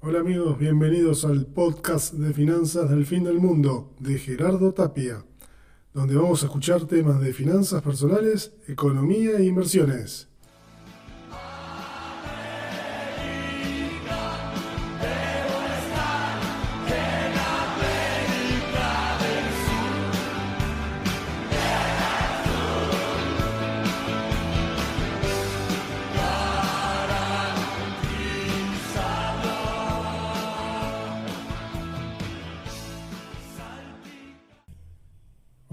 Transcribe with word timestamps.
Hola 0.00 0.20
amigos, 0.20 0.56
bienvenidos 0.56 1.24
al 1.24 1.46
podcast 1.46 2.14
de 2.14 2.32
finanzas 2.32 2.88
del 2.88 3.04
fin 3.04 3.24
del 3.24 3.40
mundo 3.40 3.96
de 3.98 4.16
Gerardo 4.16 4.72
Tapia, 4.72 5.24
donde 5.92 6.14
vamos 6.14 6.40
a 6.40 6.46
escuchar 6.46 6.86
temas 6.86 7.20
de 7.20 7.32
finanzas 7.32 7.82
personales, 7.82 8.52
economía 8.68 9.38
e 9.38 9.44
inversiones. 9.46 10.27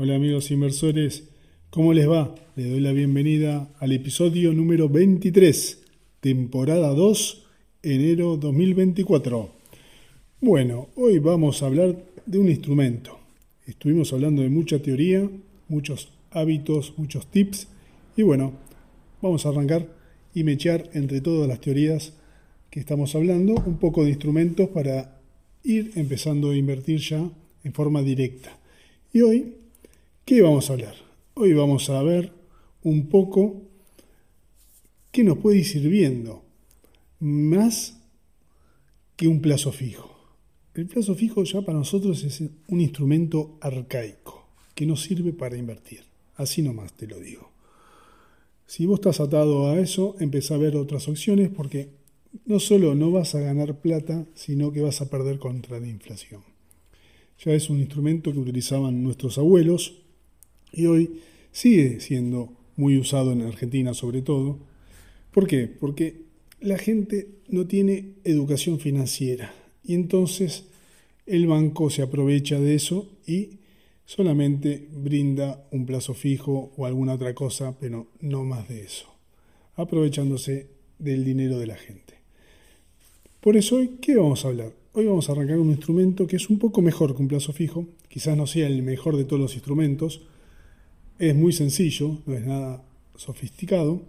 Hola 0.05 0.17
amigos 0.17 0.51
inversores, 0.51 1.23
¿cómo 1.71 1.91
les 1.91 2.07
va? 2.07 2.35
Les 2.55 2.69
doy 2.69 2.79
la 2.79 2.91
bienvenida 2.91 3.71
al 3.79 3.91
episodio 3.91 4.53
número 4.53 4.87
23, 4.87 5.81
temporada 6.19 6.89
2, 6.89 7.47
enero 7.81 8.37
2024. 8.37 9.49
Bueno, 10.41 10.89
hoy 10.95 11.17
vamos 11.17 11.63
a 11.63 11.65
hablar 11.65 11.95
de 12.23 12.37
un 12.37 12.49
instrumento. 12.49 13.17
Estuvimos 13.65 14.13
hablando 14.13 14.43
de 14.43 14.49
mucha 14.49 14.77
teoría, 14.79 15.27
muchos 15.69 16.09
hábitos, 16.29 16.93
muchos 16.97 17.25
tips 17.25 17.67
y 18.15 18.21
bueno, 18.21 18.53
vamos 19.23 19.47
a 19.47 19.49
arrancar 19.49 19.87
y 20.35 20.43
mechear 20.43 20.87
entre 20.93 21.19
todas 21.19 21.49
las 21.49 21.61
teorías 21.61 22.13
que 22.69 22.79
estamos 22.79 23.15
hablando 23.15 23.55
un 23.65 23.79
poco 23.79 24.03
de 24.03 24.11
instrumentos 24.11 24.69
para 24.69 25.19
ir 25.63 25.93
empezando 25.95 26.51
a 26.51 26.55
invertir 26.55 26.99
ya 26.99 27.27
en 27.63 27.73
forma 27.73 28.03
directa. 28.03 28.55
Y 29.11 29.21
hoy 29.21 29.64
¿Qué 30.25 30.41
vamos 30.41 30.67
a 30.67 30.73
hablar? 30.73 30.95
Hoy 31.35 31.53
vamos 31.53 31.87
a 31.91 32.01
ver 32.01 32.31
un 32.81 33.09
poco 33.09 33.61
qué 35.11 35.23
nos 35.23 35.37
puede 35.37 35.59
ir 35.59 35.65
sirviendo 35.65 36.43
más 37.19 38.01
que 39.17 39.27
un 39.27 39.39
plazo 39.39 39.71
fijo. 39.71 40.17
El 40.73 40.87
plazo 40.87 41.13
fijo 41.13 41.43
ya 41.43 41.61
para 41.61 41.77
nosotros 41.77 42.23
es 42.23 42.41
un 42.41 42.81
instrumento 42.81 43.59
arcaico 43.61 44.47
que 44.73 44.87
nos 44.87 45.03
sirve 45.03 45.31
para 45.31 45.57
invertir. 45.57 46.05
Así 46.37 46.63
nomás 46.63 46.93
te 46.93 47.05
lo 47.05 47.19
digo. 47.19 47.51
Si 48.65 48.87
vos 48.87 49.01
estás 49.01 49.19
atado 49.19 49.69
a 49.69 49.79
eso, 49.79 50.15
empezá 50.19 50.55
a 50.55 50.57
ver 50.57 50.75
otras 50.75 51.07
opciones 51.07 51.49
porque 51.49 51.89
no 52.47 52.59
solo 52.59 52.95
no 52.95 53.11
vas 53.11 53.35
a 53.35 53.41
ganar 53.41 53.79
plata, 53.79 54.25
sino 54.33 54.71
que 54.71 54.81
vas 54.81 55.01
a 55.01 55.09
perder 55.11 55.37
contra 55.37 55.79
la 55.79 55.87
inflación. 55.87 56.41
Ya 57.37 57.53
es 57.53 57.69
un 57.69 57.77
instrumento 57.77 58.33
que 58.33 58.39
utilizaban 58.39 59.03
nuestros 59.03 59.37
abuelos 59.37 60.01
y 60.75 60.85
hoy 60.87 61.21
sigue 61.51 61.99
siendo 62.01 62.51
muy 62.75 62.97
usado 62.97 63.31
en 63.31 63.41
Argentina 63.41 63.93
sobre 63.93 64.21
todo. 64.21 64.59
¿Por 65.31 65.47
qué? 65.47 65.67
Porque 65.67 66.21
la 66.59 66.77
gente 66.77 67.29
no 67.47 67.65
tiene 67.65 68.13
educación 68.23 68.79
financiera 68.79 69.53
y 69.83 69.93
entonces 69.93 70.65
el 71.25 71.47
banco 71.47 71.89
se 71.89 72.01
aprovecha 72.01 72.59
de 72.59 72.75
eso 72.75 73.07
y 73.25 73.59
solamente 74.05 74.87
brinda 74.93 75.65
un 75.71 75.85
plazo 75.85 76.13
fijo 76.13 76.71
o 76.77 76.85
alguna 76.85 77.13
otra 77.13 77.33
cosa, 77.33 77.75
pero 77.79 78.07
no 78.21 78.43
más 78.43 78.67
de 78.67 78.81
eso, 78.81 79.07
aprovechándose 79.75 80.67
del 80.99 81.25
dinero 81.25 81.57
de 81.57 81.67
la 81.67 81.75
gente. 81.75 82.15
Por 83.41 83.57
eso 83.57 83.77
hoy, 83.77 83.97
¿qué 84.01 84.15
vamos 84.15 84.45
a 84.45 84.49
hablar? 84.49 84.73
Hoy 84.93 85.05
vamos 85.05 85.29
a 85.29 85.33
arrancar 85.33 85.57
un 85.59 85.69
instrumento 85.69 86.27
que 86.27 86.35
es 86.35 86.49
un 86.49 86.59
poco 86.59 86.81
mejor 86.81 87.15
que 87.15 87.21
un 87.21 87.27
plazo 87.27 87.53
fijo, 87.53 87.87
quizás 88.07 88.37
no 88.37 88.47
sea 88.47 88.67
el 88.67 88.81
mejor 88.81 89.17
de 89.17 89.25
todos 89.25 89.41
los 89.41 89.55
instrumentos, 89.55 90.21
es 91.19 91.35
muy 91.35 91.53
sencillo, 91.53 92.19
no 92.25 92.35
es 92.35 92.45
nada 92.45 92.83
sofisticado, 93.15 94.03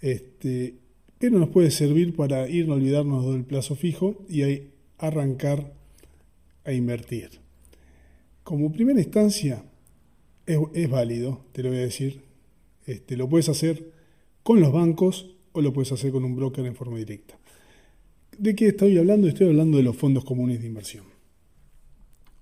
este, 0.00 0.74
pero 1.18 1.38
nos 1.38 1.50
puede 1.50 1.70
servir 1.70 2.16
para 2.16 2.48
ir 2.48 2.68
a 2.70 2.74
olvidarnos 2.74 3.30
del 3.32 3.44
plazo 3.44 3.76
fijo 3.76 4.24
y 4.28 4.42
ahí 4.42 4.70
arrancar 4.98 5.72
a 6.64 6.72
invertir. 6.72 7.40
Como 8.42 8.72
primera 8.72 9.00
instancia, 9.00 9.64
es, 10.46 10.90
válido, 10.90 11.44
te 11.52 11.62
lo 11.62 11.68
voy 11.68 11.78
a 11.78 11.82
decir. 11.82 12.22
Este, 12.86 13.16
lo 13.16 13.28
puedes 13.28 13.48
hacer 13.48 13.92
con 14.42 14.60
los 14.60 14.72
bancos 14.72 15.36
o 15.52 15.60
lo 15.60 15.72
puedes 15.72 15.92
hacer 15.92 16.10
con 16.10 16.24
un 16.24 16.34
broker 16.34 16.64
en 16.66 16.74
forma 16.74 16.98
directa. 16.98 17.38
¿De 18.36 18.54
qué 18.54 18.68
estoy 18.68 18.98
hablando? 18.98 19.28
Estoy 19.28 19.48
hablando 19.48 19.76
de 19.76 19.82
los 19.82 19.96
fondos 19.96 20.24
comunes 20.24 20.60
de 20.60 20.66
inversión. 20.66 21.04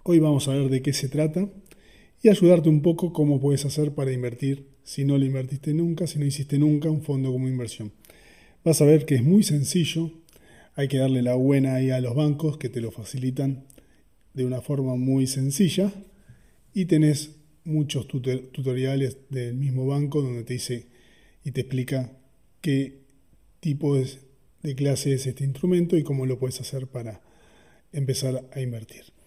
Hoy 0.04 0.20
vamos 0.20 0.48
a 0.48 0.52
ver 0.52 0.70
de 0.70 0.80
qué 0.80 0.92
se 0.92 1.08
trata 1.08 1.48
y 2.22 2.28
ayudarte 2.28 2.68
un 2.68 2.82
poco 2.82 3.12
cómo 3.12 3.40
puedes 3.40 3.64
hacer 3.64 3.92
para 3.94 4.12
invertir 4.12 4.66
si 4.82 5.04
no 5.04 5.18
lo 5.18 5.24
invertiste 5.24 5.74
nunca, 5.74 6.06
si 6.06 6.18
no 6.18 6.24
hiciste 6.24 6.58
nunca 6.58 6.90
un 6.90 7.02
fondo 7.02 7.30
como 7.30 7.48
inversión. 7.48 7.92
Vas 8.64 8.80
a 8.80 8.86
ver 8.86 9.06
que 9.06 9.16
es 9.16 9.22
muy 9.22 9.42
sencillo, 9.42 10.10
hay 10.74 10.88
que 10.88 10.98
darle 10.98 11.22
la 11.22 11.34
buena 11.34 11.74
ahí 11.74 11.90
a 11.90 12.00
los 12.00 12.14
bancos 12.14 12.58
que 12.58 12.68
te 12.68 12.80
lo 12.80 12.90
facilitan 12.90 13.64
de 14.34 14.44
una 14.44 14.60
forma 14.60 14.96
muy 14.96 15.26
sencilla 15.26 15.92
y 16.72 16.86
tenés 16.86 17.36
muchos 17.64 18.08
tutoriales 18.08 19.18
del 19.28 19.54
mismo 19.54 19.86
banco 19.86 20.22
donde 20.22 20.44
te 20.44 20.54
dice 20.54 20.86
y 21.44 21.50
te 21.52 21.62
explica 21.62 22.12
qué 22.60 23.00
tipo 23.60 23.96
de 23.96 24.74
clase 24.74 25.12
es 25.12 25.26
este 25.26 25.44
instrumento 25.44 25.96
y 25.96 26.02
cómo 26.02 26.26
lo 26.26 26.38
puedes 26.38 26.60
hacer 26.60 26.86
para 26.86 27.20
empezar 27.92 28.48
a 28.52 28.60
invertir. 28.60 29.17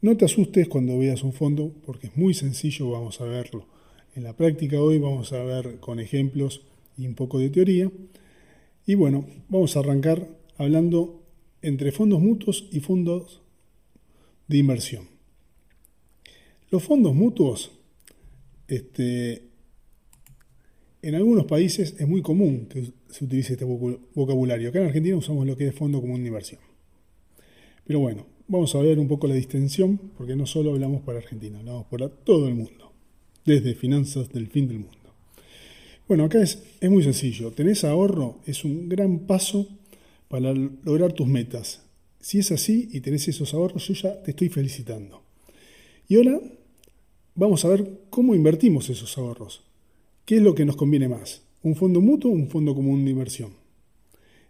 No 0.00 0.16
te 0.16 0.26
asustes 0.26 0.68
cuando 0.68 0.96
veas 0.96 1.24
un 1.24 1.32
fondo, 1.32 1.72
porque 1.84 2.06
es 2.06 2.16
muy 2.16 2.32
sencillo, 2.32 2.90
vamos 2.90 3.20
a 3.20 3.24
verlo. 3.24 3.66
En 4.14 4.22
la 4.22 4.36
práctica 4.36 4.80
hoy 4.80 4.98
vamos 4.98 5.32
a 5.32 5.42
ver 5.42 5.80
con 5.80 5.98
ejemplos 5.98 6.62
y 6.96 7.08
un 7.08 7.16
poco 7.16 7.40
de 7.40 7.50
teoría. 7.50 7.90
Y 8.86 8.94
bueno, 8.94 9.26
vamos 9.48 9.76
a 9.76 9.80
arrancar 9.80 10.28
hablando 10.56 11.24
entre 11.62 11.90
fondos 11.90 12.20
mutuos 12.20 12.68
y 12.70 12.78
fondos 12.78 13.42
de 14.46 14.58
inversión. 14.58 15.08
Los 16.70 16.84
fondos 16.84 17.12
mutuos, 17.12 17.72
este, 18.68 19.48
en 21.02 21.14
algunos 21.16 21.46
países 21.46 21.96
es 21.98 22.06
muy 22.06 22.22
común 22.22 22.66
que 22.66 22.92
se 23.08 23.24
utilice 23.24 23.54
este 23.54 23.64
vocabulario. 23.64 24.68
Acá 24.68 24.78
en 24.78 24.86
Argentina 24.86 25.16
usamos 25.16 25.44
lo 25.44 25.56
que 25.56 25.66
es 25.66 25.74
fondo 25.74 26.00
común 26.00 26.22
de 26.22 26.28
inversión. 26.28 26.60
Pero 27.84 27.98
bueno, 27.98 28.37
vamos 28.48 28.74
a 28.74 28.80
ver 28.80 28.98
un 28.98 29.06
poco 29.06 29.28
la 29.28 29.34
distensión, 29.34 29.98
porque 30.16 30.34
no 30.34 30.46
solo 30.46 30.72
hablamos 30.72 31.02
para 31.02 31.18
Argentina, 31.18 31.58
hablamos 31.58 31.86
para 31.86 32.08
todo 32.08 32.48
el 32.48 32.54
mundo, 32.54 32.92
desde 33.44 33.74
finanzas 33.74 34.30
del 34.30 34.48
fin 34.48 34.66
del 34.66 34.80
mundo. 34.80 34.96
Bueno, 36.08 36.24
acá 36.24 36.42
es, 36.42 36.62
es 36.80 36.90
muy 36.90 37.02
sencillo. 37.02 37.52
Tenés 37.52 37.84
ahorro, 37.84 38.38
es 38.46 38.64
un 38.64 38.88
gran 38.88 39.20
paso 39.20 39.68
para 40.28 40.54
lograr 40.54 41.12
tus 41.12 41.28
metas. 41.28 41.82
Si 42.18 42.38
es 42.38 42.50
así 42.50 42.88
y 42.92 43.00
tenés 43.00 43.28
esos 43.28 43.52
ahorros, 43.52 43.86
yo 43.86 43.94
ya 43.94 44.22
te 44.22 44.30
estoy 44.30 44.48
felicitando. 44.48 45.22
Y 46.08 46.16
ahora 46.16 46.40
vamos 47.34 47.64
a 47.64 47.68
ver 47.68 47.86
cómo 48.08 48.34
invertimos 48.34 48.88
esos 48.88 49.16
ahorros. 49.18 49.62
¿Qué 50.24 50.36
es 50.36 50.42
lo 50.42 50.54
que 50.54 50.64
nos 50.64 50.76
conviene 50.76 51.08
más? 51.08 51.42
¿Un 51.62 51.76
fondo 51.76 52.00
mutuo 52.00 52.30
o 52.30 52.34
un 52.34 52.48
fondo 52.48 52.74
común 52.74 53.04
de 53.04 53.10
inversión? 53.10 53.52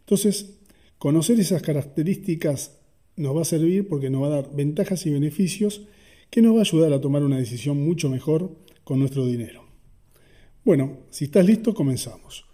Entonces, 0.01 0.55
conocer 0.99 1.39
esas 1.41 1.63
características 1.63 2.78
nos 3.19 3.37
va 3.37 3.43
a 3.43 3.45
servir 3.45 3.89
porque 3.89 4.11
nos 4.11 4.23
va 4.23 4.27
a 4.29 4.43
dar 4.43 4.55
ventajas 4.55 5.05
y 5.07 5.11
beneficios 5.11 5.83
que 6.31 6.43
nos 6.43 6.55
va 6.55 6.59
a 6.59 6.63
ayudar 6.63 6.93
a 6.93 7.01
tomar 7.01 7.23
una 7.23 7.39
decisión 7.39 7.83
mucho 7.85 8.09
mejor 8.09 8.51
con 8.85 8.99
nuestro 8.99 9.27
dinero. 9.27 9.65
Bueno, 10.65 10.99
si 11.11 11.27
estás 11.27 11.47
listo, 11.47 11.75
comenzamos. 11.75 12.45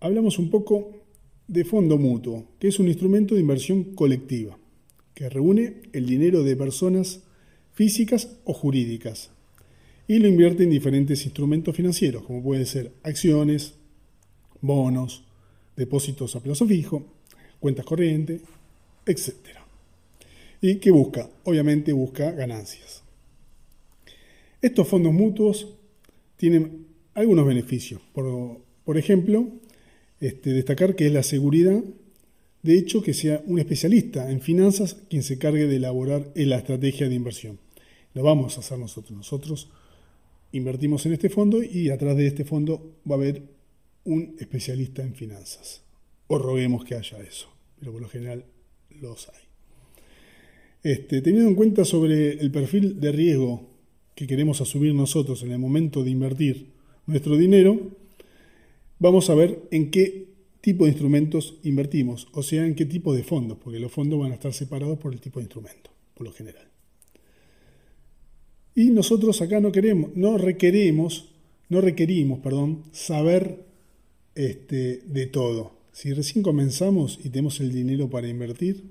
Hablamos 0.00 0.38
un 0.38 0.50
poco 0.50 0.90
de 1.46 1.64
fondo 1.64 1.98
mutuo, 1.98 2.46
que 2.58 2.68
es 2.68 2.78
un 2.78 2.88
instrumento 2.88 3.34
de 3.34 3.40
inversión 3.40 3.94
colectiva, 3.94 4.58
que 5.14 5.28
reúne 5.28 5.82
el 5.92 6.06
dinero 6.06 6.42
de 6.42 6.56
personas 6.56 7.22
físicas 7.72 8.36
o 8.44 8.52
jurídicas 8.52 9.30
y 10.08 10.18
lo 10.18 10.28
invierte 10.28 10.64
en 10.64 10.70
diferentes 10.70 11.24
instrumentos 11.24 11.76
financieros, 11.76 12.24
como 12.24 12.42
pueden 12.42 12.66
ser 12.66 12.92
acciones, 13.02 13.74
bonos, 14.60 15.24
depósitos 15.76 16.36
a 16.36 16.40
plazo 16.40 16.66
fijo, 16.66 17.04
cuentas 17.60 17.84
corrientes, 17.84 18.42
etc. 19.06 19.61
¿Y 20.64 20.76
qué 20.76 20.92
busca? 20.92 21.28
Obviamente 21.42 21.92
busca 21.92 22.30
ganancias. 22.30 23.02
Estos 24.62 24.86
fondos 24.86 25.12
mutuos 25.12 25.74
tienen 26.36 26.86
algunos 27.14 27.44
beneficios. 27.44 28.00
Por, 28.12 28.96
ejemplo, 28.96 29.48
este, 30.20 30.50
destacar 30.50 30.94
que 30.94 31.08
es 31.08 31.12
la 31.12 31.24
seguridad, 31.24 31.82
de 32.62 32.78
hecho, 32.78 33.02
que 33.02 33.12
sea 33.12 33.42
un 33.44 33.58
especialista 33.58 34.30
en 34.30 34.40
finanzas 34.40 34.98
quien 35.10 35.24
se 35.24 35.36
cargue 35.36 35.66
de 35.66 35.76
elaborar 35.76 36.30
la 36.36 36.58
estrategia 36.58 37.08
de 37.08 37.16
inversión. 37.16 37.58
Lo 38.14 38.22
vamos 38.22 38.56
a 38.56 38.60
hacer 38.60 38.78
nosotros. 38.78 39.16
Nosotros 39.16 39.68
invertimos 40.52 41.04
en 41.06 41.14
este 41.14 41.28
fondo 41.28 41.60
y 41.60 41.90
atrás 41.90 42.16
de 42.16 42.28
este 42.28 42.44
fondo 42.44 42.98
va 43.10 43.16
a 43.16 43.18
haber 43.18 43.42
un 44.04 44.36
especialista 44.38 45.02
en 45.02 45.16
finanzas. 45.16 45.82
O 46.28 46.38
roguemos 46.38 46.84
que 46.84 46.94
haya 46.94 47.18
eso, 47.18 47.48
pero 47.80 47.90
por 47.90 48.00
lo 48.00 48.08
general 48.08 48.44
los 48.90 49.28
hay. 49.28 49.51
Este, 50.82 51.22
teniendo 51.22 51.48
en 51.48 51.54
cuenta 51.54 51.84
sobre 51.84 52.32
el 52.32 52.50
perfil 52.50 53.00
de 53.00 53.12
riesgo 53.12 53.68
que 54.14 54.26
queremos 54.26 54.60
asumir 54.60 54.94
nosotros 54.94 55.42
en 55.42 55.52
el 55.52 55.58
momento 55.58 56.02
de 56.02 56.10
invertir 56.10 56.66
nuestro 57.06 57.36
dinero, 57.36 57.78
vamos 58.98 59.30
a 59.30 59.34
ver 59.34 59.62
en 59.70 59.90
qué 59.90 60.26
tipo 60.60 60.84
de 60.84 60.90
instrumentos 60.90 61.58
invertimos, 61.64 62.28
o 62.32 62.42
sea, 62.42 62.64
en 62.64 62.74
qué 62.74 62.86
tipo 62.86 63.14
de 63.14 63.24
fondos, 63.24 63.58
porque 63.62 63.80
los 63.80 63.92
fondos 63.92 64.18
van 64.18 64.32
a 64.32 64.34
estar 64.34 64.52
separados 64.52 64.98
por 64.98 65.12
el 65.12 65.20
tipo 65.20 65.40
de 65.40 65.44
instrumento, 65.44 65.90
por 66.14 66.26
lo 66.26 66.32
general. 66.32 66.66
Y 68.74 68.90
nosotros 68.90 69.42
acá 69.42 69.60
no 69.60 69.72
queremos, 69.72 70.10
no 70.14 70.38
requerimos, 70.38 71.28
no 71.68 71.80
requerimos, 71.80 72.40
perdón, 72.40 72.84
saber 72.92 73.64
este, 74.34 75.02
de 75.06 75.26
todo. 75.26 75.72
Si 75.92 76.12
recién 76.12 76.42
comenzamos 76.42 77.18
y 77.22 77.28
tenemos 77.28 77.60
el 77.60 77.72
dinero 77.72 78.08
para 78.08 78.28
invertir, 78.28 78.84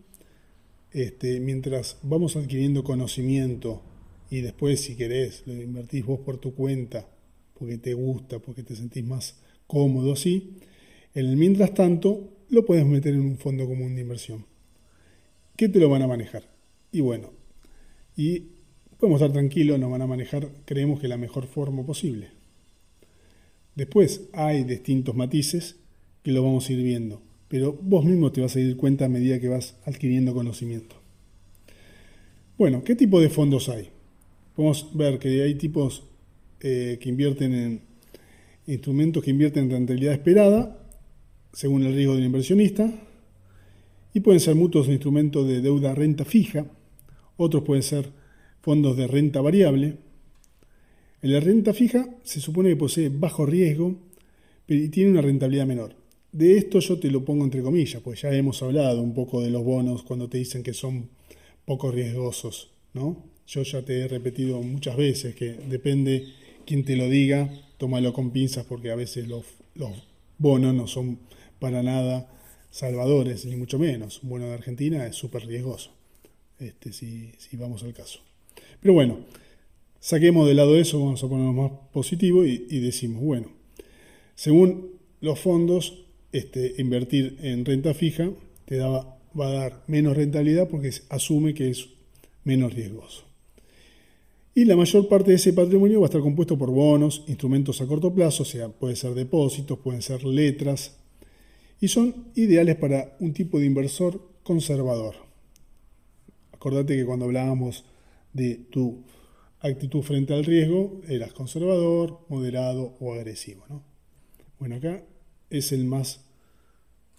este, 0.93 1.39
mientras 1.39 1.97
vamos 2.03 2.35
adquiriendo 2.35 2.83
conocimiento 2.83 3.81
y 4.29 4.41
después 4.41 4.81
si 4.81 4.95
querés 4.95 5.43
lo 5.45 5.53
invertís 5.53 6.05
vos 6.05 6.19
por 6.19 6.37
tu 6.37 6.53
cuenta, 6.53 7.07
porque 7.57 7.77
te 7.77 7.93
gusta, 7.93 8.39
porque 8.39 8.63
te 8.63 8.75
sentís 8.75 9.03
más 9.03 9.35
cómodo 9.67 10.13
así, 10.13 10.57
en 11.13 11.27
el 11.27 11.37
mientras 11.37 11.73
tanto 11.73 12.29
lo 12.49 12.65
puedes 12.65 12.85
meter 12.85 13.13
en 13.13 13.21
un 13.21 13.37
fondo 13.37 13.67
común 13.67 13.95
de 13.95 14.01
inversión. 14.01 14.45
¿Qué 15.55 15.69
te 15.69 15.79
lo 15.79 15.89
van 15.89 16.01
a 16.01 16.07
manejar? 16.07 16.43
Y 16.91 17.01
bueno, 17.01 17.31
y 18.15 18.47
podemos 18.97 19.21
estar 19.21 19.31
tranquilos, 19.31 19.79
nos 19.79 19.91
van 19.91 20.01
a 20.01 20.07
manejar, 20.07 20.49
creemos 20.65 20.99
que 20.99 21.07
la 21.07 21.17
mejor 21.17 21.47
forma 21.47 21.85
posible. 21.85 22.29
Después 23.75 24.23
hay 24.33 24.63
distintos 24.63 25.15
matices 25.15 25.77
que 26.23 26.31
lo 26.31 26.43
vamos 26.43 26.67
a 26.67 26.73
ir 26.73 26.83
viendo 26.83 27.21
pero 27.51 27.77
vos 27.81 28.05
mismo 28.05 28.31
te 28.31 28.39
vas 28.39 28.55
a 28.55 28.61
dar 28.61 28.77
cuenta 28.77 29.03
a 29.03 29.09
medida 29.09 29.37
que 29.37 29.49
vas 29.49 29.75
adquiriendo 29.83 30.33
conocimiento. 30.33 30.95
Bueno, 32.57 32.81
¿qué 32.81 32.95
tipo 32.95 33.19
de 33.19 33.27
fondos 33.27 33.67
hay? 33.67 33.89
Podemos 34.55 34.89
ver 34.93 35.19
que 35.19 35.43
hay 35.43 35.55
tipos 35.55 36.03
eh, 36.61 36.97
que 37.01 37.09
invierten 37.09 37.53
en 37.53 37.81
instrumentos 38.67 39.21
que 39.21 39.31
invierten 39.31 39.65
en 39.65 39.71
rentabilidad 39.71 40.13
esperada, 40.13 40.79
según 41.51 41.83
el 41.83 41.93
riesgo 41.93 42.15
del 42.15 42.23
inversionista, 42.23 42.89
y 44.13 44.21
pueden 44.21 44.39
ser 44.39 44.55
mutuos 44.55 44.87
de 44.87 44.93
instrumentos 44.93 45.45
de 45.45 45.59
deuda 45.59 45.93
renta 45.93 46.23
fija, 46.23 46.67
otros 47.35 47.63
pueden 47.63 47.83
ser 47.83 48.11
fondos 48.61 48.95
de 48.95 49.07
renta 49.07 49.41
variable. 49.41 49.97
En 51.21 51.33
la 51.33 51.41
renta 51.41 51.73
fija 51.73 52.07
se 52.23 52.39
supone 52.39 52.69
que 52.69 52.77
posee 52.77 53.09
bajo 53.09 53.45
riesgo 53.45 53.97
y 54.69 54.87
tiene 54.87 55.11
una 55.11 55.21
rentabilidad 55.21 55.65
menor. 55.65 56.00
De 56.31 56.57
esto 56.57 56.79
yo 56.79 56.97
te 56.97 57.11
lo 57.11 57.25
pongo 57.25 57.43
entre 57.43 57.61
comillas, 57.61 58.01
pues 58.01 58.21
ya 58.21 58.31
hemos 58.33 58.63
hablado 58.63 59.01
un 59.01 59.13
poco 59.13 59.41
de 59.41 59.49
los 59.49 59.63
bonos 59.65 60.03
cuando 60.03 60.29
te 60.29 60.37
dicen 60.37 60.63
que 60.63 60.73
son 60.73 61.09
poco 61.65 61.91
riesgosos, 61.91 62.71
¿no? 62.93 63.25
Yo 63.47 63.63
ya 63.63 63.83
te 63.83 63.99
he 63.99 64.07
repetido 64.07 64.61
muchas 64.61 64.95
veces 64.95 65.35
que 65.35 65.53
depende 65.53 66.27
quién 66.65 66.85
te 66.85 66.95
lo 66.95 67.09
diga, 67.09 67.49
tómalo 67.77 68.13
con 68.13 68.31
pinzas 68.31 68.65
porque 68.65 68.91
a 68.91 68.95
veces 68.95 69.27
los, 69.27 69.43
bonos 70.37 70.73
no 70.73 70.87
son 70.87 71.19
para 71.59 71.83
nada 71.83 72.31
salvadores, 72.69 73.45
ni 73.45 73.57
mucho 73.57 73.77
menos. 73.77 74.23
Un 74.23 74.29
bono 74.29 74.45
de 74.47 74.53
Argentina 74.53 75.05
es 75.05 75.17
súper 75.17 75.45
riesgoso, 75.45 75.91
este, 76.59 76.93
si, 76.93 77.33
vamos 77.53 77.83
al 77.83 77.93
caso. 77.93 78.21
Pero 78.79 78.93
bueno, 78.93 79.19
saquemos 79.99 80.47
de 80.47 80.53
lado 80.53 80.77
eso, 80.77 81.03
vamos 81.03 81.21
a 81.21 81.27
ponerlo 81.27 81.51
más 81.51 81.71
positivo 81.91 82.45
y 82.45 82.79
decimos, 82.79 83.21
bueno, 83.21 83.49
según 84.35 84.91
los 85.19 85.39
fondos, 85.39 86.00
este, 86.31 86.75
invertir 86.77 87.37
en 87.41 87.65
renta 87.65 87.93
fija 87.93 88.29
te 88.65 88.79
va 88.79 89.17
a 89.35 89.49
dar 89.49 89.83
menos 89.87 90.15
rentabilidad 90.15 90.67
porque 90.67 90.91
asume 91.09 91.53
que 91.53 91.69
es 91.69 91.89
menos 92.43 92.73
riesgoso. 92.73 93.25
Y 94.53 94.65
la 94.65 94.75
mayor 94.75 95.07
parte 95.07 95.31
de 95.31 95.37
ese 95.37 95.53
patrimonio 95.53 96.01
va 96.01 96.07
a 96.07 96.09
estar 96.09 96.21
compuesto 96.21 96.57
por 96.57 96.71
bonos, 96.71 97.23
instrumentos 97.27 97.79
a 97.79 97.87
corto 97.87 98.13
plazo, 98.13 98.43
o 98.43 98.45
sea, 98.45 98.67
pueden 98.67 98.97
ser 98.97 99.13
depósitos, 99.13 99.79
pueden 99.79 100.01
ser 100.01 100.25
letras, 100.25 100.97
y 101.79 101.87
son 101.87 102.27
ideales 102.35 102.75
para 102.75 103.15
un 103.19 103.33
tipo 103.33 103.59
de 103.59 103.65
inversor 103.65 104.21
conservador. 104.43 105.15
Acordate 106.51 106.97
que 106.97 107.05
cuando 107.05 107.25
hablábamos 107.25 107.85
de 108.33 108.55
tu 108.55 109.03
actitud 109.61 110.01
frente 110.01 110.33
al 110.33 110.43
riesgo, 110.43 111.01
eras 111.07 111.33
conservador, 111.33 112.19
moderado 112.27 112.97
o 112.99 113.13
agresivo. 113.13 113.63
Bueno, 114.59 114.75
acá 114.75 115.01
es 115.51 115.71
el 115.71 115.85
más 115.85 116.21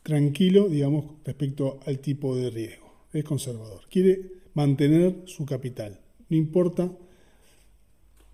tranquilo, 0.03 0.69
digamos, 0.69 1.05
respecto 1.25 1.79
al 1.87 2.01
tipo 2.01 2.35
de 2.37 2.51
riesgo. 2.51 2.93
Es 3.13 3.25
conservador. 3.25 3.83
Quiere 3.89 4.21
mantener 4.55 5.23
su 5.27 5.47
capital. 5.47 6.01
No 6.29 6.37
importa 6.37 6.91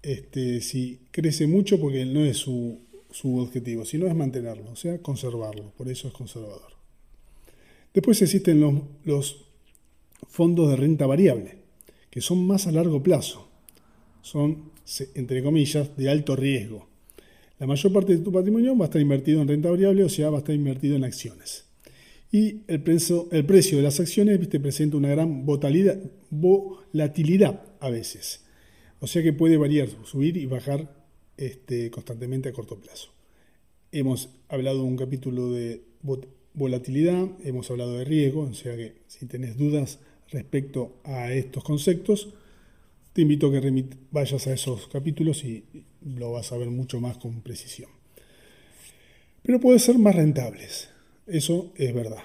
este, 0.02 0.60
si 0.60 1.00
crece 1.10 1.46
mucho 1.46 1.80
porque 1.80 2.04
no 2.04 2.24
es 2.24 2.38
su, 2.38 2.80
objetivo, 3.22 3.84
sino 3.84 4.06
es 4.06 4.14
mantenerlo, 4.14 4.70
o 4.70 4.76
sea, 4.76 4.98
conservarlo. 5.02 5.72
Por 5.76 5.88
eso 5.88 6.08
es 6.08 6.14
conservador. 6.14 6.72
Después 7.92 8.22
existen 8.22 8.60
los, 8.60 8.74
los 9.04 9.44
fondos 10.28 10.70
de 10.70 10.76
renta 10.76 11.06
variable, 11.06 11.56
que 12.10 12.20
son 12.20 12.46
más 12.46 12.66
a 12.66 12.72
largo 12.72 13.02
plazo. 13.02 13.48
Son, 14.22 14.70
entre 15.14 15.42
comillas, 15.42 15.96
de 15.96 16.10
alto 16.10 16.36
riesgo. 16.36 16.88
La 17.58 17.66
mayor 17.66 17.93
parte 17.93 18.16
de 18.16 18.22
tu 18.22 18.31
patrimonio 18.31 18.76
va 18.76 18.84
a 18.84 18.88
estar 18.88 19.02
invertido 19.02 19.43
en 19.43 19.49
renta 19.49 19.70
variable, 19.70 20.05
o 20.05 20.08
sea, 20.08 20.31
va 20.31 20.37
a 20.37 20.40
estar 20.40 20.55
invertido 20.55 20.96
en 20.96 21.05
acciones. 21.05 21.64
Y 22.31 22.62
el 22.69 22.82
precio, 22.82 23.28
el 23.32 23.46
precio 23.46 23.78
de 23.78 23.84
las 23.84 24.00
acciones 24.00 24.38
¿viste? 24.38 24.60
presenta 24.60 24.96
una 24.96 25.08
gran 25.08 25.46
volatilidad, 25.46 26.02
a 27.81 27.90
veces. 27.90 28.44
O 29.00 29.06
sea 29.06 29.22
que 29.22 29.32
puede 29.32 29.56
variar, 29.56 29.88
subir 30.05 30.37
y 30.37 30.46
bajar 30.46 30.94
este, 31.37 31.90
constantemente 31.90 32.49
a 32.49 32.52
corto 32.52 32.78
plazo. 32.78 33.10
Hemos 33.93 34.31
hablado 34.49 34.78
de 34.78 34.84
un 34.84 34.96
capítulo 34.96 35.52
de 35.52 35.82
volatilidad, 36.55 37.28
hemos 37.44 37.70
hablado 37.70 37.99
de 37.99 38.05
riesgo, 38.05 38.43
o 38.43 38.55
sea 38.55 38.76
que 38.76 38.96
si 39.06 39.26
tenés 39.26 39.56
dudas 39.56 40.00
respecto 40.31 41.00
a 41.05 41.32
estos 41.32 41.64
conceptos, 41.64 42.34
te 43.14 43.22
invito 43.22 43.49
a 43.49 43.52
que 43.52 43.84
vayas 44.10 44.46
a 44.46 44.52
esos 44.52 44.87
capítulos 44.88 45.44
y 45.44 45.64
lo 46.16 46.32
vas 46.32 46.52
a 46.52 46.56
ver 46.56 46.70
mucho 46.70 47.00
más 47.00 47.19
con 47.19 47.43
precisión. 47.43 47.90
Pero 49.43 49.60
puede 49.60 49.78
ser 49.78 49.99
más 49.99 50.14
rentables, 50.14 50.90
eso 51.26 51.72
es 51.76 51.94
verdad. 51.94 52.22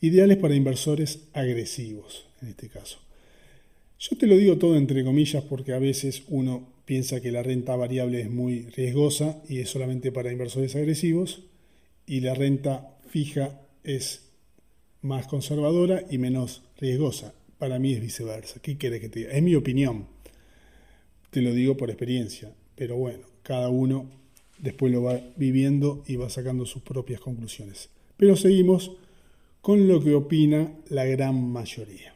Ideales 0.00 0.38
para 0.38 0.54
inversores 0.54 1.28
agresivos, 1.32 2.26
en 2.40 2.48
este 2.48 2.68
caso. 2.68 2.98
Yo 3.98 4.16
te 4.18 4.26
lo 4.26 4.36
digo 4.36 4.58
todo 4.58 4.76
entre 4.76 5.04
comillas 5.04 5.44
porque 5.44 5.74
a 5.74 5.78
veces 5.78 6.24
uno 6.28 6.68
piensa 6.84 7.20
que 7.20 7.30
la 7.30 7.42
renta 7.42 7.76
variable 7.76 8.20
es 8.20 8.30
muy 8.30 8.66
riesgosa 8.66 9.40
y 9.48 9.60
es 9.60 9.70
solamente 9.70 10.10
para 10.10 10.32
inversores 10.32 10.74
agresivos 10.74 11.44
y 12.06 12.20
la 12.20 12.34
renta 12.34 12.98
fija 13.08 13.60
es 13.84 14.28
más 15.02 15.26
conservadora 15.26 16.02
y 16.10 16.18
menos 16.18 16.62
riesgosa. 16.78 17.34
Para 17.58 17.78
mí 17.78 17.92
es 17.92 18.00
viceversa. 18.00 18.60
¿Qué 18.60 18.76
quieres 18.76 19.00
que 19.00 19.08
te 19.08 19.20
diga? 19.20 19.32
Es 19.32 19.42
mi 19.42 19.54
opinión. 19.54 20.06
Te 21.30 21.40
lo 21.40 21.54
digo 21.54 21.76
por 21.76 21.90
experiencia, 21.90 22.52
pero 22.82 22.96
bueno, 22.96 23.20
cada 23.44 23.68
uno 23.68 24.06
después 24.58 24.92
lo 24.92 25.04
va 25.04 25.20
viviendo 25.36 26.02
y 26.08 26.16
va 26.16 26.28
sacando 26.28 26.66
sus 26.66 26.82
propias 26.82 27.20
conclusiones. 27.20 27.90
Pero 28.16 28.34
seguimos 28.34 28.90
con 29.60 29.86
lo 29.86 30.02
que 30.02 30.16
opina 30.16 30.72
la 30.88 31.04
gran 31.04 31.52
mayoría. 31.52 32.12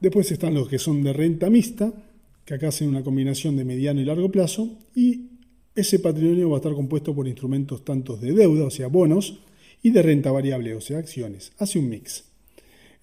Después 0.00 0.32
están 0.32 0.54
los 0.54 0.68
que 0.68 0.80
son 0.80 1.04
de 1.04 1.12
renta 1.12 1.48
mixta, 1.48 1.92
que 2.44 2.54
acá 2.54 2.66
hacen 2.66 2.88
una 2.88 3.04
combinación 3.04 3.56
de 3.56 3.64
mediano 3.64 4.00
y 4.00 4.04
largo 4.04 4.32
plazo, 4.32 4.68
y 4.96 5.28
ese 5.76 6.00
patrimonio 6.00 6.50
va 6.50 6.56
a 6.56 6.58
estar 6.58 6.74
compuesto 6.74 7.14
por 7.14 7.28
instrumentos 7.28 7.84
tanto 7.84 8.16
de 8.16 8.32
deuda, 8.32 8.64
o 8.64 8.70
sea, 8.70 8.88
bonos, 8.88 9.38
y 9.80 9.90
de 9.90 10.02
renta 10.02 10.32
variable, 10.32 10.74
o 10.74 10.80
sea, 10.80 10.98
acciones. 10.98 11.52
Hace 11.58 11.78
un 11.78 11.88
mix. 11.88 12.24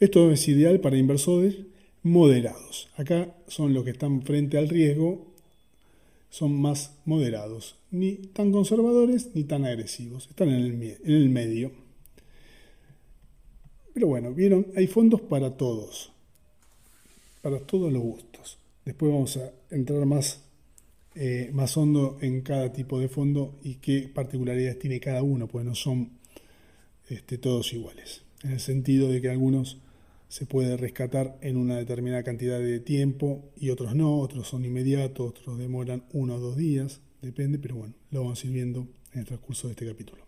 Esto 0.01 0.29
es 0.29 0.45
ideal 0.49 0.81
para 0.81 0.97
inversores 0.97 1.55
moderados. 2.01 2.89
Acá 2.97 3.33
son 3.47 3.73
los 3.73 3.85
que 3.85 3.91
están 3.91 4.23
frente 4.23 4.57
al 4.57 4.67
riesgo, 4.67 5.32
son 6.33 6.59
más 6.59 6.97
moderados, 7.05 7.75
ni 7.91 8.15
tan 8.15 8.51
conservadores 8.51 9.29
ni 9.35 9.43
tan 9.43 9.65
agresivos, 9.65 10.27
están 10.27 10.49
en 10.49 10.55
el, 10.55 10.97
en 11.03 11.11
el 11.13 11.29
medio. 11.29 11.71
Pero 13.93 14.07
bueno, 14.07 14.33
vieron, 14.33 14.65
hay 14.75 14.87
fondos 14.87 15.21
para 15.21 15.55
todos, 15.57 16.11
para 17.43 17.59
todos 17.59 17.93
los 17.93 18.01
gustos. 18.01 18.57
Después 18.83 19.11
vamos 19.11 19.37
a 19.37 19.51
entrar 19.69 20.07
más, 20.07 20.41
eh, 21.13 21.51
más 21.53 21.77
hondo 21.77 22.17
en 22.19 22.41
cada 22.41 22.73
tipo 22.73 22.99
de 22.99 23.09
fondo 23.09 23.59
y 23.61 23.75
qué 23.75 24.09
particularidades 24.11 24.79
tiene 24.79 24.99
cada 24.99 25.21
uno, 25.21 25.47
pues 25.47 25.63
no 25.63 25.75
son 25.75 26.13
este, 27.09 27.37
todos 27.37 27.71
iguales. 27.73 28.23
En 28.41 28.53
el 28.53 28.59
sentido 28.59 29.07
de 29.07 29.21
que 29.21 29.29
algunos 29.29 29.77
se 30.33 30.47
puede 30.47 30.77
rescatar 30.77 31.37
en 31.41 31.57
una 31.57 31.77
determinada 31.77 32.23
cantidad 32.23 32.57
de 32.57 32.79
tiempo 32.79 33.51
y 33.55 33.69
otros 33.69 33.93
no, 33.93 34.17
otros 34.17 34.47
son 34.47 34.65
inmediatos, 34.65 35.29
otros 35.29 35.59
demoran 35.59 36.05
uno 36.11 36.37
o 36.37 36.39
dos 36.39 36.57
días, 36.57 37.01
depende, 37.21 37.59
pero 37.59 37.75
bueno, 37.75 37.93
lo 38.09 38.21
vamos 38.21 38.43
a 38.43 38.47
ir 38.47 38.53
viendo 38.53 38.87
en 39.11 39.19
el 39.19 39.25
transcurso 39.27 39.67
de 39.67 39.73
este 39.73 39.85
capítulo. 39.85 40.25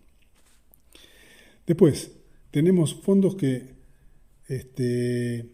Después, 1.65 2.11
tenemos 2.51 2.93
fondos 2.93 3.35
que 3.35 3.73
Este, 4.47 5.49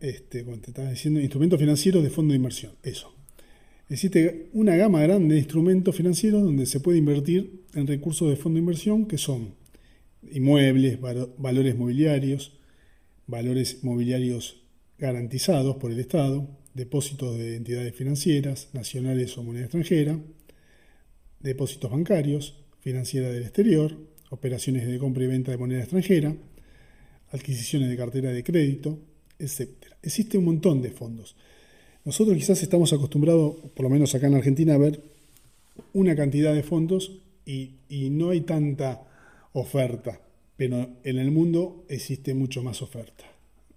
este, 0.00 0.44
como 0.44 0.56
te 0.60 0.70
estaba 0.70 0.88
diciendo, 0.88 1.20
instrumentos 1.20 1.60
financieros 1.60 2.02
de 2.02 2.08
fondo 2.08 2.32
de 2.32 2.38
inversión. 2.38 2.72
Eso. 2.82 3.14
Existe 3.90 4.48
una 4.54 4.76
gama 4.76 5.02
grande 5.02 5.34
de 5.34 5.40
instrumentos 5.40 5.94
financieros 5.94 6.42
donde 6.42 6.64
se 6.64 6.80
puede 6.80 6.96
invertir 6.96 7.66
en 7.74 7.86
recursos 7.86 8.30
de 8.30 8.36
fondo 8.36 8.54
de 8.56 8.60
inversión 8.60 9.04
que 9.04 9.18
son 9.18 9.62
inmuebles, 10.32 10.98
valores 11.00 11.76
mobiliarios, 11.76 12.52
valores 13.26 13.82
mobiliarios 13.82 14.62
garantizados 14.98 15.76
por 15.76 15.90
el 15.90 16.00
Estado, 16.00 16.48
depósitos 16.74 17.38
de 17.38 17.56
entidades 17.56 17.94
financieras, 17.94 18.68
nacionales 18.72 19.36
o 19.38 19.42
moneda 19.42 19.64
extranjera, 19.64 20.18
depósitos 21.40 21.90
bancarios, 21.90 22.54
financiera 22.80 23.30
del 23.30 23.42
exterior, 23.42 23.96
operaciones 24.30 24.86
de 24.86 24.98
compra 24.98 25.24
y 25.24 25.26
venta 25.28 25.50
de 25.50 25.58
moneda 25.58 25.80
extranjera, 25.80 26.34
adquisiciones 27.30 27.88
de 27.88 27.96
cartera 27.96 28.30
de 28.30 28.42
crédito, 28.44 28.98
etc. 29.38 29.70
Existe 30.02 30.38
un 30.38 30.44
montón 30.44 30.82
de 30.82 30.90
fondos. 30.90 31.36
Nosotros 32.04 32.36
quizás 32.36 32.62
estamos 32.62 32.92
acostumbrados, 32.92 33.56
por 33.74 33.84
lo 33.84 33.90
menos 33.90 34.14
acá 34.14 34.26
en 34.26 34.34
Argentina, 34.34 34.74
a 34.74 34.78
ver 34.78 35.00
una 35.92 36.14
cantidad 36.14 36.54
de 36.54 36.62
fondos 36.62 37.22
y, 37.46 37.76
y 37.88 38.10
no 38.10 38.30
hay 38.30 38.42
tanta 38.42 39.02
oferta, 39.54 40.20
pero 40.56 40.88
en 41.02 41.18
el 41.18 41.30
mundo 41.30 41.86
existe 41.88 42.34
mucho 42.34 42.62
más 42.62 42.82
oferta 42.82 43.24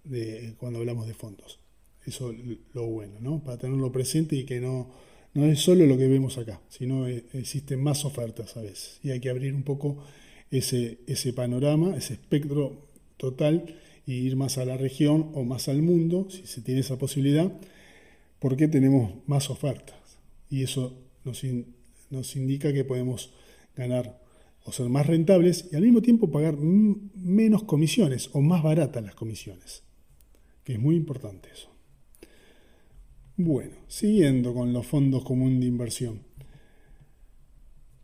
de, 0.04 0.54
cuando 0.58 0.80
hablamos 0.80 1.06
de 1.06 1.14
fondos. 1.14 1.58
Eso 2.04 2.30
es 2.32 2.38
lo 2.74 2.86
bueno, 2.86 3.14
¿no? 3.20 3.42
Para 3.42 3.58
tenerlo 3.58 3.90
presente 3.90 4.36
y 4.36 4.44
que 4.44 4.60
no, 4.60 4.90
no 5.34 5.46
es 5.46 5.60
solo 5.60 5.86
lo 5.86 5.96
que 5.96 6.08
vemos 6.08 6.36
acá, 6.36 6.60
sino 6.68 7.06
existen 7.06 7.82
más 7.82 8.04
ofertas 8.04 8.56
a 8.56 8.62
veces. 8.62 8.98
Y 9.02 9.10
hay 9.10 9.20
que 9.20 9.30
abrir 9.30 9.54
un 9.54 9.62
poco 9.62 10.02
ese, 10.50 10.98
ese 11.06 11.32
panorama, 11.32 11.96
ese 11.96 12.14
espectro 12.14 12.86
total 13.16 13.76
y 14.06 14.14
ir 14.14 14.36
más 14.36 14.58
a 14.58 14.64
la 14.64 14.76
región 14.76 15.30
o 15.34 15.44
más 15.44 15.68
al 15.68 15.82
mundo, 15.82 16.28
si 16.30 16.46
se 16.46 16.62
tiene 16.62 16.80
esa 16.80 16.98
posibilidad, 16.98 17.52
porque 18.40 18.66
tenemos 18.66 19.12
más 19.26 19.50
ofertas. 19.50 19.96
Y 20.50 20.62
eso 20.62 20.94
nos, 21.24 21.42
nos 22.10 22.36
indica 22.36 22.72
que 22.72 22.84
podemos 22.84 23.30
ganar 23.76 24.18
o 24.68 24.72
ser 24.72 24.90
más 24.90 25.06
rentables 25.06 25.66
y 25.72 25.76
al 25.76 25.82
mismo 25.82 26.02
tiempo 26.02 26.30
pagar 26.30 26.58
menos 26.58 27.62
comisiones 27.64 28.28
o 28.34 28.42
más 28.42 28.62
baratas 28.62 29.02
las 29.02 29.14
comisiones, 29.14 29.82
que 30.62 30.74
es 30.74 30.78
muy 30.78 30.94
importante 30.94 31.48
eso. 31.50 31.70
Bueno, 33.38 33.76
siguiendo 33.88 34.52
con 34.52 34.74
los 34.74 34.86
fondos 34.86 35.24
comunes 35.24 35.60
de 35.60 35.66
inversión. 35.66 36.20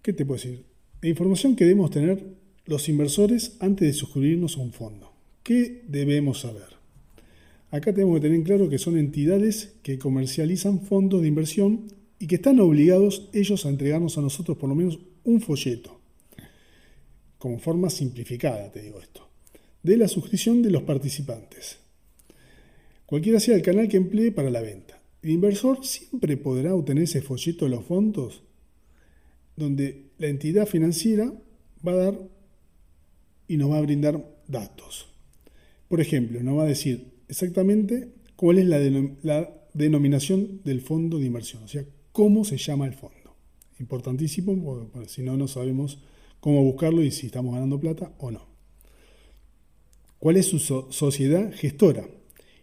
¿Qué 0.01 0.15
te 0.15 0.25
puedo 0.25 0.41
decir? 0.41 0.65
La 1.03 1.11
información 1.11 1.55
que 1.55 1.65
debemos 1.65 1.91
tener 1.91 2.25
los 2.65 2.89
inversores 2.89 3.57
antes 3.61 3.87
de 3.87 3.93
suscribirnos 3.93 4.57
a 4.57 4.61
un 4.61 4.73
fondo. 4.73 5.13
¿Qué 5.43 5.83
debemos 5.87 6.41
saber? 6.41 6.79
Acá 7.71 7.93
tenemos 7.93 8.17
que 8.17 8.29
tener 8.29 8.43
claro 8.43 8.71
que 8.71 8.79
son 8.79 8.97
entidades 8.97 9.75
que 9.83 9.99
comercializan 9.99 10.81
fondos 10.81 11.21
de 11.21 11.29
inversión 11.29 11.89
y 12.19 12.27
que 12.27 12.37
están 12.37 12.59
obligados 12.61 13.29
ellos 13.35 13.67
a 13.67 13.69
entregarnos 13.69 14.17
a 14.17 14.23
nosotros 14.23 14.57
por 14.57 14.71
lo 14.71 14.75
menos 14.75 14.99
un 15.25 15.43
folleto 15.43 16.04
como 17.45 17.59
forma 17.59 17.91
simplificada, 17.91 18.73
te 18.73 18.81
digo 18.81 18.99
esto, 18.99 19.29
de 19.83 19.99
la 19.99 20.09
suscripción 20.09 20.63
de 20.63 20.71
los 20.71 20.83
participantes. 20.85 21.77
Cualquiera 23.05 23.39
sea 23.39 23.55
el 23.55 23.61
canal 23.61 23.87
que 23.87 23.99
emplee 23.99 24.33
para 24.33 24.49
la 24.49 24.63
venta. 24.63 24.99
El 25.21 25.33
inversor 25.33 25.85
siempre 25.85 26.39
podrá 26.39 26.75
obtener 26.75 27.05
ese 27.05 27.21
folleto 27.21 27.67
de 27.67 27.73
los 27.73 27.85
fondos 27.85 28.41
donde 29.57 30.07
la 30.17 30.29
entidad 30.29 30.65
financiera 30.67 31.35
va 31.87 31.93
a 31.93 31.97
dar 31.97 32.19
y 33.47 33.59
nos 33.59 33.73
va 33.73 33.77
a 33.77 33.83
brindar 33.83 34.27
datos. 34.49 35.09
Por 35.89 36.01
ejemplo, 36.01 36.43
nos 36.43 36.57
va 36.57 36.63
a 36.63 36.69
decir 36.69 37.13
exactamente 37.29 38.09
cuál 38.37 38.57
es 38.57 38.65
la, 39.23 39.51
denominación 39.75 40.63
del 40.65 40.81
fondo 40.81 41.19
de 41.19 41.27
inversión, 41.27 41.63
o 41.65 41.69
sea, 41.69 41.85
cómo 42.11 42.47
se 42.47 42.57
llama 42.57 42.87
el 42.87 42.95
fondo. 42.95 43.37
Importantísimo, 43.81 44.57
porque 44.91 45.11
si 45.11 45.21
no, 45.21 45.37
no 45.37 45.47
sabemos 45.47 45.99
cómo 46.45 46.63
buscarlo 46.63 47.03
y 47.03 47.11
si 47.11 47.29
estamos 47.29 47.55
ganando 47.55 47.81
plata 47.81 48.13
o 48.19 48.31
no. 48.31 48.47
¿Cuál 50.19 50.37
es 50.37 50.45
su 50.45 50.59
sociedad 50.59 51.51
gestora? 51.55 52.07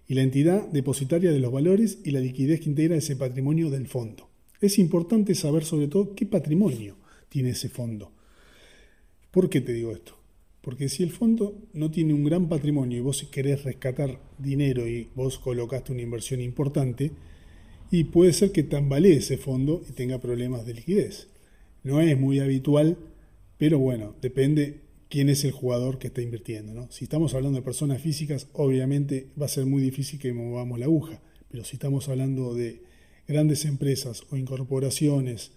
Y 0.07 0.13
la 0.13 0.21
entidad 0.21 0.67
depositaria 0.67 1.31
de 1.31 1.39
los 1.39 1.51
valores 1.51 1.97
y 2.03 2.11
la 2.11 2.19
liquidez 2.19 2.59
que 2.59 2.69
integra 2.69 2.95
ese 2.95 3.15
patrimonio 3.15 3.71
del 3.71 3.87
fondo. 3.87 4.29
Es 4.59 4.77
importante 4.77 5.33
saber 5.33 5.63
sobre 5.63 5.87
todo 5.87 6.13
qué 6.13 6.27
patrimonio 6.27 6.97
tiene 7.27 7.49
ese 7.49 7.69
fondo. 7.69 8.11
¿Por 9.31 9.49
qué 9.49 9.61
te 9.61 9.73
digo 9.73 9.93
esto? 9.93 10.15
Porque 10.61 10.87
si 10.87 11.01
el 11.01 11.09
fondo 11.09 11.57
no 11.73 11.89
tiene 11.89 12.13
un 12.13 12.23
gran 12.23 12.49
patrimonio 12.49 12.99
y 12.99 13.01
vos 13.01 13.27
querés 13.31 13.63
rescatar 13.63 14.21
dinero 14.37 14.87
y 14.87 15.09
vos 15.15 15.39
colocaste 15.39 15.91
una 15.91 16.03
inversión 16.03 16.39
importante, 16.39 17.13
y 17.89 18.03
puede 18.03 18.31
ser 18.33 18.51
que 18.51 18.61
tambalee 18.61 19.15
ese 19.15 19.37
fondo 19.37 19.81
y 19.89 19.93
tenga 19.93 20.21
problemas 20.21 20.67
de 20.67 20.75
liquidez. 20.75 21.29
No 21.83 21.99
es 21.99 22.15
muy 22.19 22.39
habitual 22.39 22.95
pero 23.61 23.77
bueno, 23.77 24.15
depende 24.19 24.81
quién 25.07 25.29
es 25.29 25.43
el 25.43 25.51
jugador 25.51 25.99
que 25.99 26.07
está 26.07 26.23
invirtiendo. 26.23 26.73
¿no? 26.73 26.89
Si 26.89 27.03
estamos 27.03 27.35
hablando 27.35 27.59
de 27.59 27.63
personas 27.63 28.01
físicas, 28.01 28.47
obviamente 28.53 29.27
va 29.39 29.45
a 29.45 29.49
ser 29.49 29.67
muy 29.67 29.83
difícil 29.83 30.17
que 30.19 30.33
movamos 30.33 30.79
la 30.79 30.85
aguja. 30.85 31.21
Pero 31.47 31.63
si 31.63 31.75
estamos 31.75 32.09
hablando 32.09 32.55
de 32.55 32.81
grandes 33.27 33.65
empresas 33.65 34.23
o 34.31 34.35
incorporaciones, 34.35 35.51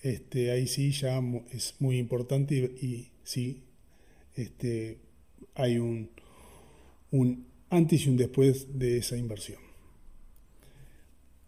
este, 0.00 0.50
ahí 0.50 0.66
sí 0.66 0.92
ya 0.92 1.22
es 1.50 1.74
muy 1.78 1.98
importante 1.98 2.54
y, 2.54 3.10
sí 3.22 3.64
este, 4.34 4.96
hay 5.54 5.76
un, 5.76 6.08
un 7.10 7.48
antes 7.68 8.06
y 8.06 8.08
un 8.08 8.16
después 8.16 8.78
de 8.78 8.96
esa 8.96 9.18
inversión. 9.18 9.60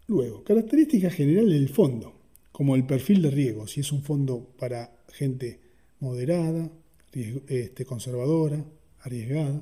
Luego, 0.05 0.43
características 0.43 1.15
generales 1.15 1.59
del 1.59 1.69
fondo, 1.69 2.13
como 2.51 2.75
el 2.75 2.85
perfil 2.85 3.23
de 3.23 3.31
riesgo, 3.31 3.65
si 3.65 3.79
es 3.79 3.91
un 3.91 4.03
fondo 4.03 4.53
para 4.55 4.95
gente 5.11 5.67
moderada, 5.99 6.71
este, 7.11 7.85
conservadora, 7.85 8.63
arriesgada. 9.01 9.61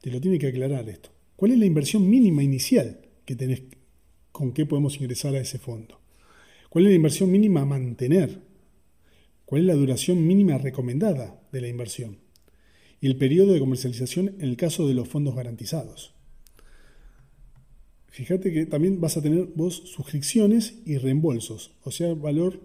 Te 0.00 0.10
lo 0.10 0.20
tiene 0.20 0.38
que 0.38 0.48
aclarar 0.48 0.88
esto. 0.88 1.10
¿Cuál 1.36 1.52
es 1.52 1.58
la 1.58 1.66
inversión 1.66 2.08
mínima 2.08 2.42
inicial 2.42 3.00
que 3.24 3.36
tenés, 3.36 3.62
con 4.32 4.52
qué 4.52 4.66
podemos 4.66 4.96
ingresar 4.96 5.34
a 5.34 5.40
ese 5.40 5.58
fondo? 5.58 6.00
¿Cuál 6.68 6.86
es 6.86 6.90
la 6.90 6.96
inversión 6.96 7.30
mínima 7.30 7.62
a 7.62 7.66
mantener? 7.66 8.42
¿Cuál 9.44 9.62
es 9.62 9.66
la 9.66 9.74
duración 9.74 10.26
mínima 10.26 10.58
recomendada 10.58 11.40
de 11.52 11.60
la 11.60 11.68
inversión? 11.68 12.18
Y 13.00 13.06
el 13.06 13.16
periodo 13.16 13.52
de 13.52 13.60
comercialización 13.60 14.34
en 14.38 14.48
el 14.48 14.56
caso 14.56 14.86
de 14.86 14.94
los 14.94 15.08
fondos 15.08 15.34
garantizados. 15.34 16.14
Fíjate 18.08 18.52
que 18.52 18.66
también 18.66 19.00
vas 19.00 19.16
a 19.16 19.22
tener 19.22 19.46
vos 19.54 19.76
suscripciones 19.86 20.74
y 20.84 20.98
reembolsos, 20.98 21.70
o 21.84 21.92
sea, 21.92 22.14
valor 22.14 22.60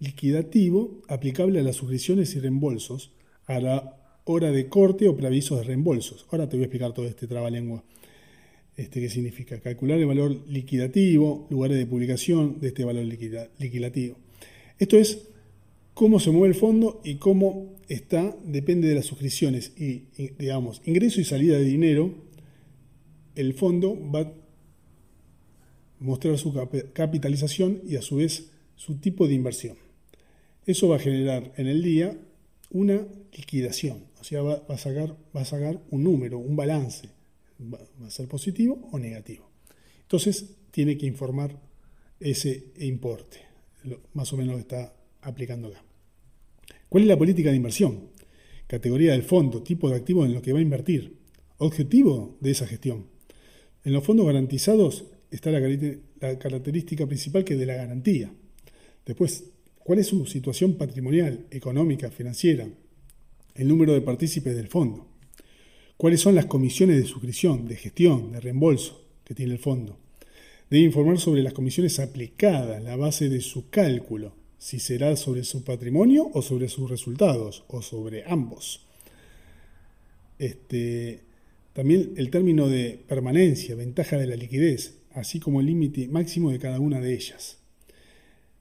liquidativo 0.00 1.02
aplicable 1.08 1.60
a 1.60 1.62
las 1.62 1.76
suscripciones 1.76 2.34
y 2.34 2.40
reembolsos, 2.40 3.12
a 3.46 3.60
la 3.60 3.96
hora 4.24 4.50
de 4.50 4.68
corte 4.68 5.08
o 5.08 5.16
preavisos 5.16 5.58
de 5.58 5.64
reembolsos. 5.64 6.26
Ahora 6.30 6.48
te 6.48 6.56
voy 6.56 6.64
a 6.64 6.66
explicar 6.66 6.92
todo 6.92 7.06
este 7.06 7.26
trabalengua. 7.26 7.84
Este, 8.76 9.00
¿Qué 9.00 9.10
significa? 9.10 9.60
Calcular 9.60 9.98
el 9.98 10.06
valor 10.06 10.44
liquidativo, 10.48 11.46
lugares 11.50 11.76
de 11.76 11.86
publicación 11.86 12.60
de 12.60 12.68
este 12.68 12.84
valor 12.84 13.04
liquidativo. 13.04 14.16
Esto 14.78 14.96
es 14.96 15.28
cómo 15.92 16.18
se 16.18 16.30
mueve 16.30 16.54
el 16.54 16.54
fondo 16.54 17.02
y 17.04 17.16
cómo 17.16 17.76
está, 17.88 18.34
depende 18.44 18.88
de 18.88 18.94
las 18.94 19.04
suscripciones 19.04 19.72
y, 19.76 20.04
digamos, 20.38 20.80
ingreso 20.86 21.20
y 21.20 21.24
salida 21.24 21.58
de 21.58 21.64
dinero, 21.64 22.14
el 23.34 23.52
fondo 23.52 23.98
va 24.10 24.20
a 24.20 24.32
mostrar 25.98 26.38
su 26.38 26.54
capitalización 26.94 27.82
y 27.86 27.96
a 27.96 28.02
su 28.02 28.16
vez 28.16 28.50
su 28.76 28.96
tipo 28.96 29.28
de 29.28 29.34
inversión. 29.34 29.76
Eso 30.66 30.88
va 30.88 30.96
a 30.96 31.00
generar 31.00 31.52
en 31.56 31.66
el 31.66 31.82
día 31.82 32.16
una 32.70 33.06
liquidación, 33.32 34.04
o 34.20 34.24
sea, 34.24 34.42
va, 34.42 34.62
a, 34.68 34.78
sacar, 34.78 35.16
va 35.34 35.40
a 35.40 35.44
sacar 35.44 35.80
un 35.90 36.04
número, 36.04 36.38
un 36.38 36.54
balance, 36.54 37.08
va, 37.60 37.78
a 38.06 38.10
ser 38.10 38.28
positivo 38.28 38.88
o 38.92 38.98
negativo. 38.98 39.48
Entonces, 40.02 40.56
tiene 40.70 40.96
que 40.96 41.06
informar 41.06 41.58
ese 42.18 42.72
importe, 42.78 43.38
más 44.14 44.32
o 44.32 44.36
menos 44.36 44.52
lo 44.52 44.56
que 44.58 44.62
está 44.62 44.94
aplicando 45.22 45.68
acá. 45.68 45.82
¿Cuál 46.88 47.04
es 47.04 47.08
la 47.08 47.18
política 47.18 47.50
de 47.50 47.56
inversión? 47.56 48.10
Categoría 48.66 49.12
del 49.12 49.22
fondo, 49.22 49.62
tipo 49.62 49.88
de 49.88 49.96
activo 49.96 50.24
en 50.24 50.34
lo 50.34 50.42
que 50.42 50.52
va 50.52 50.58
a 50.58 50.62
invertir, 50.62 51.16
objetivo 51.58 52.36
de 52.40 52.50
esa 52.52 52.66
gestión. 52.66 53.06
En 53.84 53.92
los 53.92 54.04
fondos 54.04 54.26
garantizados 54.26 55.06
está 55.30 55.50
la, 55.50 55.60
la 55.60 56.38
característica 56.38 57.06
principal 57.06 57.44
que 57.44 57.54
es 57.54 57.60
de 57.60 57.66
la 57.66 57.74
garantía. 57.74 58.32
Después, 59.06 59.44
cuál 59.90 59.98
es 59.98 60.06
su 60.06 60.24
situación 60.24 60.74
patrimonial, 60.74 61.46
económica, 61.50 62.12
financiera, 62.12 62.68
el 63.56 63.66
número 63.66 63.92
de 63.92 64.00
partícipes 64.00 64.54
del 64.54 64.68
fondo, 64.68 65.08
cuáles 65.96 66.20
son 66.20 66.36
las 66.36 66.46
comisiones 66.46 66.96
de 66.98 67.08
suscripción, 67.08 67.66
de 67.66 67.74
gestión, 67.74 68.30
de 68.30 68.38
reembolso 68.38 69.04
que 69.24 69.34
tiene 69.34 69.54
el 69.54 69.58
fondo. 69.58 69.98
Debe 70.70 70.84
informar 70.84 71.18
sobre 71.18 71.42
las 71.42 71.54
comisiones 71.54 71.98
aplicadas, 71.98 72.80
la 72.84 72.94
base 72.94 73.28
de 73.28 73.40
su 73.40 73.68
cálculo, 73.68 74.32
si 74.58 74.78
será 74.78 75.16
sobre 75.16 75.42
su 75.42 75.64
patrimonio 75.64 76.30
o 76.34 76.40
sobre 76.40 76.68
sus 76.68 76.88
resultados, 76.88 77.64
o 77.66 77.82
sobre 77.82 78.22
ambos. 78.30 78.86
este, 80.38 81.22
también 81.72 82.12
el 82.16 82.30
término 82.30 82.68
de 82.68 83.00
permanencia, 83.08 83.74
ventaja 83.74 84.18
de 84.18 84.28
la 84.28 84.36
liquidez, 84.36 85.00
así 85.14 85.40
como 85.40 85.58
el 85.58 85.66
límite 85.66 86.06
máximo 86.06 86.52
de 86.52 86.60
cada 86.60 86.78
una 86.78 87.00
de 87.00 87.12
ellas. 87.12 87.59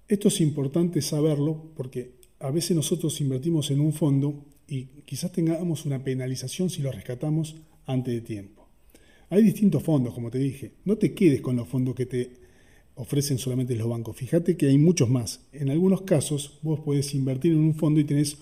Esto 0.09 0.29
es 0.29 0.41
importante 0.41 1.03
saberlo 1.03 1.71
porque 1.75 2.15
a 2.39 2.49
veces 2.49 2.75
nosotros 2.75 3.21
invertimos 3.21 3.69
en 3.69 3.79
un 3.79 3.93
fondo 3.93 4.43
y 4.67 4.85
quizás 5.05 5.31
tengamos 5.31 5.85
una 5.85 6.03
penalización 6.03 6.71
si 6.71 6.81
lo 6.81 6.91
rescatamos 6.91 7.57
antes 7.85 8.15
de 8.15 8.21
tiempo. 8.21 8.67
Hay 9.29 9.43
distintos 9.43 9.83
fondos, 9.83 10.15
como 10.15 10.31
te 10.31 10.39
dije. 10.39 10.71
No 10.83 10.97
te 10.97 11.13
quedes 11.13 11.41
con 11.41 11.55
los 11.57 11.67
fondos 11.67 11.93
que 11.93 12.07
te 12.07 12.31
ofrecen 12.95 13.37
solamente 13.37 13.75
los 13.75 13.87
bancos. 13.87 14.17
Fíjate 14.17 14.57
que 14.57 14.65
hay 14.65 14.79
muchos 14.79 15.11
más. 15.11 15.41
En 15.53 15.69
algunos 15.69 16.01
casos 16.01 16.57
vos 16.63 16.79
podés 16.79 17.13
invertir 17.13 17.51
en 17.51 17.59
un 17.59 17.75
fondo 17.75 17.99
y 17.99 18.03
tenés 18.03 18.39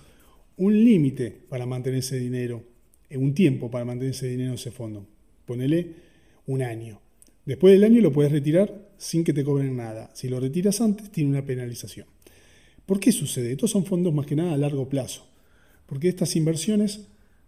un 0.56 0.74
límite 0.86 1.32
para 1.50 1.66
mantener 1.66 2.00
ese 2.00 2.18
dinero, 2.18 2.64
en 3.10 3.22
un 3.22 3.34
tiempo 3.34 3.70
para 3.70 3.84
mantener 3.84 4.12
ese 4.12 4.30
dinero 4.30 4.52
en 4.52 4.56
ese 4.56 4.72
fondo. 4.72 5.06
Ponele 5.46 5.96
un 6.46 6.62
año. 6.62 7.02
Después 7.46 7.74
del 7.74 7.84
año 7.84 8.02
lo 8.02 8.14
puedes 8.14 8.32
retirar 8.32 8.87
sin 8.98 9.24
que 9.24 9.34
te 9.34 9.44
cobren 9.44 9.76
nada. 9.76 10.12
Si 10.14 10.28
lo 10.28 10.40
retiras 10.40 10.82
antes, 10.82 11.12
tiene 11.12 11.30
una 11.30 11.46
penalización. 11.46 12.08
¿Por 12.86 13.00
qué 13.00 13.12
sucede? 13.12 13.52
Estos 13.52 13.72
son 13.72 13.86
fondos 13.86 14.14
más 14.14 14.26
que 14.26 14.36
nada 14.36 14.54
a 14.54 14.58
largo 14.58 14.88
plazo. 14.88 15.28
Porque 15.86 16.08
estas 16.08 16.36
inversiones, 16.36 17.08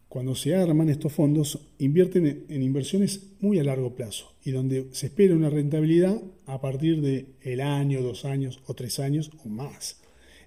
cuando 0.09 0.35
se 0.35 0.55
arman 0.55 0.89
estos 0.89 1.13
fondos, 1.13 1.59
invierten 1.77 2.45
en 2.49 2.61
inversiones 2.61 3.21
muy 3.39 3.59
a 3.59 3.63
largo 3.63 3.95
plazo 3.95 4.33
y 4.43 4.51
donde 4.51 4.87
se 4.91 5.07
espera 5.07 5.35
una 5.35 5.49
rentabilidad 5.49 6.21
a 6.45 6.59
partir 6.59 7.01
de 7.01 7.27
el 7.41 7.61
año, 7.61 8.01
dos 8.01 8.25
años 8.25 8.59
o 8.65 8.73
tres 8.73 8.99
años 8.99 9.31
o 9.43 9.49
más. 9.49 10.01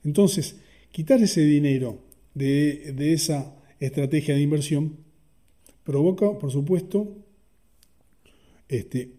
Entonces, 0.05 0.57
quitar 0.91 1.23
ese 1.23 1.43
dinero 1.43 1.99
de, 2.35 3.13
esa 3.13 3.57
estrategia 3.81 4.35
de 4.35 4.43
inversión 4.43 4.99
provoca, 5.85 6.39
por 6.39 6.51
supuesto, 6.51 7.17
este, 8.69 9.13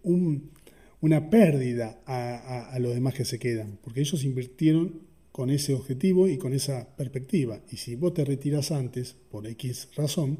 una 1.03 1.29
pérdida 1.29 2.01
a, 2.05 2.79
los 2.79 2.93
demás 2.93 3.13
que 3.13 3.25
se 3.25 3.37
quedan, 3.37 3.77
porque 3.83 3.99
ellos 3.99 4.23
invirtieron 4.23 5.01
con 5.33 5.49
ese 5.49 5.73
objetivo 5.73 6.29
y 6.29 6.37
con 6.37 6.53
esa 6.53 6.95
perspectiva. 6.95 7.59
Y 7.69 7.75
si 7.75 7.95
vos 7.95 8.13
te 8.13 8.23
retiras 8.23 8.71
antes, 8.71 9.13
por 9.29 9.45
X 9.45 9.89
razón, 9.97 10.39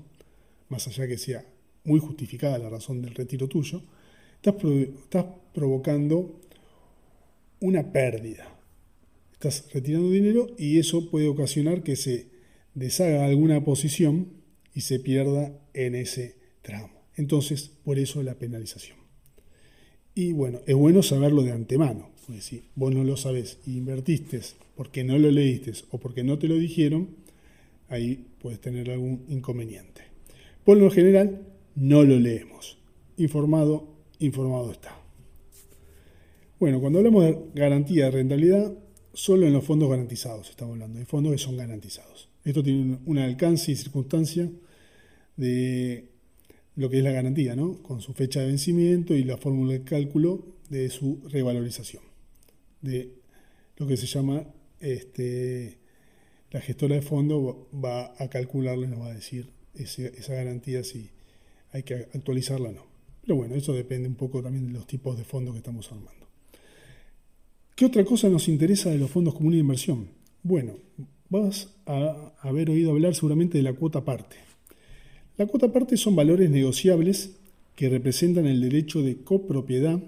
más 0.69 0.87
allá 0.87 1.05
que 1.05 1.17
sea 1.17 1.45
muy 1.83 1.99
justificada 1.99 2.57
la 2.59 2.69
razón 2.69 3.01
del 3.01 3.13
retiro 3.13 3.49
tuyo, 3.49 3.83
estás, 4.35 4.55
estás 5.03 5.25
provocando 5.53 6.39
una 7.59 7.91
pérdida. 7.91 8.57
Estás 9.33 9.65
retirando 9.73 10.11
dinero 10.11 10.47
y 10.57 10.79
eso 10.79 11.09
puede 11.11 11.27
ocasionar 11.27 11.83
que 11.83 11.97
se 11.97 12.29
deshaga 12.73 13.25
alguna 13.25 13.65
posición 13.65 14.29
y 14.73 14.79
se 14.79 15.01
pierda 15.01 15.59
en 15.73 15.95
ese 15.95 16.37
tramo. 16.61 17.03
Entonces, 17.17 17.69
por 17.83 17.99
eso 17.99 18.23
la 18.23 18.35
penalización. 18.35 19.02
Y 20.15 20.33
bueno, 20.33 20.59
es 20.65 20.75
bueno 20.75 21.03
saberlo 21.03 21.43
de 21.43 21.51
antemano. 21.51 22.09
Pues 22.27 22.45
si 22.45 22.63
vos 22.75 22.93
no 22.93 23.03
lo 23.03 23.17
sabés 23.17 23.57
e 23.67 23.71
invertiste 23.71 24.39
porque 24.75 25.03
no 25.03 25.17
lo 25.17 25.29
leíste 25.29 25.73
o 25.91 25.97
porque 25.97 26.23
no 26.23 26.39
te 26.39 26.47
lo 26.47 26.55
dijeron, 26.55 27.09
ahí 27.89 28.25
puedes 28.41 28.59
tener 28.59 28.89
algún 28.91 29.25
inconveniente. 29.27 30.03
Por 30.63 30.77
lo 30.77 30.89
general, 30.89 31.41
no 31.75 32.03
lo 32.03 32.17
leemos. 32.19 32.77
Informado, 33.17 33.87
informado 34.19 34.71
está. 34.71 34.97
Bueno, 36.59 36.79
cuando 36.79 36.99
hablamos 36.99 37.25
de 37.25 37.37
garantía 37.53 38.05
de 38.05 38.11
rentabilidad, 38.11 38.73
solo 39.13 39.45
en 39.45 39.53
los 39.53 39.65
fondos 39.65 39.89
garantizados 39.89 40.49
estamos 40.49 40.73
hablando, 40.73 40.99
de 40.99 41.05
fondos 41.05 41.33
que 41.33 41.37
son 41.37 41.57
garantizados. 41.57 42.29
Esto 42.45 42.63
tiene 42.63 42.99
un 43.05 43.17
alcance 43.17 43.71
y 43.71 43.75
circunstancia 43.75 44.49
de 45.35 46.12
lo 46.75 46.89
que 46.89 46.97
es 46.97 47.03
la 47.03 47.11
garantía, 47.11 47.55
¿no? 47.55 47.81
con 47.81 48.01
su 48.01 48.13
fecha 48.13 48.41
de 48.41 48.47
vencimiento 48.47 49.13
y 49.13 49.23
la 49.23 49.37
fórmula 49.37 49.73
de 49.73 49.83
cálculo 49.83 50.45
de 50.69 50.89
su 50.89 51.21
revalorización, 51.29 52.03
de 52.81 53.13
lo 53.77 53.87
que 53.87 53.97
se 53.97 54.07
llama 54.07 54.45
este, 54.79 55.77
la 56.51 56.61
gestora 56.61 56.95
de 56.95 57.01
fondo 57.01 57.69
va 57.73 58.13
a 58.17 58.29
calcularlo 58.29 58.85
y 58.85 58.87
nos 58.87 59.01
va 59.01 59.07
a 59.07 59.13
decir 59.13 59.49
esa 59.73 60.33
garantía 60.33 60.83
si 60.83 61.09
hay 61.71 61.83
que 61.83 61.95
actualizarla 61.95 62.69
o 62.69 62.73
no. 62.73 62.85
Pero 63.21 63.37
bueno, 63.37 63.55
eso 63.55 63.73
depende 63.73 64.07
un 64.07 64.15
poco 64.15 64.43
también 64.43 64.67
de 64.67 64.73
los 64.73 64.85
tipos 64.85 65.17
de 65.17 65.23
fondos 65.23 65.53
que 65.53 65.59
estamos 65.59 65.91
armando. 65.91 66.27
¿Qué 67.75 67.85
otra 67.85 68.05
cosa 68.05 68.29
nos 68.29 68.47
interesa 68.47 68.91
de 68.91 68.97
los 68.97 69.09
fondos 69.09 69.33
comunes 69.33 69.57
de 69.57 69.61
inversión? 69.61 70.09
Bueno, 70.43 70.75
vas 71.29 71.69
a 71.87 72.33
haber 72.41 72.69
oído 72.69 72.91
hablar 72.91 73.15
seguramente 73.15 73.57
de 73.57 73.63
la 73.63 73.73
cuota 73.73 74.05
parte. 74.05 74.35
La 75.37 75.47
cuota 75.47 75.71
parte 75.71 75.97
son 75.97 76.15
valores 76.15 76.49
negociables 76.49 77.37
que 77.75 77.89
representan 77.89 78.45
el 78.45 78.61
derecho 78.61 79.01
de 79.01 79.23
copropiedad 79.23 80.01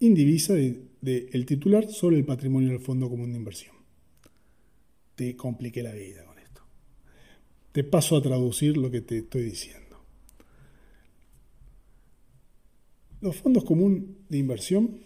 indivisa 0.00 0.54
de 0.54 0.88
del 1.00 1.46
titular 1.46 1.90
sobre 1.90 2.16
el 2.16 2.24
patrimonio 2.24 2.70
del 2.70 2.80
Fondo 2.80 3.08
Común 3.08 3.32
de 3.32 3.38
Inversión. 3.38 3.74
Te 5.14 5.36
compliqué 5.36 5.82
la 5.82 5.92
vida 5.92 6.24
con 6.24 6.38
esto. 6.38 6.62
Te 7.72 7.84
paso 7.84 8.16
a 8.16 8.22
traducir 8.22 8.76
lo 8.76 8.90
que 8.90 9.00
te 9.00 9.18
estoy 9.18 9.42
diciendo. 9.42 10.04
Los 13.20 13.36
fondos 13.36 13.64
comunes 13.64 14.04
de 14.28 14.38
inversión 14.38 15.00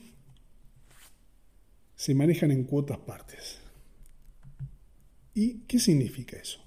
se 1.96 2.14
manejan 2.14 2.50
en 2.50 2.64
cuotas 2.64 2.98
partes. 2.98 3.58
¿Y 5.34 5.60
qué 5.60 5.78
significa 5.78 6.36
eso? 6.36 6.60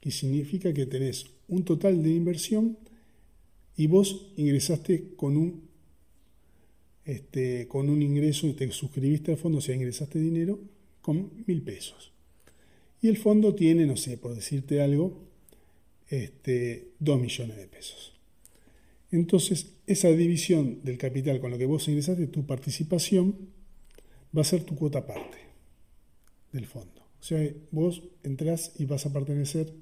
Que 0.00 0.10
significa 0.10 0.72
que 0.72 0.86
tenés 0.86 1.26
un 1.48 1.64
total 1.64 2.02
de 2.02 2.10
inversión 2.10 2.78
y 3.76 3.86
vos 3.86 4.32
ingresaste 4.36 5.14
con 5.16 5.36
un 5.36 5.66
este, 7.06 7.68
con 7.68 7.88
un 7.88 8.02
ingreso, 8.02 8.52
te 8.56 8.70
suscribiste 8.72 9.30
al 9.30 9.38
fondo, 9.38 9.58
o 9.58 9.60
sea, 9.60 9.76
ingresaste 9.76 10.18
dinero 10.18 10.58
con 11.00 11.30
mil 11.46 11.62
pesos. 11.62 12.12
Y 13.00 13.06
el 13.06 13.16
fondo 13.16 13.54
tiene, 13.54 13.86
no 13.86 13.96
sé, 13.96 14.18
por 14.18 14.34
decirte 14.34 14.82
algo, 14.82 15.22
este, 16.08 16.88
dos 16.98 17.20
millones 17.20 17.56
de 17.56 17.68
pesos. 17.68 18.12
Entonces, 19.12 19.74
esa 19.86 20.08
división 20.08 20.80
del 20.82 20.98
capital 20.98 21.40
con 21.40 21.52
lo 21.52 21.58
que 21.58 21.66
vos 21.66 21.86
ingresaste, 21.86 22.26
tu 22.26 22.44
participación, 22.44 23.36
va 24.36 24.40
a 24.40 24.44
ser 24.44 24.64
tu 24.64 24.74
cuota 24.74 25.06
parte 25.06 25.38
del 26.52 26.66
fondo. 26.66 27.02
O 27.20 27.22
sea, 27.22 27.48
vos 27.70 28.02
entrás 28.24 28.72
y 28.78 28.84
vas 28.84 29.06
a 29.06 29.12
pertenecer 29.12 29.72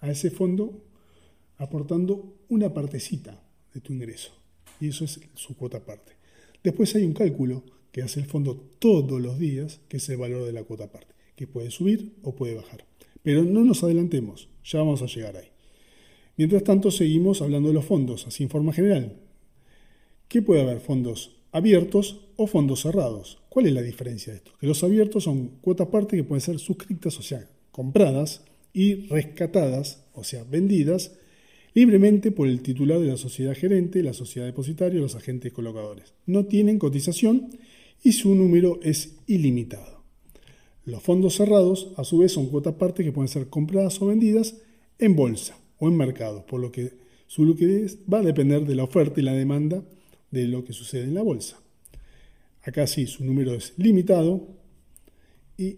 a 0.00 0.10
ese 0.10 0.30
fondo 0.30 0.84
aportando 1.60 2.38
una 2.48 2.72
partecita 2.72 3.38
de 3.72 3.80
tu 3.80 3.92
ingreso. 3.92 4.32
Y 4.80 4.88
eso 4.88 5.04
es 5.04 5.20
su 5.34 5.54
cuota 5.56 5.84
parte. 5.84 6.12
Después 6.64 6.94
hay 6.94 7.04
un 7.04 7.12
cálculo 7.12 7.62
que 7.92 8.02
hace 8.02 8.20
el 8.20 8.26
fondo 8.26 8.56
todos 8.78 9.20
los 9.20 9.38
días, 9.38 9.80
que 9.88 9.98
es 9.98 10.08
el 10.08 10.16
valor 10.16 10.44
de 10.46 10.52
la 10.52 10.64
cuota 10.64 10.90
parte, 10.90 11.14
que 11.36 11.46
puede 11.46 11.70
subir 11.70 12.14
o 12.22 12.34
puede 12.34 12.54
bajar. 12.54 12.86
Pero 13.22 13.44
no 13.44 13.62
nos 13.62 13.84
adelantemos, 13.84 14.48
ya 14.64 14.78
vamos 14.78 15.02
a 15.02 15.06
llegar 15.06 15.36
ahí. 15.36 15.48
Mientras 16.36 16.64
tanto, 16.64 16.90
seguimos 16.90 17.42
hablando 17.42 17.68
de 17.68 17.74
los 17.74 17.84
fondos, 17.84 18.26
así 18.26 18.42
en 18.42 18.50
forma 18.50 18.72
general. 18.72 19.16
¿Qué 20.28 20.40
puede 20.40 20.62
haber? 20.62 20.80
Fondos 20.80 21.36
abiertos 21.52 22.20
o 22.36 22.46
fondos 22.46 22.80
cerrados. 22.80 23.38
¿Cuál 23.50 23.66
es 23.66 23.74
la 23.74 23.82
diferencia 23.82 24.32
de 24.32 24.38
esto? 24.38 24.52
Que 24.58 24.66
los 24.66 24.82
abiertos 24.82 25.24
son 25.24 25.48
cuotas 25.60 25.88
parte 25.88 26.16
que 26.16 26.24
pueden 26.24 26.40
ser 26.40 26.58
suscritas, 26.58 27.18
o 27.18 27.22
sea, 27.22 27.46
compradas 27.70 28.44
y 28.72 29.06
rescatadas, 29.08 30.04
o 30.14 30.24
sea, 30.24 30.44
vendidas 30.44 31.18
libremente 31.74 32.32
por 32.32 32.48
el 32.48 32.62
titular 32.62 32.98
de 32.98 33.08
la 33.08 33.16
sociedad 33.16 33.54
gerente, 33.54 34.02
la 34.02 34.12
sociedad 34.12 34.46
depositaria 34.46 35.00
los 35.00 35.14
agentes 35.14 35.52
colocadores. 35.52 36.14
No 36.26 36.46
tienen 36.46 36.78
cotización 36.78 37.50
y 38.02 38.12
su 38.12 38.34
número 38.34 38.80
es 38.82 39.16
ilimitado. 39.26 40.02
Los 40.84 41.02
fondos 41.02 41.36
cerrados, 41.36 41.92
a 41.96 42.04
su 42.04 42.18
vez, 42.18 42.32
son 42.32 42.46
cuotas 42.46 42.74
parte 42.74 43.04
que 43.04 43.12
pueden 43.12 43.28
ser 43.28 43.48
compradas 43.48 44.00
o 44.00 44.06
vendidas 44.06 44.56
en 44.98 45.14
bolsa 45.14 45.58
o 45.78 45.88
en 45.88 45.96
mercado, 45.96 46.44
por 46.46 46.60
lo 46.60 46.72
que 46.72 46.94
su 47.26 47.44
liquidez 47.44 47.98
va 48.12 48.18
a 48.18 48.22
depender 48.22 48.66
de 48.66 48.74
la 48.74 48.84
oferta 48.84 49.20
y 49.20 49.22
la 49.22 49.34
demanda 49.34 49.84
de 50.30 50.46
lo 50.46 50.64
que 50.64 50.72
sucede 50.72 51.04
en 51.04 51.14
la 51.14 51.22
bolsa. 51.22 51.60
Acá 52.62 52.86
sí, 52.86 53.06
su 53.06 53.24
número 53.24 53.54
es 53.54 53.72
limitado 53.76 54.48
y 55.56 55.76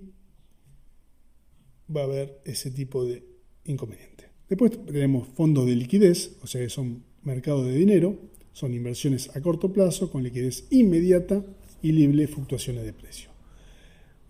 va 1.94 2.02
a 2.02 2.05
haber 2.05 2.40
ese 2.44 2.70
tipo 2.70 3.05
de 3.05 3.22
inconveniente. 3.64 4.12
Después 4.53 4.73
tenemos 4.85 5.29
fondos 5.29 5.65
de 5.65 5.75
liquidez, 5.75 6.37
o 6.43 6.47
sea 6.47 6.61
que 6.61 6.69
son 6.69 7.05
mercados 7.23 7.65
de 7.65 7.75
dinero, 7.75 8.19
son 8.53 8.75
inversiones 8.75 9.35
a 9.35 9.41
corto 9.41 9.73
plazo 9.73 10.11
con 10.11 10.23
liquidez 10.23 10.67
inmediata 10.69 11.43
y 11.81 11.93
libre 11.93 12.29
fluctuaciones 12.29 12.85
de 12.85 12.93
precio. 12.93 13.31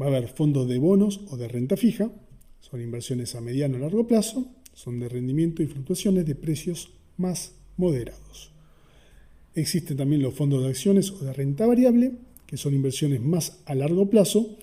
Va 0.01 0.07
a 0.07 0.09
haber 0.11 0.29
fondos 0.29 0.69
de 0.69 0.79
bonos 0.79 1.23
o 1.29 1.37
de 1.37 1.49
renta 1.49 1.77
fija, 1.77 2.13
son 2.61 2.81
inversiones 2.81 3.35
a 3.35 3.41
mediano 3.41 3.79
o 3.79 3.81
largo 3.81 4.07
plazo, 4.07 4.47
son 4.75 5.01
de 5.01 5.09
rendimiento 5.09 5.61
y 5.61 5.67
fluctuaciones 5.67 6.25
de 6.25 6.37
precios 6.37 6.93
más 7.17 7.57
moderados. 7.77 8.53
Existen 9.57 9.97
también 9.97 10.23
los 10.23 10.35
fondos 10.35 10.63
de 10.63 10.69
acciones 10.69 11.11
o 11.11 11.19
de 11.25 11.33
renta 11.33 11.67
variable, 11.67 12.13
que 12.47 12.57
son 12.57 12.75
inversiones 12.75 13.21
más 13.21 13.59
a 13.67 13.75
largo 13.75 14.09
plazo, 14.09 14.57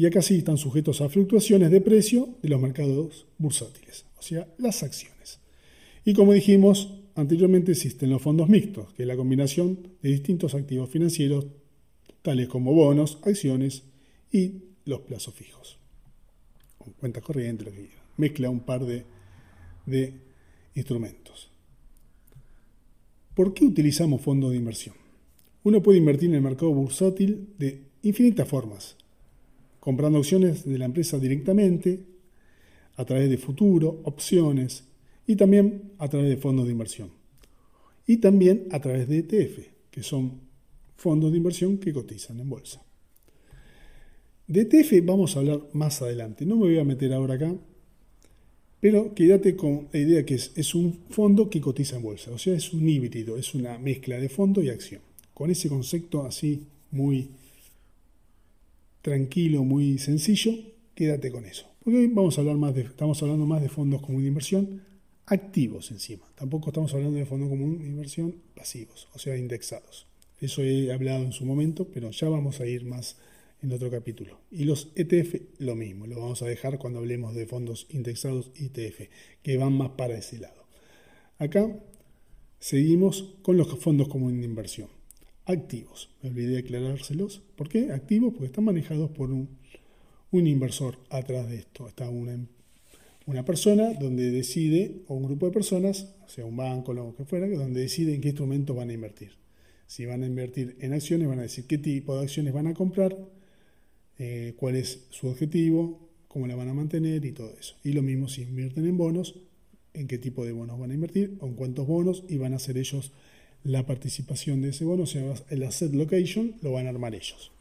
y 0.00 0.06
acá 0.06 0.22
sí 0.22 0.38
están 0.38 0.56
sujetos 0.56 1.02
a 1.02 1.10
fluctuaciones 1.10 1.70
de 1.70 1.82
precio 1.82 2.30
de 2.40 2.48
los 2.48 2.58
mercados 2.58 3.26
bursátiles 3.36 4.06
o 4.18 4.22
sea, 4.22 4.48
las 4.56 4.82
acciones. 4.82 5.40
Y 6.06 6.14
como 6.14 6.32
dijimos 6.32 6.94
anteriormente, 7.14 7.72
existen 7.72 8.08
los 8.08 8.22
fondos 8.22 8.48
mixtos, 8.48 8.92
que 8.94 9.02
es 9.02 9.06
la 9.06 9.16
combinación 9.16 9.78
de 10.02 10.10
distintos 10.10 10.54
activos 10.54 10.88
financieros, 10.88 11.46
tales 12.22 12.48
como 12.48 12.72
bonos, 12.72 13.18
acciones 13.24 13.82
y 14.32 14.62
los 14.86 15.00
plazos 15.00 15.34
fijos. 15.34 15.78
Cuenta 16.98 17.20
corriente, 17.20 17.64
lo 17.64 17.72
que 17.72 17.90
Mezcla 18.16 18.48
un 18.48 18.60
par 18.60 18.86
de, 18.86 19.04
de 19.84 20.14
instrumentos. 20.74 21.50
¿Por 23.34 23.52
qué 23.52 23.66
utilizamos 23.66 24.22
fondos 24.22 24.50
de 24.50 24.56
inversión? 24.56 24.94
Uno 25.62 25.82
puede 25.82 25.98
invertir 25.98 26.30
en 26.30 26.36
el 26.36 26.42
mercado 26.42 26.72
bursátil 26.72 27.50
de 27.58 27.84
infinitas 28.02 28.48
formas, 28.48 28.96
comprando 29.80 30.18
acciones 30.18 30.64
de 30.64 30.78
la 30.78 30.84
empresa 30.84 31.18
directamente, 31.18 32.00
a 32.96 33.04
través 33.04 33.30
de 33.30 33.38
futuro, 33.38 34.02
opciones 34.04 34.84
y 35.26 35.36
también 35.36 35.92
a 35.98 36.08
través 36.08 36.28
de 36.28 36.36
fondos 36.36 36.66
de 36.66 36.72
inversión. 36.72 37.10
Y 38.06 38.18
también 38.18 38.66
a 38.70 38.80
través 38.80 39.08
de 39.08 39.18
ETF, 39.18 39.66
que 39.90 40.02
son 40.02 40.40
fondos 40.96 41.32
de 41.32 41.38
inversión 41.38 41.78
que 41.78 41.92
cotizan 41.92 42.38
en 42.40 42.50
bolsa. 42.50 42.82
De 44.46 44.62
ETF 44.62 45.04
vamos 45.04 45.34
a 45.34 45.40
hablar 45.40 45.60
más 45.72 46.02
adelante, 46.02 46.44
no 46.44 46.56
me 46.56 46.66
voy 46.66 46.78
a 46.78 46.84
meter 46.84 47.12
ahora 47.12 47.34
acá, 47.34 47.54
pero 48.80 49.14
quédate 49.14 49.56
con 49.56 49.88
la 49.92 49.98
idea 49.98 50.26
que 50.26 50.34
es, 50.34 50.52
es 50.56 50.74
un 50.74 51.04
fondo 51.08 51.48
que 51.48 51.60
cotiza 51.60 51.96
en 51.96 52.02
bolsa, 52.02 52.32
o 52.32 52.38
sea, 52.38 52.54
es 52.54 52.72
un 52.72 52.86
híbrido, 52.88 53.36
es 53.36 53.54
una 53.54 53.78
mezcla 53.78 54.18
de 54.18 54.28
fondo 54.28 54.62
y 54.62 54.68
acción. 54.68 55.02
Con 55.32 55.50
ese 55.50 55.68
concepto 55.68 56.26
así 56.26 56.66
muy 56.90 57.30
tranquilo, 59.02 59.64
muy 59.64 59.98
sencillo, 59.98 60.52
quédate 60.94 61.30
con 61.30 61.44
eso. 61.46 61.66
Porque 61.82 61.98
hoy 61.98 62.06
vamos 62.08 62.36
a 62.36 62.42
hablar 62.42 62.56
más 62.56 62.74
de, 62.74 62.82
estamos 62.82 63.22
hablando 63.22 63.46
más 63.46 63.62
de 63.62 63.68
fondos 63.68 64.00
comunes 64.00 64.24
de 64.24 64.28
inversión 64.28 64.82
activos 65.26 65.90
encima. 65.90 66.26
Tampoco 66.34 66.70
estamos 66.70 66.92
hablando 66.92 67.18
de 67.18 67.26
fondos 67.26 67.48
comunes 67.48 67.80
de 67.80 67.86
inversión 67.86 68.34
pasivos, 68.54 69.08
o 69.14 69.18
sea, 69.18 69.36
indexados. 69.36 70.06
Eso 70.40 70.62
he 70.62 70.92
hablado 70.92 71.22
en 71.24 71.32
su 71.32 71.44
momento, 71.44 71.88
pero 71.92 72.10
ya 72.10 72.28
vamos 72.28 72.60
a 72.60 72.66
ir 72.66 72.84
más 72.84 73.16
en 73.62 73.72
otro 73.72 73.90
capítulo. 73.90 74.40
Y 74.50 74.64
los 74.64 74.90
ETF, 74.94 75.58
lo 75.58 75.76
mismo, 75.76 76.06
lo 76.06 76.20
vamos 76.20 76.42
a 76.42 76.46
dejar 76.46 76.78
cuando 76.78 76.98
hablemos 76.98 77.34
de 77.34 77.46
fondos 77.46 77.86
indexados 77.90 78.50
ETF, 78.56 79.08
que 79.42 79.56
van 79.56 79.74
más 79.74 79.90
para 79.90 80.16
ese 80.16 80.38
lado. 80.38 80.66
Acá 81.38 81.78
seguimos 82.58 83.34
con 83.42 83.56
los 83.56 83.68
fondos 83.78 84.08
comunes 84.08 84.40
de 84.40 84.46
inversión 84.46 84.99
activos. 85.46 86.10
Me 86.22 86.30
olvidé 86.30 86.52
de 86.54 86.58
aclarárselos. 86.60 87.42
¿Por 87.56 87.68
qué? 87.68 87.92
Activos 87.92 88.32
porque 88.32 88.46
están 88.46 88.64
manejados 88.64 89.10
por 89.10 89.30
un, 89.30 89.48
inversor 90.32 90.98
atrás 91.10 91.48
de 91.48 91.56
esto. 91.56 91.88
Está 91.88 92.08
una, 92.08 93.44
persona 93.44 93.92
donde 93.94 94.30
decide, 94.30 95.02
o 95.08 95.14
un 95.14 95.24
grupo 95.24 95.46
de 95.46 95.52
personas, 95.52 96.14
o 96.24 96.28
sea, 96.28 96.44
un 96.44 96.56
banco, 96.56 96.92
lo 96.92 97.14
que 97.16 97.24
fuera, 97.24 97.48
donde 97.48 97.80
decide 97.80 98.14
en 98.14 98.20
qué 98.20 98.28
instrumentos 98.28 98.76
van 98.76 98.90
a 98.90 98.92
invertir. 98.92 99.32
Si 99.86 100.06
van 100.06 100.22
a 100.22 100.26
invertir 100.26 100.76
en 100.80 100.92
acciones, 100.92 101.28
van 101.28 101.40
a 101.40 101.42
decir 101.42 101.66
qué 101.66 101.78
tipo 101.78 102.16
de 102.16 102.22
acciones 102.22 102.52
van 102.52 102.68
a 102.68 102.74
comprar, 102.74 103.16
eh, 104.18 104.54
cuál 104.56 104.76
es 104.76 105.06
su 105.10 105.28
objetivo, 105.28 106.10
cómo 106.28 106.46
la 106.46 106.54
van 106.54 106.68
a 106.68 106.74
mantener 106.74 107.24
y 107.24 107.32
todo 107.32 107.52
eso. 107.58 107.74
Y 107.82 107.92
lo 107.92 108.02
mismo 108.02 108.28
si 108.28 108.42
invierten 108.42 108.86
en 108.86 108.96
bonos, 108.96 109.40
en 109.94 110.06
qué 110.06 110.18
tipo 110.18 110.44
de 110.44 110.52
bonos 110.52 110.78
van 110.78 110.92
a 110.92 110.94
invertir, 110.94 111.36
o 111.40 111.46
en 111.46 111.54
cuántos 111.54 111.88
bonos, 111.88 112.22
y 112.28 112.36
van 112.36 112.54
a 112.54 112.60
ser 112.60 112.78
ellos 112.78 113.12
la 113.64 113.84
participación 113.86 114.62
de 114.62 114.70
ese 114.70 114.84
bono, 114.84 115.04
o 115.04 115.06
sea, 115.06 115.34
el 115.50 115.62
asset 115.62 115.92
location 115.92 116.54
lo 116.62 116.72
van 116.72 116.86
a 116.86 116.90
armar 116.90 117.14
ellos. 117.14 117.52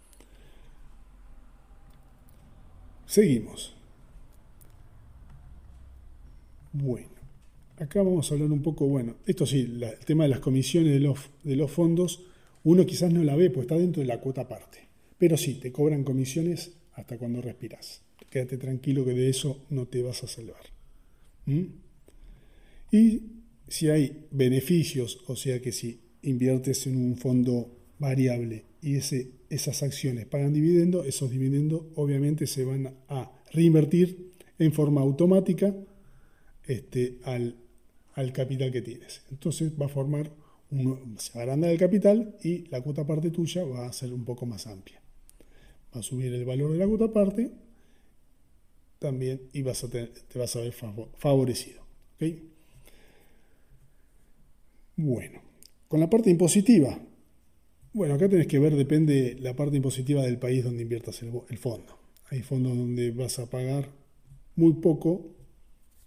Seguimos. 3.06 3.74
Bueno, 6.72 7.10
acá 7.78 8.04
vamos 8.04 8.30
a 8.30 8.36
hablar 8.36 8.52
un 8.52 8.62
poco, 8.62 8.86
bueno, 8.86 9.16
esto 9.26 9.46
sí, 9.46 9.62
el 9.62 10.06
tema 10.06 10.24
de 10.24 10.30
las 10.30 10.40
comisiones 10.40 10.94
de 10.94 11.00
los, 11.00 11.20
de 11.44 11.56
los 11.56 11.72
fondos, 11.72 12.24
uno 12.64 12.86
quizás 12.86 13.12
no 13.12 13.24
la 13.24 13.36
ve, 13.36 13.50
pues 13.50 13.66
está 13.66 13.76
dentro 13.76 14.02
de 14.02 14.08
la 14.08 14.20
cuota 14.20 14.42
aparte. 14.42 14.88
Pero 15.18 15.38
sí, 15.38 15.56
te 15.56 15.72
cobran 15.72 16.04
comisiones 16.04 16.72
hasta 16.94 17.18
cuando 17.18 17.42
respiras. 17.42 18.02
Quédate 18.30 18.58
tranquilo 18.58 19.04
que 19.04 19.14
de 19.14 19.30
eso 19.30 19.66
no 19.70 19.88
te 19.88 20.04
vas 20.04 20.24
a 20.24 20.28
salvar. 20.28 20.62
¿Mm? 21.46 21.64
Y 22.92 23.22
si 23.70 23.90
hay 23.90 24.26
beneficios, 24.32 25.20
o 25.28 25.36
sea 25.36 25.62
que 25.62 25.72
si 25.72 26.02
inviertes 26.24 26.88
en 26.88 26.98
un 26.98 27.16
fondo 27.16 27.72
variable 28.00 28.66
y 28.82 28.96
esas 28.96 29.84
acciones 29.84 30.26
pagan 30.26 30.54
dividendo, 30.54 31.04
esos 31.04 31.30
dividendos 31.30 31.84
obviamente 31.96 32.48
se 32.48 32.66
van 32.66 32.96
a 33.08 33.32
reinvertir 33.52 34.32
en 34.58 34.74
forma 34.74 35.02
automática 35.02 35.74
este, 36.66 37.20
al, 37.24 37.56
capital 38.34 38.72
que 38.72 38.82
tienes. 38.82 39.22
Entonces 39.32 39.72
va 39.80 39.86
a 39.86 39.90
formar, 39.90 40.32
un, 40.72 41.16
se 41.18 41.40
agranda 41.40 41.72
el 41.72 41.78
capital 41.78 42.36
y 42.44 42.68
la 42.68 42.82
cuota 42.82 43.08
parte 43.08 43.32
tuya 43.32 43.64
va 43.64 43.88
a 43.88 43.94
ser 43.94 44.12
un 44.14 44.26
poco 44.26 44.46
más 44.46 44.68
amplia. 44.68 45.02
Va 45.96 46.02
a 46.02 46.04
subir 46.04 46.34
el 46.34 46.44
valor 46.44 46.72
de 46.74 46.78
la 46.78 46.88
cuota 46.88 47.12
parte 47.14 47.52
también 49.00 49.42
y 49.54 49.64
te 49.64 50.40
vas 50.40 50.56
a 50.56 50.60
ver 50.60 50.74
favorecido. 51.18 51.82
Bueno, 55.02 55.42
con 55.88 56.02
la 56.02 56.10
parte 56.10 56.30
impositiva. 56.30 57.00
Bueno, 57.94 58.16
acá 58.16 58.28
tenés 58.28 58.48
que 58.48 58.60
ver, 58.60 58.76
depende 58.76 59.38
la 59.40 59.56
parte 59.56 59.78
impositiva 59.78 60.24
del 60.24 60.38
país 60.38 60.66
donde 60.66 60.84
inviertas 60.84 61.22
el, 61.22 61.58
fondo. 61.58 61.98
Hay 62.30 62.42
fondos 62.42 62.78
donde 62.78 63.12
vas 63.12 63.40
a 63.40 63.50
pagar 63.50 63.88
muy 64.58 64.74
poco 64.74 65.38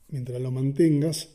mientras 0.09 0.43
lo 0.43 0.51
mantengas 0.51 1.31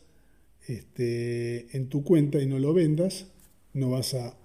este, 0.68 1.76
en 1.76 1.90
tu 1.90 2.04
cuenta 2.04 2.40
y 2.40 2.46
no 2.46 2.60
lo 2.60 2.76
vendas, 2.76 3.26
no 3.74 3.90
vas 3.90 4.14
a, 4.14 4.38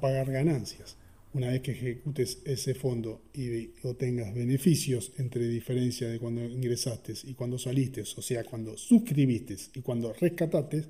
pagar 0.00 0.30
ganancias. 0.30 0.96
Una 1.34 1.48
vez 1.48 1.60
que 1.60 1.72
ejecutes 1.72 2.38
ese 2.44 2.74
fondo 2.74 3.22
y 3.34 3.72
obtengas 3.82 4.32
beneficios 4.32 5.10
entre 5.18 5.48
diferencia 5.48 6.08
de 6.08 6.20
cuando 6.20 6.44
ingresaste 6.44 7.14
y 7.24 7.34
cuando 7.34 7.58
saliste, 7.58 8.02
o 8.02 8.22
sea, 8.22 8.44
cuando 8.44 8.76
suscribiste 8.76 9.56
y 9.74 9.80
cuando 9.80 10.12
rescataste, 10.12 10.84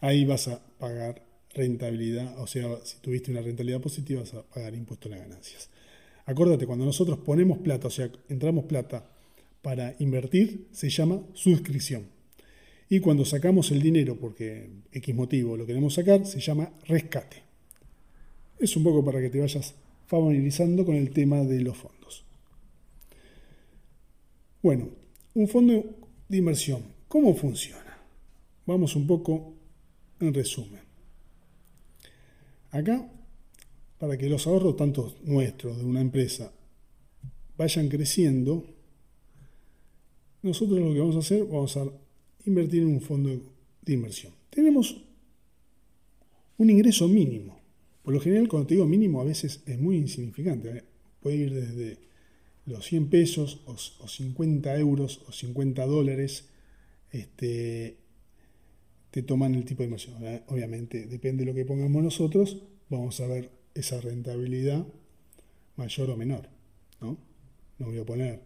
ahí 0.00 0.24
vas 0.24 0.48
a 0.48 0.60
pagar 0.78 1.22
rentabilidad, 1.52 2.38
o 2.40 2.46
sea, 2.46 2.78
si 2.84 2.98
tuviste 2.98 3.30
una 3.30 3.42
rentabilidad 3.42 3.80
positiva 3.80 4.20
vas 4.20 4.34
a 4.34 4.42
pagar 4.42 4.74
impuesto 4.74 5.08
a 5.08 5.12
las 5.12 5.20
ganancias. 5.20 5.68
Acuérdate, 6.26 6.66
cuando 6.66 6.84
nosotros 6.84 7.18
ponemos 7.18 7.58
plata, 7.58 7.88
o 7.88 7.90
sea, 7.90 8.10
entramos 8.28 8.64
plata 8.64 9.04
para 9.62 9.96
invertir, 9.98 10.68
se 10.72 10.88
llama 10.88 11.22
suscripción. 11.34 12.06
Y 12.88 13.00
cuando 13.00 13.24
sacamos 13.24 13.70
el 13.70 13.82
dinero, 13.82 14.16
porque 14.16 14.68
X 14.92 15.14
motivo 15.14 15.56
lo 15.56 15.66
queremos 15.66 15.94
sacar, 15.94 16.26
se 16.26 16.40
llama 16.40 16.72
rescate. 16.86 17.42
Es 18.58 18.76
un 18.76 18.82
poco 18.84 19.04
para 19.04 19.20
que 19.20 19.30
te 19.30 19.40
vayas 19.40 19.74
familiarizando 20.06 20.84
con 20.84 20.96
el 20.96 21.10
tema 21.10 21.44
de 21.44 21.60
los 21.60 21.76
fondos. 21.76 22.24
Bueno, 24.62 24.88
un 25.34 25.48
fondo 25.48 25.84
de 26.28 26.36
inversión, 26.36 26.82
¿cómo 27.08 27.34
funciona? 27.34 27.98
Vamos 28.66 28.94
un 28.96 29.06
poco 29.06 29.54
en 30.20 30.34
resumen. 30.34 30.80
Acá, 32.70 33.10
para 33.98 34.16
que 34.16 34.28
los 34.28 34.46
ahorros, 34.46 34.76
tanto 34.76 35.14
nuestros, 35.24 35.78
de 35.78 35.84
una 35.84 36.00
empresa, 36.00 36.52
vayan 37.56 37.88
creciendo, 37.88 38.64
nosotros 40.42 40.80
lo 40.80 40.92
que 40.92 41.00
vamos 41.00 41.16
a 41.16 41.20
hacer, 41.20 41.44
vamos 41.44 41.76
a 41.76 41.86
invertir 42.46 42.82
en 42.82 42.88
un 42.88 43.00
fondo 43.00 43.30
de 43.82 43.92
inversión. 43.92 44.32
Tenemos 44.48 44.96
un 46.58 46.70
ingreso 46.70 47.08
mínimo. 47.08 47.60
Por 48.02 48.14
lo 48.14 48.20
general, 48.20 48.48
cuando 48.48 48.66
te 48.66 48.74
digo 48.74 48.86
mínimo, 48.86 49.20
a 49.20 49.24
veces 49.24 49.62
es 49.66 49.78
muy 49.78 49.96
insignificante. 49.96 50.70
¿eh? 50.70 50.84
Puede 51.20 51.36
ir 51.36 51.54
desde 51.54 51.98
los 52.66 52.84
100 52.86 53.10
pesos 53.10 53.60
o, 53.66 53.76
50 53.76 54.78
euros 54.78 55.22
o 55.28 55.32
50 55.32 55.84
dólares 55.86 56.48
este, 57.12 57.98
te 59.10 59.22
toman 59.22 59.54
el 59.54 59.64
tipo 59.64 59.82
de 59.82 59.86
inversión. 59.86 60.16
Obviamente, 60.46 61.06
depende 61.06 61.44
de 61.44 61.50
lo 61.50 61.54
que 61.54 61.64
pongamos 61.64 62.02
nosotros, 62.02 62.62
vamos 62.88 63.20
a 63.20 63.26
ver 63.26 63.50
esa 63.74 64.00
rentabilidad 64.00 64.86
mayor 65.76 66.10
o 66.10 66.16
menor. 66.16 66.48
¿no? 67.00 67.18
no 67.78 67.86
voy 67.86 67.98
a 67.98 68.04
poner 68.04 68.40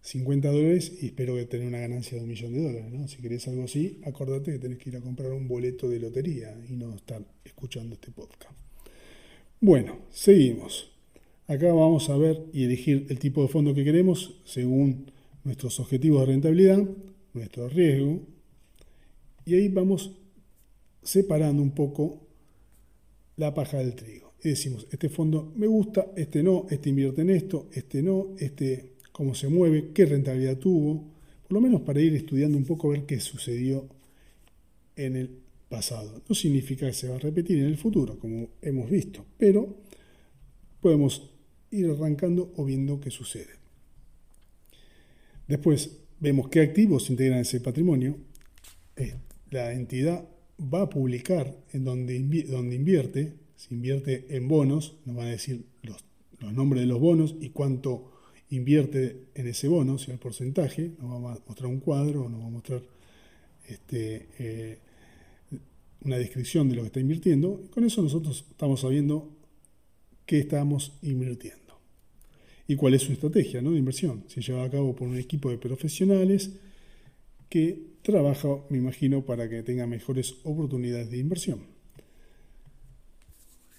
50 0.00 0.50
dólares 0.50 0.92
y 1.00 1.06
espero 1.06 1.36
que 1.36 1.44
tenga 1.44 1.66
una 1.66 1.78
ganancia 1.78 2.16
de 2.16 2.24
un 2.24 2.30
millón 2.30 2.52
de 2.52 2.62
dólares. 2.62 2.92
¿no? 2.92 3.06
Si 3.06 3.18
querés 3.18 3.46
algo 3.48 3.64
así, 3.64 4.00
acordate 4.04 4.52
que 4.52 4.58
tenés 4.58 4.78
que 4.78 4.90
ir 4.90 4.96
a 4.96 5.00
comprar 5.00 5.32
un 5.32 5.46
boleto 5.46 5.88
de 5.88 6.00
lotería 6.00 6.56
y 6.68 6.72
no 6.72 6.94
estar 6.94 7.22
escuchando 7.44 7.94
este 7.94 8.10
podcast. 8.10 8.56
Bueno, 9.60 9.98
seguimos. 10.10 10.90
Acá 11.46 11.72
vamos 11.72 12.08
a 12.08 12.16
ver 12.16 12.40
y 12.52 12.64
elegir 12.64 13.06
el 13.10 13.18
tipo 13.18 13.42
de 13.42 13.48
fondo 13.48 13.74
que 13.74 13.84
queremos 13.84 14.40
según 14.44 15.12
nuestros 15.44 15.78
objetivos 15.78 16.20
de 16.20 16.26
rentabilidad, 16.26 16.82
nuestro 17.34 17.68
riesgo, 17.68 18.22
y 19.44 19.54
ahí 19.54 19.68
vamos 19.68 20.12
separando 21.02 21.62
un 21.62 21.72
poco 21.72 22.20
la 23.36 23.54
paja 23.54 23.78
del 23.78 23.94
trigo. 23.94 24.34
Y 24.42 24.50
decimos, 24.50 24.86
este 24.90 25.08
fondo 25.08 25.52
me 25.56 25.66
gusta, 25.66 26.06
este 26.16 26.42
no, 26.42 26.66
este 26.70 26.90
invierte 26.90 27.22
en 27.22 27.30
esto, 27.30 27.68
este 27.72 28.02
no, 28.02 28.34
este 28.38 28.92
cómo 29.12 29.34
se 29.34 29.48
mueve, 29.48 29.90
qué 29.92 30.06
rentabilidad 30.06 30.58
tuvo, 30.58 31.04
por 31.42 31.52
lo 31.52 31.60
menos 31.60 31.82
para 31.82 32.00
ir 32.00 32.14
estudiando 32.14 32.56
un 32.56 32.64
poco, 32.64 32.88
ver 32.88 33.04
qué 33.04 33.20
sucedió 33.20 33.86
en 34.96 35.16
el 35.16 35.30
pasado. 35.68 36.22
No 36.28 36.34
significa 36.34 36.86
que 36.86 36.92
se 36.92 37.08
va 37.08 37.16
a 37.16 37.18
repetir 37.18 37.58
en 37.58 37.66
el 37.66 37.76
futuro, 37.76 38.18
como 38.18 38.48
hemos 38.60 38.90
visto, 38.90 39.24
pero 39.38 39.76
podemos 40.80 41.30
ir 41.70 41.90
arrancando 41.90 42.52
o 42.56 42.64
viendo 42.64 43.00
qué 43.00 43.10
sucede. 43.10 43.62
Después 45.46 45.98
vemos 46.20 46.48
qué 46.48 46.60
activos 46.60 47.10
integran 47.10 47.40
ese 47.40 47.60
patrimonio. 47.60 48.16
La 49.52 49.74
entidad 49.74 50.26
va 50.58 50.82
a 50.82 50.88
publicar 50.88 51.54
en 51.72 51.84
donde, 51.84 52.18
donde 52.44 52.74
invierte, 52.74 53.34
si 53.54 53.74
invierte 53.74 54.26
en 54.30 54.48
bonos, 54.48 54.96
nos 55.04 55.14
van 55.14 55.26
a 55.26 55.30
decir 55.32 55.66
los, 55.82 56.02
los 56.40 56.54
nombres 56.54 56.80
de 56.80 56.86
los 56.86 56.98
bonos 56.98 57.36
y 57.38 57.50
cuánto 57.50 58.10
invierte 58.48 59.28
en 59.34 59.46
ese 59.46 59.68
bono, 59.68 59.98
si 59.98 60.10
el 60.10 60.18
porcentaje, 60.18 60.92
nos 60.98 61.22
va 61.22 61.34
a 61.34 61.38
mostrar 61.46 61.66
un 61.66 61.80
cuadro, 61.80 62.30
nos 62.30 62.40
va 62.40 62.46
a 62.46 62.50
mostrar 62.50 62.82
este, 63.66 64.28
eh, 64.38 64.78
una 66.00 66.16
descripción 66.16 66.70
de 66.70 66.76
lo 66.76 66.82
que 66.82 66.86
está 66.86 67.00
invirtiendo. 67.00 67.62
Con 67.70 67.84
eso 67.84 68.00
nosotros 68.00 68.46
estamos 68.50 68.80
sabiendo 68.80 69.36
qué 70.24 70.38
estamos 70.38 70.94
invirtiendo 71.02 71.78
y 72.66 72.76
cuál 72.76 72.94
es 72.94 73.02
su 73.02 73.12
estrategia 73.12 73.60
de 73.60 73.68
inversión. 73.68 74.24
Se 74.28 74.40
lleva 74.40 74.64
a 74.64 74.70
cabo 74.70 74.96
por 74.96 75.08
un 75.08 75.18
equipo 75.18 75.50
de 75.50 75.58
profesionales 75.58 76.52
que 77.50 77.91
trabaja, 78.02 78.48
me 78.68 78.78
imagino, 78.78 79.24
para 79.24 79.48
que 79.48 79.62
tenga 79.62 79.86
mejores 79.86 80.36
oportunidades 80.44 81.10
de 81.10 81.18
inversión. 81.18 81.60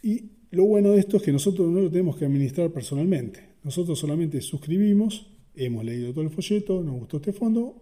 Y 0.02 0.32
lo 0.52 0.66
bueno 0.66 0.92
de 0.92 1.00
esto 1.00 1.18
es 1.18 1.24
que 1.24 1.32
nosotros 1.32 1.70
no 1.70 1.82
lo 1.82 1.90
tenemos 1.90 2.18
que 2.18 2.26
administrar 2.26 2.72
personalmente. 2.72 3.50
Nosotros 3.64 3.98
solamente 3.98 4.42
suscribimos, 4.42 5.28
hemos 5.56 5.86
leído 5.86 6.12
todo 6.12 6.24
el 6.24 6.30
folleto, 6.30 6.84
nos 6.84 6.96
gustó 6.96 7.18
este 7.18 7.34
fondo, 7.34 7.82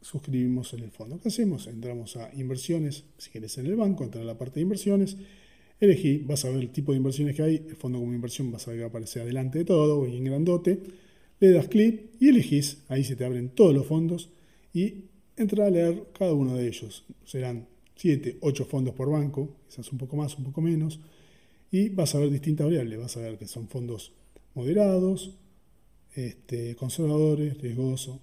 suscribimos 0.00 0.72
en 0.74 0.80
el 0.80 0.90
fondo. 0.90 1.20
¿Qué 1.20 1.28
hacemos? 1.28 1.66
Entramos 1.66 2.16
a 2.16 2.30
inversiones, 2.34 3.04
si 3.18 3.30
quieres 3.30 3.56
en 3.58 3.66
el 3.66 3.76
banco, 3.76 4.04
entra 4.04 4.22
a 4.22 4.24
la 4.24 4.38
parte 4.38 4.56
de 4.56 4.62
inversiones, 4.62 5.16
elegí, 5.80 6.18
vas 6.18 6.44
a 6.44 6.50
ver 6.50 6.60
el 6.60 6.70
tipo 6.70 6.92
de 6.92 6.98
inversiones 6.98 7.36
que 7.36 7.42
hay, 7.42 7.56
el 7.68 7.76
fondo 7.76 7.98
como 7.98 8.14
inversión 8.14 8.50
vas 8.50 8.66
a 8.66 8.70
ver 8.70 8.80
que 8.80 8.86
aparece 8.86 9.20
adelante 9.20 9.58
de 9.58 9.64
todo, 9.64 10.06
en 10.06 10.24
grandote, 10.24 10.80
le 11.40 11.50
das 11.50 11.68
clic 11.68 12.10
y 12.20 12.28
elegís, 12.28 12.82
ahí 12.88 13.04
se 13.04 13.16
te 13.16 13.24
abren 13.24 13.50
todos 13.50 13.74
los 13.74 13.86
fondos 13.86 14.30
y 14.72 15.04
entra 15.36 15.66
a 15.66 15.70
leer 15.70 16.04
cada 16.16 16.32
uno 16.32 16.56
de 16.56 16.68
ellos. 16.68 17.04
Serán 17.24 17.66
7, 17.96 18.38
8 18.40 18.64
fondos 18.66 18.94
por 18.94 19.10
banco, 19.10 19.56
quizás 19.68 19.90
un 19.92 19.98
poco 19.98 20.16
más, 20.16 20.36
un 20.36 20.44
poco 20.44 20.60
menos, 20.60 21.00
y 21.70 21.88
vas 21.88 22.14
a 22.14 22.18
ver 22.18 22.30
distintas 22.30 22.66
variables, 22.66 22.98
vas 22.98 23.16
a 23.16 23.20
ver 23.20 23.38
que 23.38 23.46
son 23.46 23.68
fondos 23.68 24.12
moderados, 24.54 25.36
este, 26.14 26.76
conservadores, 26.76 27.58
riesgosos, 27.58 28.18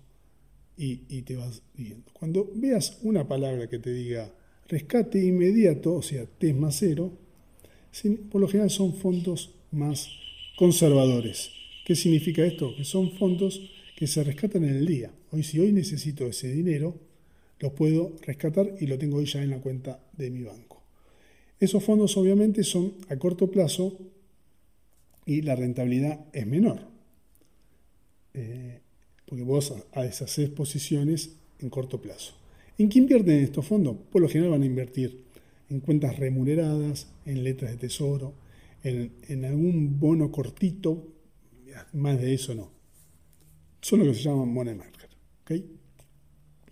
y, 0.78 1.22
te 1.22 1.36
vas 1.36 1.62
viendo. 1.76 2.12
Cuando 2.14 2.50
veas 2.56 2.98
una 3.04 3.28
palabra 3.28 3.68
que 3.68 3.78
te 3.78 3.94
diga 3.94 4.34
rescate 4.68 5.24
inmediato, 5.24 5.94
o 5.94 6.02
sea, 6.02 6.26
T 6.26 6.54
más 6.54 6.78
cero, 6.80 7.12
por 8.32 8.42
lo 8.42 8.48
general 8.48 8.72
son 8.72 8.96
fondos 8.96 9.52
más 9.72 10.10
conservadores. 10.58 11.52
¿Qué 11.86 11.96
significa 11.96 12.44
esto? 12.44 12.76
Que 12.76 12.86
son 12.86 13.12
fondos 13.12 13.62
que 13.96 14.08
se 14.08 14.24
rescatan 14.24 14.64
en 14.64 14.78
el 14.78 14.86
día. 14.86 15.12
Hoy 15.32 15.44
si 15.44 15.60
hoy 15.60 15.72
necesito 15.72 16.28
ese 16.28 16.52
dinero, 16.52 16.96
lo 17.60 17.74
puedo 17.74 18.16
rescatar 18.22 18.76
y 18.80 18.88
lo 18.88 18.98
tengo 18.98 19.18
hoy 19.18 19.26
ya 19.26 19.42
en 19.42 19.52
la 19.52 19.60
cuenta 19.60 20.00
de 20.18 20.30
mi 20.30 20.44
banco. 20.44 20.82
Esos 21.60 21.84
fondos 21.84 22.18
obviamente 22.18 22.64
son 22.64 22.94
a 23.10 23.18
corto 23.18 23.50
plazo 23.50 23.98
y 25.26 25.42
la 25.42 25.56
rentabilidad 25.56 26.26
es 26.34 26.48
menor. 26.48 26.80
Eh, 28.34 28.80
porque 29.26 29.44
vos 29.44 29.74
a 29.94 30.04
deshacer 30.04 30.54
posiciones 30.54 31.38
en 31.60 31.70
corto 31.70 32.02
plazo. 32.02 32.34
¿En 32.78 32.90
qué 32.90 33.00
invierten 33.00 33.44
estos 33.44 33.66
fondos? 33.66 33.96
Por 34.12 34.22
lo 34.22 34.28
general 34.28 34.52
van 34.52 34.64
a 34.64 34.66
invertir 34.66 35.24
en 35.70 35.80
cuentas 35.80 36.18
remuneradas, 36.18 37.08
en 37.26 37.44
letras 37.44 37.72
de 37.72 37.78
tesoro, 37.78 38.34
en, 38.84 39.46
algún 39.46 40.00
bono 40.00 40.32
cortito, 40.32 41.08
más 41.94 42.20
de 42.20 42.34
eso 42.34 42.56
no. 42.56 42.72
Son 43.82 44.00
lo 44.00 44.06
que 44.06 44.16
se 44.16 44.24
llaman 44.24 44.52
money 44.52 44.76
market. 44.76 45.01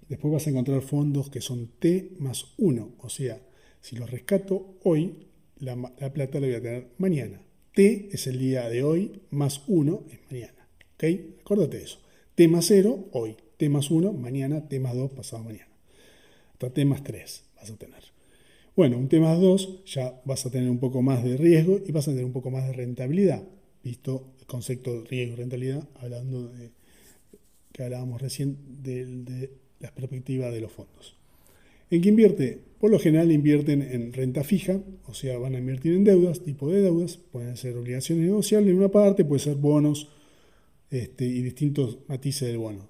Después 0.07 0.33
vas 0.33 0.47
a 0.47 0.49
encontrar 0.49 0.81
fondos 0.81 1.29
que 1.29 1.41
son 1.41 1.67
T 1.79 2.13
más 2.19 2.53
1, 2.57 2.95
o 2.97 3.09
sea, 3.09 3.41
si 3.81 3.95
los 3.95 4.09
rescato 4.09 4.77
hoy, 4.83 5.27
la, 5.59 5.75
la 5.75 6.13
plata 6.13 6.39
la 6.39 6.47
voy 6.47 6.55
a 6.55 6.61
tener 6.61 6.87
mañana. 6.97 7.41
T 7.73 8.09
es 8.11 8.27
el 8.27 8.39
día 8.39 8.67
de 8.69 8.83
hoy, 8.83 9.21
más 9.29 9.61
1 9.67 10.03
es 10.11 10.19
mañana. 10.31 10.67
¿Ok? 10.95 11.03
Acuérdate 11.41 11.77
de 11.77 11.83
eso. 11.83 11.99
T 12.35 12.47
más 12.47 12.65
0, 12.67 13.09
hoy. 13.11 13.37
T 13.57 13.69
más 13.69 13.91
1, 13.91 14.13
mañana. 14.13 14.67
T 14.67 14.79
más 14.79 14.95
2, 14.95 15.11
pasado 15.11 15.43
mañana. 15.43 15.69
Hasta 16.53 16.71
T 16.71 16.85
más 16.85 17.03
3 17.03 17.43
vas 17.55 17.69
a 17.69 17.75
tener. 17.75 18.03
Bueno, 18.75 18.97
un 18.97 19.09
T 19.09 19.19
más 19.19 19.39
2 19.39 19.85
ya 19.85 20.21
vas 20.25 20.45
a 20.45 20.51
tener 20.51 20.69
un 20.69 20.79
poco 20.79 21.01
más 21.01 21.23
de 21.23 21.37
riesgo 21.37 21.79
y 21.85 21.91
vas 21.91 22.07
a 22.07 22.11
tener 22.11 22.25
un 22.25 22.33
poco 22.33 22.49
más 22.49 22.67
de 22.67 22.73
rentabilidad. 22.73 23.43
Visto 23.83 24.33
el 24.39 24.45
concepto 24.45 25.01
de 25.01 25.07
riesgo 25.07 25.33
y 25.33 25.37
rentabilidad, 25.37 25.87
hablando 25.99 26.49
de 26.49 26.71
que 27.79 27.85
hablábamos 27.85 28.21
recién 28.21 28.57
de, 28.83 29.05
de 29.05 29.53
la 29.79 29.95
perspectiva 29.95 30.51
de 30.51 30.59
los 30.59 30.69
fondos. 30.69 31.15
¿En 31.89 32.01
qué 32.01 32.09
invierte? 32.09 32.59
Por 32.77 32.91
lo 32.91 32.99
general 32.99 33.31
invierten 33.31 33.81
en 33.81 34.11
renta 34.11 34.43
fija, 34.43 34.81
o 35.07 35.13
sea, 35.13 35.37
van 35.37 35.55
a 35.55 35.59
invertir 35.59 35.93
en 35.93 36.03
deudas, 36.03 36.41
tipo 36.43 36.69
de 36.69 36.81
deudas, 36.81 37.15
pueden 37.15 37.55
ser 37.55 37.77
obligaciones 37.77 38.25
negociables 38.25 38.71
en 38.71 38.79
una 38.79 38.89
parte, 38.89 39.23
puede 39.23 39.39
ser 39.39 39.55
bonos 39.55 40.09
este, 40.91 41.25
y 41.25 41.41
distintos 41.41 41.99
matices 42.09 42.49
del 42.49 42.57
bono. 42.57 42.89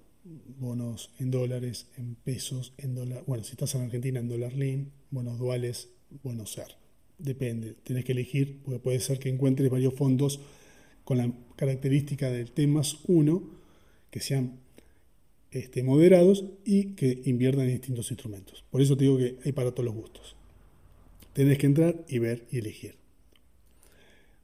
Bonos 0.57 1.11
en 1.19 1.29
dólares, 1.29 1.85
en 1.95 2.15
pesos, 2.15 2.73
en 2.79 2.95
dólar. 2.95 3.23
Bueno, 3.27 3.43
si 3.43 3.51
estás 3.51 3.75
en 3.75 3.81
Argentina, 3.81 4.19
en 4.19 4.27
dólar 4.27 4.53
lean, 4.53 4.91
bonos 5.11 5.37
duales, 5.37 5.89
bonos 6.23 6.51
SER. 6.51 6.75
Depende, 7.19 7.75
tienes 7.83 8.05
que 8.05 8.13
elegir, 8.13 8.59
porque 8.63 8.79
puede 8.79 8.99
ser 9.01 9.19
que 9.19 9.29
encuentres 9.29 9.69
varios 9.69 9.93
fondos 9.93 10.39
con 11.03 11.19
la 11.19 11.31
característica 11.55 12.31
del 12.31 12.49
T 12.49 12.65
más 12.65 12.97
1, 13.07 13.59
que 14.09 14.19
sean 14.19 14.59
este, 15.51 15.81
moderados 15.81 16.45
y 16.63 16.93
que 16.93 17.21
inviertan 17.25 17.65
en 17.65 17.71
distintos 17.71 18.11
instrumentos. 18.11 18.63
Por 18.69 18.81
eso 18.81 18.95
te 18.95 19.05
digo 19.05 19.17
que 19.17 19.37
hay 19.43 19.51
para 19.51 19.71
todos 19.71 19.85
los 19.85 19.95
gustos. 19.95 20.35
Tenés 21.33 21.57
que 21.57 21.65
entrar 21.65 21.95
y 22.07 22.19
ver 22.19 22.45
y 22.51 22.59
elegir. 22.59 22.95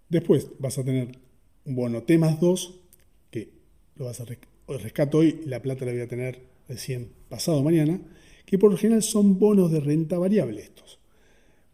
Después 0.10 0.50
vas 0.60 0.78
a 0.78 0.84
tener 0.84 1.18
bono 1.66 2.04
T 2.04 2.18
más 2.18 2.40
2, 2.40 2.80
que 3.32 3.50
lo 3.96 4.06
vas 4.06 4.20
a 4.22 4.26
rescato 4.68 5.20
hoy, 5.20 5.42
la 5.46 5.62
plata 5.62 5.86
la 5.86 5.92
voy 5.92 6.02
a 6.02 6.08
tener 6.08 6.40
recién 6.68 7.10
pasado 7.30 7.62
mañana, 7.64 8.02
que 8.46 8.58
por 8.58 8.72
lo 8.72 8.78
general 8.78 9.04
son 9.04 9.40
bonos 9.40 9.72
de 9.72 9.80
renta 9.80 10.18
variable 10.18 10.62
estos. 10.62 11.00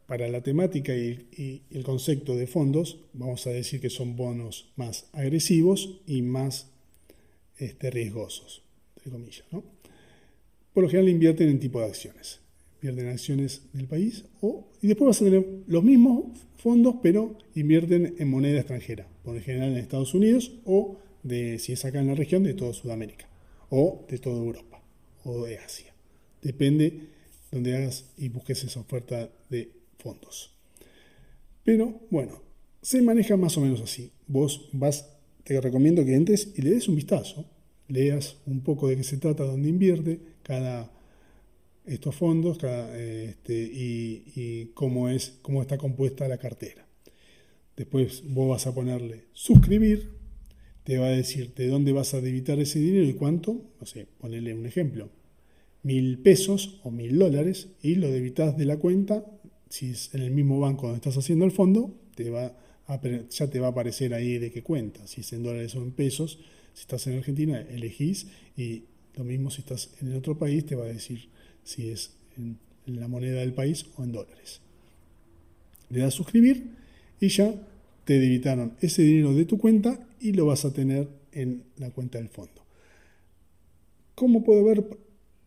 Para 0.07 0.27
la 0.27 0.41
temática 0.41 0.93
y, 0.93 1.61
el 1.69 1.83
concepto 1.83 2.35
de 2.35 2.47
fondos, 2.47 2.99
vamos 3.13 3.47
a 3.47 3.51
decir 3.51 3.79
que 3.79 3.89
son 3.89 4.17
bonos 4.17 4.71
más 4.75 5.07
agresivos 5.13 6.01
y 6.05 6.21
más 6.21 6.69
este, 7.57 7.91
riesgosos 7.91 8.63
¿no? 9.51 9.63
Por 10.73 10.83
lo 10.83 10.89
general 10.89 11.09
invierten 11.09 11.49
en 11.49 11.59
tipo 11.59 11.79
de 11.79 11.87
acciones. 11.87 12.39
Invierten 12.81 13.07
en 13.07 13.11
acciones 13.11 13.61
del 13.73 13.87
país 13.87 14.25
y 14.81 14.87
después 14.87 15.07
vas 15.07 15.21
a 15.21 15.25
tener 15.25 15.45
los 15.67 15.83
mismos 15.83 16.25
fondos, 16.57 16.95
pero 17.03 17.37
invierten 17.55 18.15
en 18.17 18.29
moneda 18.29 18.59
extranjera, 18.59 19.07
por 19.23 19.35
lo 19.35 19.41
general 19.41 19.71
en 19.71 19.77
Estados 19.77 20.13
Unidos 20.13 20.53
o, 20.65 20.97
de, 21.23 21.59
si 21.59 21.73
es 21.73 21.85
acá 21.85 21.99
en 21.99 22.07
la 22.07 22.15
región, 22.15 22.43
de 22.43 22.53
toda 22.53 22.73
Sudamérica 22.73 23.27
o 23.69 24.05
de 24.09 24.17
toda 24.17 24.37
Europa 24.37 24.81
o 25.23 25.45
de 25.45 25.57
Asia. 25.57 25.93
Depende 26.41 27.07
donde 27.51 27.75
hagas 27.75 28.05
y 28.17 28.29
busques 28.29 28.63
esa 28.63 28.79
oferta 28.79 29.29
de 29.49 29.71
fondos. 29.99 30.51
Pero 31.63 32.01
bueno, 32.09 32.41
se 32.81 33.01
maneja 33.01 33.37
más 33.37 33.57
o 33.57 33.61
menos 33.61 33.81
así. 33.81 34.11
Vos 34.27 34.69
vas, 34.71 35.07
te 35.43 35.59
recomiendo 35.61 36.03
que 36.03 36.15
entres 36.15 36.53
y 36.55 36.61
le 36.61 36.71
des 36.71 36.87
un 36.87 36.95
vistazo 36.95 37.45
leas 37.91 38.37
un 38.45 38.61
poco 38.61 38.87
de 38.87 38.97
qué 38.97 39.03
se 39.03 39.17
trata, 39.17 39.43
dónde 39.43 39.69
invierte 39.69 40.19
cada 40.43 40.91
estos 41.85 42.15
fondos 42.15 42.57
este, 42.63 43.53
y, 43.53 44.71
cómo, 44.73 45.09
es, 45.09 45.39
cómo 45.41 45.61
está 45.61 45.77
compuesta 45.77 46.27
la 46.27 46.37
cartera. 46.37 46.85
Después 47.75 48.23
vos 48.27 48.49
vas 48.49 48.67
a 48.67 48.75
ponerle 48.75 49.25
suscribir, 49.33 50.11
te 50.83 50.97
va 50.97 51.07
a 51.07 51.11
decir 51.11 51.53
de 51.55 51.67
dónde 51.67 51.91
vas 51.91 52.13
a 52.13 52.21
debitar 52.21 52.59
ese 52.59 52.79
dinero 52.79 53.05
y 53.05 53.13
cuánto, 53.13 53.61
no 53.79 53.85
sé, 53.85 54.07
ponerle 54.19 54.53
un 54.53 54.65
ejemplo, 54.65 55.09
mil 55.83 56.19
pesos 56.19 56.79
o 56.83 56.91
mil 56.91 57.17
dólares 57.17 57.69
y 57.81 57.95
lo 57.95 58.11
debitas 58.11 58.57
de 58.57 58.65
la 58.65 58.77
cuenta, 58.77 59.25
si 59.69 59.91
es 59.91 60.13
en 60.13 60.21
el 60.21 60.31
mismo 60.31 60.59
banco 60.59 60.87
donde 60.87 60.97
estás 60.97 61.17
haciendo 61.17 61.45
el 61.45 61.51
fondo, 61.51 61.95
te 62.15 62.29
va 62.29 62.53
ya 63.29 63.49
te 63.49 63.59
va 63.59 63.67
a 63.67 63.69
aparecer 63.71 64.13
ahí 64.13 64.37
de 64.37 64.51
qué 64.51 64.63
cuenta, 64.63 65.05
si 65.07 65.21
es 65.21 65.31
en 65.33 65.43
dólares 65.43 65.75
o 65.75 65.81
en 65.81 65.91
pesos, 65.91 66.39
si 66.73 66.81
estás 66.81 67.07
en 67.07 67.17
Argentina, 67.17 67.61
elegís 67.61 68.27
y 68.57 68.83
lo 69.15 69.23
mismo 69.23 69.51
si 69.51 69.61
estás 69.61 69.89
en 70.01 70.09
el 70.09 70.15
otro 70.15 70.37
país, 70.37 70.65
te 70.65 70.75
va 70.75 70.85
a 70.85 70.87
decir 70.87 71.29
si 71.63 71.89
es 71.89 72.11
en, 72.37 72.57
la 72.85 73.07
moneda 73.07 73.39
del 73.39 73.53
país 73.53 73.85
o 73.97 74.03
en 74.03 74.11
dólares. 74.11 74.59
Le 75.89 75.99
das 75.99 76.13
suscribir 76.13 76.71
y 77.19 77.27
ya 77.29 77.53
te 78.05 78.19
debitaron 78.19 78.73
ese 78.81 79.03
dinero 79.03 79.33
de 79.33 79.45
tu 79.45 79.57
cuenta 79.57 80.07
y 80.19 80.31
lo 80.33 80.47
vas 80.47 80.65
a 80.65 80.73
tener 80.73 81.07
en 81.31 81.63
la 81.77 81.91
cuenta 81.91 82.17
del 82.17 82.29
fondo. 82.29 82.65
¿Cómo 84.15 84.43
puedo 84.43 84.63
ver 84.63 84.83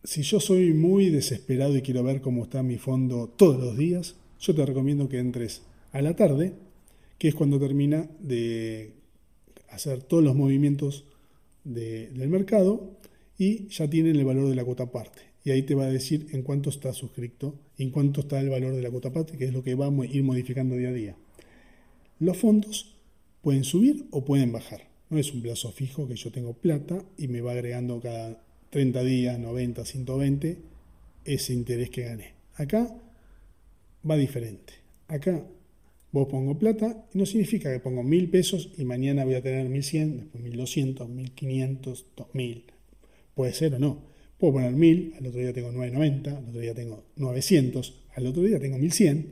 si 0.03 0.21
yo 0.21 0.39
soy 0.39 0.73
muy 0.73 1.09
desesperado 1.09 1.75
y 1.75 1.81
quiero 1.81 2.03
ver 2.03 2.21
cómo 2.21 2.43
está 2.43 2.63
mi 2.63 2.77
fondo 2.77 3.27
todos 3.27 3.59
los 3.59 3.77
días, 3.77 4.15
yo 4.39 4.53
te 4.53 4.65
recomiendo 4.65 5.09
que 5.09 5.19
entres 5.19 5.63
a 5.91 6.01
la 6.01 6.15
tarde, 6.15 6.53
que 7.17 7.27
es 7.27 7.35
cuando 7.35 7.59
termina 7.59 8.07
de 8.19 8.93
hacer 9.69 10.03
todos 10.03 10.23
los 10.23 10.35
movimientos 10.35 11.05
del 11.65 12.29
mercado 12.29 12.97
y 13.37 13.67
ya 13.67 13.89
tienen 13.89 14.15
el 14.15 14.23
valor 14.23 14.47
de 14.47 14.55
la 14.55 14.63
cuota 14.63 14.91
parte. 14.91 15.23
Y 15.43 15.51
ahí 15.51 15.63
te 15.63 15.75
va 15.75 15.83
a 15.83 15.91
decir 15.91 16.27
en 16.31 16.41
cuánto 16.41 16.69
está 16.69 16.93
suscrito, 16.93 17.59
en 17.77 17.91
cuánto 17.91 18.21
está 18.21 18.39
el 18.39 18.49
valor 18.49 18.73
de 18.73 18.81
la 18.81 18.89
cuota 18.89 19.11
parte, 19.11 19.37
que 19.37 19.45
es 19.45 19.53
lo 19.53 19.63
que 19.63 19.75
va 19.75 19.87
a 19.87 20.05
ir 20.05 20.23
modificando 20.23 20.75
día 20.75 20.89
a 20.89 20.93
día. 20.93 21.15
Los 22.19 22.37
fondos 22.37 22.95
pueden 23.41 23.63
subir 23.63 24.07
o 24.11 24.23
pueden 24.23 24.51
bajar. 24.51 24.87
No 25.09 25.19
es 25.19 25.33
un 25.33 25.41
plazo 25.41 25.71
fijo 25.71 26.07
que 26.07 26.15
yo 26.15 26.31
tengo 26.31 26.53
plata 26.53 27.03
y 27.17 27.27
me 27.27 27.41
va 27.41 27.51
agregando 27.51 27.99
cada 27.99 28.41
30 28.71 29.03
días, 29.03 29.39
90, 29.39 29.85
120, 29.85 30.57
ese 31.25 31.53
interés 31.53 31.89
que 31.89 32.03
gané. 32.03 32.33
Acá 32.55 32.95
va 34.09 34.15
diferente. 34.15 34.73
Acá 35.07 35.45
vos 36.15 36.29
pongo 36.29 36.57
plata 36.57 37.05
no 37.13 37.25
significa 37.25 37.69
que 37.69 37.81
pongo 37.81 38.01
mil 38.01 38.29
pesos 38.29 38.71
y 38.77 38.85
mañana 38.85 39.25
voy 39.25 39.35
a 39.35 39.41
tener 39.41 39.67
1100, 39.67 40.17
después 40.17 40.41
1200, 40.41 41.09
1500, 41.09 42.05
2000. 42.15 42.63
Puede 43.35 43.51
ser 43.51 43.75
o 43.75 43.79
no. 43.79 44.01
Puedo 44.37 44.53
poner 44.53 44.71
1000, 44.71 45.15
al 45.19 45.27
otro 45.27 45.41
día 45.41 45.51
tengo 45.51 45.73
990, 45.73 46.37
al 46.37 46.45
otro 46.47 46.61
día 46.61 46.73
tengo 46.73 47.03
900, 47.17 47.93
al 48.15 48.27
otro 48.27 48.43
día 48.43 48.59
tengo 48.61 48.77
1100, 48.77 49.27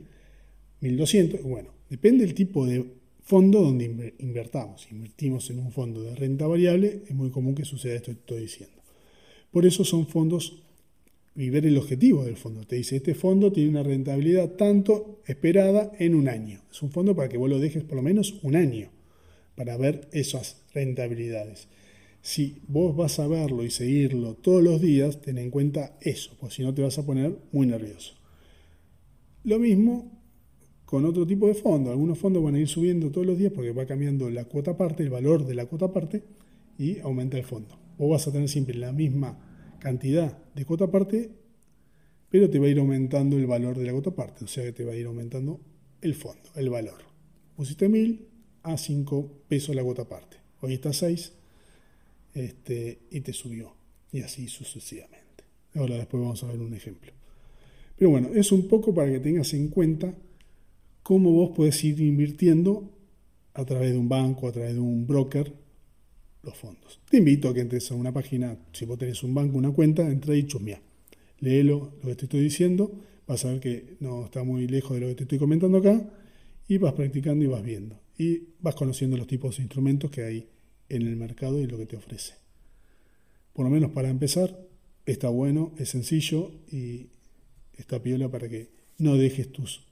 1200. 0.80 1.42
Bueno, 1.42 1.70
depende 1.88 2.26
del 2.26 2.34
tipo 2.34 2.66
de 2.66 2.84
fondo 3.22 3.62
donde 3.62 4.14
invertamos. 4.18 4.82
Si 4.82 4.94
invertimos 4.94 5.48
en 5.48 5.60
un 5.60 5.72
fondo 5.72 6.02
de 6.02 6.14
renta 6.14 6.46
variable, 6.46 7.00
es 7.08 7.14
muy 7.14 7.30
común 7.30 7.54
que 7.54 7.64
suceda 7.64 7.94
esto 7.94 8.12
que 8.12 8.18
estoy 8.18 8.42
diciendo. 8.42 8.76
Por 9.50 9.64
eso 9.64 9.84
son 9.84 10.06
fondos 10.06 10.63
y 11.36 11.50
ver 11.50 11.66
el 11.66 11.78
objetivo 11.78 12.24
del 12.24 12.36
fondo. 12.36 12.66
Te 12.66 12.76
dice, 12.76 12.96
este 12.96 13.14
fondo 13.14 13.52
tiene 13.52 13.70
una 13.70 13.82
rentabilidad 13.82 14.50
tanto 14.50 15.20
esperada 15.26 15.92
en 15.98 16.14
un 16.14 16.28
año. 16.28 16.60
Es 16.70 16.82
un 16.82 16.90
fondo 16.90 17.16
para 17.16 17.28
que 17.28 17.38
vos 17.38 17.50
lo 17.50 17.58
dejes 17.58 17.84
por 17.84 17.96
lo 17.96 18.02
menos 18.02 18.38
un 18.42 18.56
año 18.56 18.90
para 19.56 19.76
ver 19.76 20.08
esas 20.12 20.62
rentabilidades. 20.72 21.68
Si 22.22 22.62
vos 22.68 22.96
vas 22.96 23.18
a 23.18 23.28
verlo 23.28 23.64
y 23.64 23.70
seguirlo 23.70 24.34
todos 24.34 24.62
los 24.62 24.80
días, 24.80 25.20
ten 25.20 25.38
en 25.38 25.50
cuenta 25.50 25.98
eso, 26.00 26.36
porque 26.40 26.54
si 26.54 26.62
no 26.62 26.72
te 26.72 26.82
vas 26.82 26.98
a 26.98 27.04
poner 27.04 27.36
muy 27.52 27.66
nervioso. 27.66 28.14
Lo 29.42 29.58
mismo 29.58 30.14
con 30.94 31.04
otro 31.04 31.26
tipo 31.26 31.48
de 31.48 31.54
fondo. 31.54 31.90
Algunos 31.90 32.18
fondos 32.18 32.42
van 32.42 32.54
a 32.54 32.60
ir 32.60 32.68
subiendo 32.68 33.10
todos 33.10 33.26
los 33.26 33.36
días 33.36 33.52
porque 33.52 33.72
va 33.72 33.84
cambiando 33.84 34.30
la 34.30 34.44
cuota 34.44 34.76
parte, 34.76 35.02
el 35.02 35.10
valor 35.10 35.44
de 35.44 35.54
la 35.54 35.66
cuota 35.66 35.92
parte 35.92 36.22
y 36.78 37.00
aumenta 37.00 37.36
el 37.36 37.44
fondo. 37.44 37.76
Vos 37.98 38.10
vas 38.10 38.28
a 38.28 38.32
tener 38.32 38.48
siempre 38.48 38.76
la 38.76 38.92
misma 38.92 39.53
cantidad 39.84 40.38
de 40.54 40.64
cuota 40.64 40.90
parte, 40.90 41.30
pero 42.30 42.48
te 42.48 42.58
va 42.58 42.64
a 42.64 42.70
ir 42.70 42.78
aumentando 42.78 43.36
el 43.36 43.46
valor 43.46 43.76
de 43.76 43.84
la 43.84 43.92
cuota 43.92 44.12
parte, 44.12 44.46
o 44.46 44.48
sea 44.48 44.64
que 44.64 44.72
te 44.72 44.82
va 44.82 44.92
a 44.92 44.96
ir 44.96 45.04
aumentando 45.04 45.60
el 46.00 46.14
fondo, 46.14 46.48
el 46.56 46.70
valor. 46.70 47.02
Pusiste 47.54 47.90
1000 47.90 48.26
a 48.62 48.78
5 48.78 49.42
pesos 49.46 49.76
la 49.76 49.82
cuota 49.82 50.08
parte. 50.08 50.38
Hoy 50.62 50.72
está 50.72 50.94
6 50.94 51.34
este, 52.32 53.00
y 53.10 53.20
te 53.20 53.34
subió. 53.34 53.74
Y 54.10 54.22
así 54.22 54.48
sucesivamente. 54.48 55.44
Ahora 55.74 55.96
después 55.96 56.22
vamos 56.22 56.42
a 56.44 56.46
ver 56.46 56.60
un 56.60 56.72
ejemplo. 56.72 57.12
Pero 57.98 58.10
bueno, 58.10 58.30
es 58.34 58.52
un 58.52 58.66
poco 58.68 58.94
para 58.94 59.12
que 59.12 59.20
tengas 59.20 59.52
en 59.52 59.68
cuenta 59.68 60.14
cómo 61.02 61.30
vos 61.30 61.50
podés 61.54 61.84
ir 61.84 62.00
invirtiendo 62.00 62.90
a 63.52 63.66
través 63.66 63.92
de 63.92 63.98
un 63.98 64.08
banco, 64.08 64.48
a 64.48 64.52
través 64.52 64.72
de 64.72 64.80
un 64.80 65.06
broker, 65.06 65.52
los 66.44 66.56
fondos. 66.56 67.00
Te 67.10 67.18
invito 67.18 67.48
a 67.48 67.54
que 67.54 67.60
entres 67.60 67.90
a 67.90 67.94
una 67.94 68.12
página, 68.12 68.56
si 68.72 68.84
vos 68.84 68.98
tenés 68.98 69.22
un 69.22 69.34
banco, 69.34 69.58
una 69.58 69.70
cuenta, 69.70 70.08
entra 70.08 70.34
y 70.36 70.46
chusmea. 70.46 70.80
Léelo 71.40 71.94
lo 72.02 72.08
que 72.08 72.14
te 72.16 72.24
estoy 72.24 72.40
diciendo, 72.40 72.92
vas 73.26 73.44
a 73.44 73.50
ver 73.50 73.60
que 73.60 73.96
no 74.00 74.26
está 74.26 74.44
muy 74.44 74.66
lejos 74.66 74.94
de 74.94 75.00
lo 75.00 75.08
que 75.08 75.14
te 75.14 75.22
estoy 75.24 75.38
comentando 75.38 75.78
acá, 75.78 76.10
y 76.68 76.78
vas 76.78 76.94
practicando 76.94 77.44
y 77.44 77.48
vas 77.48 77.62
viendo. 77.62 78.00
Y 78.18 78.42
vas 78.60 78.74
conociendo 78.74 79.16
los 79.16 79.26
tipos 79.26 79.56
de 79.56 79.62
instrumentos 79.62 80.10
que 80.10 80.22
hay 80.22 80.48
en 80.88 81.02
el 81.02 81.16
mercado 81.16 81.60
y 81.60 81.66
lo 81.66 81.76
que 81.76 81.86
te 81.86 81.96
ofrece. 81.96 82.34
Por 83.52 83.64
lo 83.64 83.70
menos 83.70 83.90
para 83.90 84.08
empezar, 84.08 84.58
está 85.06 85.28
bueno, 85.28 85.74
es 85.78 85.90
sencillo 85.90 86.52
y 86.70 87.08
está 87.76 88.02
piola 88.02 88.30
para 88.30 88.48
que 88.48 88.70
no 88.98 89.16
dejes 89.16 89.50
tus 89.50 89.82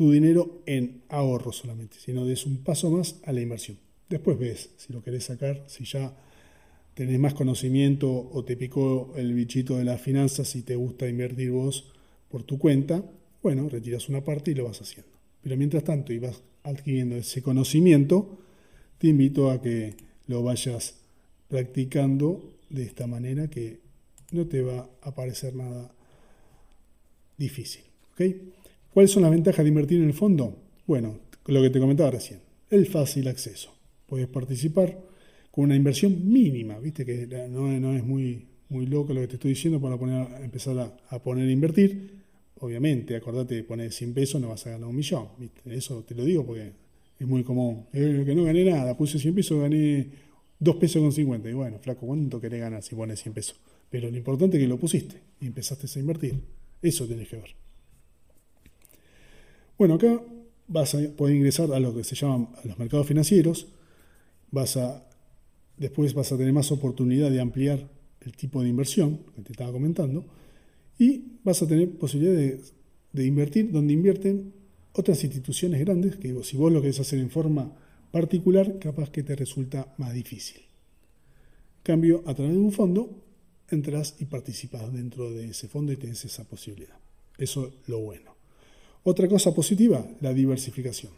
tu 0.00 0.10
dinero 0.10 0.62
en 0.64 1.02
ahorro 1.10 1.52
solamente, 1.52 1.98
sino 2.00 2.24
des 2.24 2.46
un 2.46 2.64
paso 2.64 2.90
más 2.90 3.20
a 3.26 3.32
la 3.32 3.42
inversión. 3.42 3.76
Después 4.10 4.38
ves 4.40 4.70
si 4.76 4.92
lo 4.92 5.02
querés 5.02 5.24
sacar, 5.24 5.62
si 5.68 5.84
ya 5.84 6.12
tenés 6.94 7.20
más 7.20 7.32
conocimiento 7.32 8.10
o 8.10 8.44
te 8.44 8.56
picó 8.56 9.14
el 9.16 9.32
bichito 9.34 9.78
de 9.78 9.84
las 9.84 10.00
finanzas 10.00 10.56
y 10.56 10.62
te 10.62 10.74
gusta 10.74 11.08
invertir 11.08 11.52
vos 11.52 11.92
por 12.28 12.42
tu 12.42 12.58
cuenta, 12.58 13.04
bueno, 13.40 13.68
retiras 13.68 14.08
una 14.08 14.22
parte 14.22 14.50
y 14.50 14.54
lo 14.54 14.64
vas 14.64 14.82
haciendo. 14.82 15.12
Pero 15.42 15.56
mientras 15.56 15.84
tanto 15.84 16.12
y 16.12 16.18
vas 16.18 16.42
adquiriendo 16.64 17.14
ese 17.14 17.40
conocimiento, 17.40 18.40
te 18.98 19.06
invito 19.06 19.48
a 19.48 19.62
que 19.62 19.94
lo 20.26 20.42
vayas 20.42 20.96
practicando 21.48 22.58
de 22.68 22.82
esta 22.82 23.06
manera 23.06 23.48
que 23.48 23.78
no 24.32 24.46
te 24.46 24.60
va 24.60 24.88
a 25.02 25.14
parecer 25.14 25.54
nada 25.54 25.94
difícil. 27.38 27.84
¿okay? 28.12 28.52
¿Cuáles 28.92 29.12
son 29.12 29.22
las 29.22 29.30
ventajas 29.30 29.64
de 29.64 29.68
invertir 29.68 30.00
en 30.00 30.08
el 30.08 30.14
fondo? 30.14 30.56
Bueno, 30.86 31.20
lo 31.46 31.62
que 31.62 31.70
te 31.70 31.78
comentaba 31.78 32.10
recién, 32.10 32.40
el 32.70 32.86
fácil 32.86 33.28
acceso. 33.28 33.79
Puedes 34.10 34.26
participar 34.26 34.98
con 35.52 35.66
una 35.66 35.76
inversión 35.76 36.28
mínima, 36.28 36.80
viste 36.80 37.06
que 37.06 37.28
no, 37.48 37.94
es 37.94 38.04
muy, 38.04 38.44
muy 38.68 38.86
loco 38.86 39.14
lo 39.14 39.20
que 39.20 39.28
te 39.28 39.34
estoy 39.34 39.50
diciendo 39.50 39.80
para 39.80 39.94
empezar 40.42 40.76
a, 41.08 41.22
poner 41.22 41.48
a 41.48 41.52
invertir. 41.52 42.18
Obviamente, 42.58 43.14
acordate 43.14 43.54
de 43.54 43.62
poner 43.62 43.92
100 43.92 44.12
pesos, 44.12 44.40
no 44.40 44.48
vas 44.48 44.66
a 44.66 44.70
ganar 44.70 44.88
un 44.88 44.96
millón. 44.96 45.28
¿viste? 45.38 45.60
Eso 45.72 46.02
te 46.02 46.16
lo 46.16 46.24
digo 46.24 46.44
porque 46.44 46.72
es 47.20 47.26
muy 47.26 47.44
común. 47.44 47.86
Eh, 47.92 48.24
que 48.26 48.34
no 48.34 48.42
gané 48.42 48.64
nada, 48.64 48.96
puse 48.96 49.16
100 49.16 49.32
pesos, 49.32 49.60
gané 49.60 50.08
2 50.58 50.76
pesos 50.76 51.00
con 51.00 51.12
50. 51.12 51.48
Y 51.48 51.52
bueno, 51.52 51.78
flaco, 51.78 52.04
¿cuánto 52.04 52.40
querés 52.40 52.60
ganar 52.60 52.82
si 52.82 52.96
pones 52.96 53.22
100 53.22 53.32
pesos? 53.32 53.60
Pero 53.88 54.10
lo 54.10 54.16
importante 54.16 54.56
es 54.56 54.62
que 54.64 54.68
lo 54.68 54.76
pusiste 54.76 55.22
y 55.40 55.46
empezaste 55.46 55.86
a 55.86 56.00
invertir. 56.00 56.34
Eso 56.82 57.06
tenés 57.06 57.28
que 57.28 57.36
ver. 57.36 57.54
Bueno, 59.78 59.94
acá 59.94 60.20
vas 60.66 60.96
a 60.96 60.98
poder 61.16 61.36
ingresar 61.36 61.72
a 61.72 61.78
lo 61.78 61.94
que 61.94 62.02
se 62.02 62.16
llaman 62.16 62.48
los 62.64 62.76
mercados 62.76 63.06
financieros, 63.06 63.68
vas 64.50 64.76
a, 64.76 65.06
después 65.76 66.14
vas 66.14 66.32
a 66.32 66.36
tener 66.36 66.52
más 66.52 66.72
oportunidad 66.72 67.30
de 67.30 67.40
ampliar 67.40 67.88
el 68.20 68.36
tipo 68.36 68.62
de 68.62 68.68
inversión 68.68 69.20
que 69.34 69.42
te 69.42 69.52
estaba 69.52 69.72
comentando 69.72 70.24
y 70.98 71.38
vas 71.44 71.62
a 71.62 71.66
tener 71.66 71.90
posibilidad 71.96 72.34
de, 73.12 73.26
invertir 73.26 73.72
donde 73.72 73.92
invierten 73.92 74.52
otras 74.92 75.24
instituciones 75.24 75.80
grandes 75.80 76.16
que 76.16 76.36
si 76.44 76.56
vos 76.56 76.72
lo 76.72 76.80
querés 76.80 77.00
hacer 77.00 77.18
en 77.18 77.30
forma 77.30 77.72
particular, 78.10 78.78
capaz 78.78 79.10
que 79.10 79.22
te 79.22 79.36
resulta 79.36 79.94
más 79.98 80.12
difícil. 80.12 80.60
cambio, 81.82 82.22
a 82.26 82.34
través 82.34 82.52
de 82.52 82.58
un 82.58 82.72
fondo, 82.72 83.22
entras 83.70 84.16
y 84.18 84.26
participas 84.26 84.92
dentro 84.92 85.30
de 85.30 85.50
ese 85.50 85.68
fondo 85.68 85.92
y 85.92 85.96
tienes 85.96 86.24
esa 86.24 86.44
posibilidad. 86.44 86.98
Eso 87.38 87.68
es 87.68 87.88
lo 87.88 88.00
bueno. 88.00 88.34
Otra 89.04 89.28
cosa 89.28 89.54
positiva, 89.54 90.06
la 90.20 90.34
diversificación. 90.34 91.12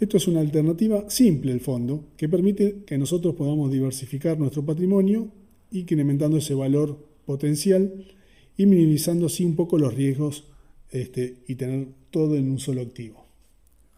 Esto 0.00 0.16
es 0.16 0.26
una 0.28 0.40
alternativa 0.40 1.10
simple 1.10 1.52
el 1.52 1.60
fondo 1.60 2.06
que 2.16 2.26
permite 2.26 2.84
que 2.86 2.96
nosotros 2.96 3.34
podamos 3.34 3.70
diversificar 3.70 4.38
nuestro 4.38 4.64
patrimonio 4.64 5.28
y 5.70 5.80
incrementando 5.80 6.38
ese 6.38 6.54
valor 6.54 7.06
potencial 7.26 8.06
y 8.56 8.64
minimizando 8.64 9.26
así 9.26 9.44
un 9.44 9.56
poco 9.56 9.76
los 9.76 9.92
riesgos 9.92 10.44
este, 10.90 11.42
y 11.46 11.56
tener 11.56 11.88
todo 12.10 12.34
en 12.36 12.50
un 12.50 12.58
solo 12.58 12.80
activo. 12.80 13.26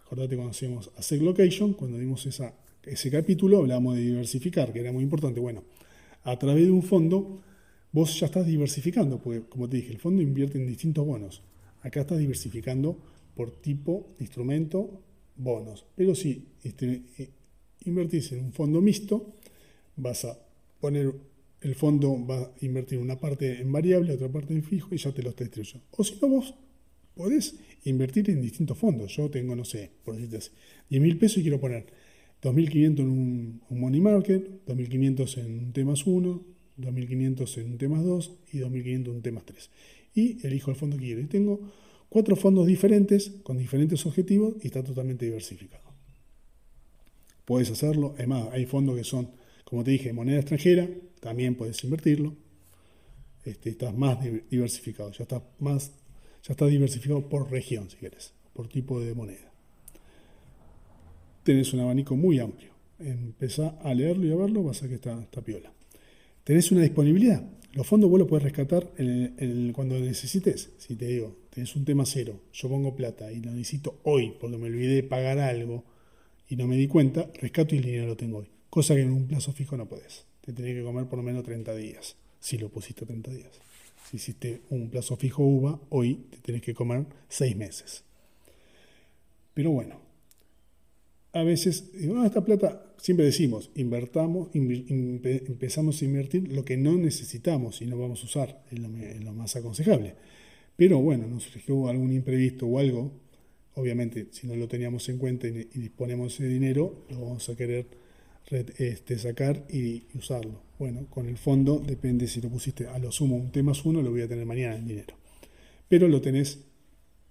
Acordate 0.05 0.35
cuando 0.35 0.51
hacíamos 0.51 0.91
Asset 0.97 1.23
Location, 1.23 1.75
cuando 1.75 1.99
vimos 1.99 2.27
esa, 2.27 2.53
ese 2.83 3.09
capítulo, 3.09 3.59
hablábamos 3.59 3.95
de 3.95 4.03
diversificar, 4.03 4.73
que 4.73 4.81
era 4.81 4.91
muy 4.91 5.05
importante. 5.05 5.39
Bueno, 5.39 5.63
a 6.25 6.37
través 6.37 6.65
de 6.65 6.73
un 6.73 6.83
fondo 6.83 7.43
vos 7.93 8.19
ya 8.19 8.27
estás 8.27 8.45
diversificando, 8.45 9.19
porque 9.19 9.43
como 9.49 9.69
te 9.69 9.77
dije, 9.77 9.93
el 9.93 9.99
fondo 9.99 10.21
invierte 10.21 10.59
en 10.59 10.67
distintos 10.67 11.07
bonos. 11.07 11.43
Acá 11.81 12.01
estás 12.01 12.19
diversificando 12.19 12.99
por 13.37 13.53
tipo, 13.53 14.09
instrumento, 14.19 15.01
bonos. 15.37 15.85
Pero 15.97 16.15
si 16.15 16.45
este, 16.63 17.03
eh, 17.19 17.31
invertís 17.85 18.33
en 18.33 18.45
un 18.45 18.53
fondo 18.53 18.81
mixto, 18.81 19.35
vas 19.97 20.25
a 20.25 20.39
poner 20.81 21.13
el 21.61 21.75
fondo, 21.75 22.19
va 22.27 22.39
a 22.41 22.53
invertir 22.61 22.99
una 22.99 23.19
parte 23.19 23.61
en 23.61 23.71
variable, 23.71 24.15
otra 24.15 24.29
parte 24.29 24.53
en 24.53 24.65
fijo 24.65 24.95
y 24.95 24.99
ya 24.99 25.13
te 25.13 25.23
lo 25.23 25.31
está 25.31 25.45
distribuyendo. 25.45 25.87
O 25.93 26.05
si 26.05 26.19
no, 26.21 26.29
vos 26.29 26.55
podés 27.15 27.57
invertir 27.85 28.31
en 28.31 28.43
distintos 28.43 28.79
fondos. 28.79 29.17
Yo 29.17 29.31
tengo, 29.31 29.55
no 29.55 29.65
sé, 29.65 29.91
por 30.05 30.15
decirte 30.15 30.39
así, 30.39 30.51
10 30.91 31.03
mil 31.03 31.19
pesos 31.19 31.39
y 31.39 31.43
quiero 31.43 31.61
poner 31.61 31.87
2.500 32.43 32.99
en 32.99 33.09
un, 33.09 33.63
money 33.71 34.01
market, 34.01 34.67
2.500 34.67 35.39
en 35.39 35.59
un 35.59 35.73
temas 35.73 36.07
1, 36.07 36.43
2.500 36.79 37.59
en 37.59 37.71
un 37.71 37.79
temas 37.79 38.05
2 38.05 38.33
y 38.53 38.59
2.500 38.59 39.05
en 39.05 39.09
un 39.09 39.23
temas 39.23 39.45
3 39.45 39.71
y 40.15 40.47
elijo 40.47 40.71
el 40.71 40.77
fondo 40.77 40.97
que 40.97 41.05
quiero. 41.05 41.21
Y 41.21 41.27
tengo 41.27 41.61
cuatro 42.13 42.37
fondos 42.37 42.67
diferentes 42.67 43.33
con 43.43 43.57
diferentes 43.57 44.05
objetivos 44.05 44.57
y 44.63 44.67
está 44.67 44.85
totalmente 44.85 45.25
diversificado. 45.25 45.83
Puedes 47.47 47.71
hacerlo, 47.71 48.13
además 48.19 48.49
hay 48.53 48.67
fondos 48.67 48.99
que 48.99 49.05
son, 49.05 49.31
como 49.65 49.83
te 49.83 49.93
dije, 49.93 50.13
moneda 50.13 50.41
extranjera, 50.41 50.87
también 51.21 51.55
puedes 51.55 51.83
invertirlo. 51.85 52.35
este, 53.47 53.71
estás 53.71 53.97
más 53.97 54.19
diversificado, 54.51 55.11
ya 55.11 55.23
estás 55.23 55.43
más, 55.59 55.91
ya 56.43 56.53
estás 56.53 56.69
diversificado 56.69 57.27
por 57.31 57.51
región, 57.51 57.89
si 57.89 57.97
querés, 57.97 58.35
por 58.53 58.69
tipo 58.69 59.01
de 59.01 59.15
moneda. 59.15 59.51
Tenés 61.45 61.73
un 61.73 61.81
abanico 61.81 62.15
muy 62.15 62.39
amplio. 62.39 62.73
Empezá 62.99 63.69
a 63.83 63.95
leerlo 63.95 64.27
y 64.27 64.33
a 64.33 64.37
verlo, 64.37 64.63
vas 64.63 64.83
a 64.83 64.89
que 64.89 64.97
está, 64.97 65.19
está 65.19 65.41
piola. 65.41 65.73
Tenés 66.45 66.73
una 66.73 66.83
disponibilidad. 66.83 67.45
Los 67.73 67.87
fondos 67.87 68.11
vos 68.11 68.19
los 68.19 68.29
puedes 68.29 68.45
rescatar 68.45 68.91
cuando 69.73 69.99
necesites. 69.99 70.71
Si 70.79 70.97
te 70.97 71.07
digo, 71.07 71.37
tenés 71.51 71.75
un 71.77 71.85
tema 71.85 72.05
cero, 72.05 72.41
yo 72.53 72.69
pongo 72.69 72.95
plata 72.95 73.33
y 73.33 73.41
lo 73.41 73.53
necesito 73.53 74.01
hoy 74.03 74.35
porque 74.41 74.59
me 74.59 74.67
olvidé 74.67 74.97
de 74.97 75.03
pagar 75.03 75.39
algo 75.39 75.85
y 76.49 76.57
no 76.57 76.67
me 76.67 76.77
di 76.77 76.87
cuenta, 76.89 77.31
rescato 77.41 77.75
y 77.75 77.79
el 77.79 77.85
dinero 77.85 78.07
lo 78.07 78.17
tengo 78.17 78.39
hoy. 78.39 78.49
Cosa 78.69 78.95
que 78.95 79.03
en 79.03 79.13
un 79.13 79.27
plazo 79.27 79.53
fijo 79.53 79.77
no 79.77 79.89
podés. 79.89 80.25
Te 80.43 80.53
tenés 80.53 80.75
que 80.75 80.83
comer 80.83 81.07
por 81.07 81.19
lo 81.19 81.23
menos 81.23 81.45
30 81.45 81.75
días, 81.77 82.17
si 82.41 82.59
lo 82.59 82.69
pusiste 82.69 83.07
30 83.07 83.31
días. 83.31 83.53
Si 84.11 84.17
hiciste 84.17 84.63
un 84.71 84.91
plazo 84.91 85.17
fijo 85.17 85.45
UVA, 85.45 85.81
hoy 85.91 86.27
te 86.31 86.39
tenés 86.39 86.63
que 86.63 86.75
comer 86.75 87.07
6 87.29 87.57
meses. 87.57 88.03
Pero 89.55 89.71
bueno, 89.71 90.01
a 91.33 91.43
veces, 91.43 91.91
ah, 92.17 92.27
esta 92.27 92.45
plata, 92.45 92.95
siempre 92.99 93.25
decimos, 93.25 93.71
invertamos, 93.75 94.51
empezamos 94.53 96.01
a 96.01 96.05
invertir 96.05 96.53
lo 96.53 96.65
que 96.65 96.77
no 96.77 96.97
necesitamos 96.97 97.81
y 97.81 97.87
no 97.87 97.99
vamos 97.99 98.23
a 98.23 98.27
usar, 98.27 98.65
es 98.71 98.79
lo, 98.79 99.33
más 99.33 99.57
aconsejable. 99.57 100.15
Pero 100.77 101.01
bueno, 101.01 101.27
nos 101.27 101.45
surgió 101.45 101.89
algún 101.89 102.13
imprevisto 102.13 102.67
o 102.67 102.79
algo, 102.79 103.13
obviamente 103.75 104.29
si 104.31 104.47
no 104.47 104.57
lo 104.57 104.69
teníamos 104.69 105.09
en 105.09 105.19
cuenta 105.19 105.47
y, 105.49 105.65
disponemos 105.75 106.39
de 106.39 106.49
dinero, 106.49 107.07
lo 107.09 107.23
vamos 107.23 107.49
a 107.49 107.57
querer 107.57 107.87
este, 108.77 109.19
sacar 109.19 109.67
y, 109.71 110.05
usarlo. 110.15 110.61
Bueno, 110.79 111.07
con 111.09 111.29
el 111.29 111.39
fondo 111.39 111.79
depende 111.79 112.27
si 112.27 112.43
lo 112.43 112.51
pusiste 112.51 112.89
a 112.89 112.99
lo 112.99 113.11
sumo 113.11 113.37
un 113.37 113.51
T 113.51 113.63
más 113.63 113.87
uno, 113.87 114.03
lo 114.03 114.11
voy 114.11 114.21
a 114.21 114.29
tener 114.29 114.45
mañana 114.45 114.77
en 114.77 114.87
dinero. 114.87 115.15
Pero 115.89 116.09
lo 116.09 116.21
tenés 116.21 116.59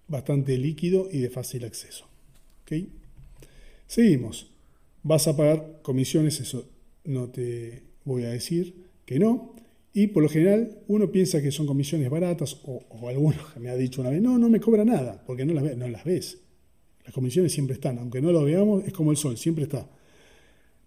bastante 0.07 0.57
líquido 0.57 1.07
y 1.11 1.19
de 1.19 1.29
fácil 1.29 1.65
acceso. 1.65 2.07
¿okay? 2.63 2.89
Seguimos. 3.91 4.49
¿Vas 5.03 5.27
a 5.27 5.35
pagar 5.35 5.79
comisiones? 5.81 6.39
Eso 6.39 6.65
no 7.03 7.27
te 7.27 7.83
voy 8.05 8.23
a 8.23 8.29
decir 8.29 8.85
que 9.03 9.19
no. 9.19 9.53
Y 9.93 10.07
por 10.07 10.23
lo 10.23 10.29
general 10.29 10.79
uno 10.87 11.11
piensa 11.11 11.41
que 11.41 11.51
son 11.51 11.67
comisiones 11.67 12.09
baratas 12.09 12.57
o, 12.63 12.85
o 12.87 13.09
alguno 13.09 13.35
me 13.59 13.69
ha 13.69 13.75
dicho 13.75 13.99
una 13.99 14.09
vez, 14.09 14.21
no, 14.21 14.37
no 14.37 14.47
me 14.47 14.61
cobra 14.61 14.85
nada, 14.85 15.21
porque 15.27 15.43
no 15.43 15.53
las, 15.53 15.75
no 15.75 15.89
las 15.89 16.05
ves. 16.05 16.37
Las 17.03 17.13
comisiones 17.13 17.51
siempre 17.51 17.73
están, 17.73 17.97
aunque 17.97 18.21
no 18.21 18.31
lo 18.31 18.45
veamos, 18.45 18.85
es 18.85 18.93
como 18.93 19.11
el 19.11 19.17
sol, 19.17 19.35
siempre 19.35 19.65
está. 19.65 19.85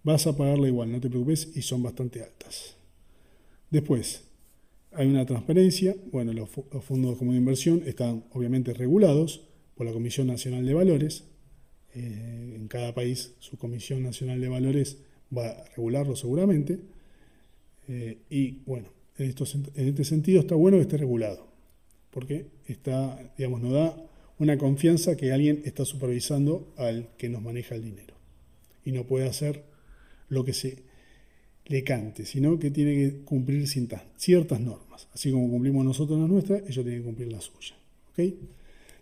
Vas 0.02 0.26
a 0.26 0.34
pagarla 0.34 0.68
igual, 0.68 0.90
no 0.90 0.98
te 0.98 1.10
preocupes, 1.10 1.54
y 1.54 1.60
son 1.60 1.82
bastante 1.82 2.22
altas. 2.22 2.74
Después, 3.70 4.24
hay 4.92 5.08
una 5.08 5.26
transparencia, 5.26 5.94
bueno, 6.10 6.32
los, 6.32 6.48
fondos 6.82 7.20
de 7.20 7.26
inversión 7.26 7.82
están 7.84 8.24
obviamente 8.32 8.72
regulados 8.72 9.42
por 9.74 9.84
la 9.84 9.92
Comisión 9.92 10.26
Nacional 10.26 10.64
de 10.64 10.72
Valores, 10.72 11.24
eh, 11.94 12.54
en 12.56 12.68
cada 12.68 12.94
país 12.94 13.32
su 13.38 13.56
Comisión 13.56 14.02
Nacional 14.02 14.40
de 14.40 14.48
Valores 14.48 14.98
va 15.36 15.48
a 15.48 15.64
regularlo 15.76 16.16
seguramente. 16.16 16.78
Eh, 17.88 18.18
y 18.30 18.62
bueno, 18.66 18.88
en, 19.18 19.34
en 19.74 19.88
este 19.88 20.04
sentido 20.04 20.40
está 20.40 20.54
bueno 20.54 20.78
que 20.78 20.82
esté 20.82 20.96
regulado, 20.96 21.46
porque 22.10 22.46
está, 22.66 23.32
digamos, 23.36 23.60
nos 23.60 23.72
da 23.72 23.96
una 24.38 24.58
confianza 24.58 25.16
que 25.16 25.32
alguien 25.32 25.62
está 25.64 25.84
supervisando 25.84 26.72
al 26.76 27.08
que 27.16 27.28
nos 27.28 27.42
maneja 27.42 27.74
el 27.74 27.84
dinero. 27.84 28.14
Y 28.84 28.92
no 28.92 29.04
puede 29.04 29.28
hacer 29.28 29.64
lo 30.28 30.44
que 30.44 30.52
se 30.52 30.82
le 31.66 31.84
cante, 31.84 32.26
sino 32.26 32.58
que 32.58 32.70
tiene 32.70 32.94
que 32.94 33.24
cumplir 33.24 33.66
ciertas 33.68 34.60
normas. 34.60 35.08
Así 35.14 35.30
como 35.30 35.48
cumplimos 35.48 35.84
nosotros 35.84 36.18
las 36.18 36.28
nuestras, 36.28 36.62
ellos 36.62 36.84
tienen 36.84 37.00
que 37.00 37.06
cumplir 37.06 37.32
las 37.32 37.44
suyas. 37.44 37.74
¿okay? 38.12 38.38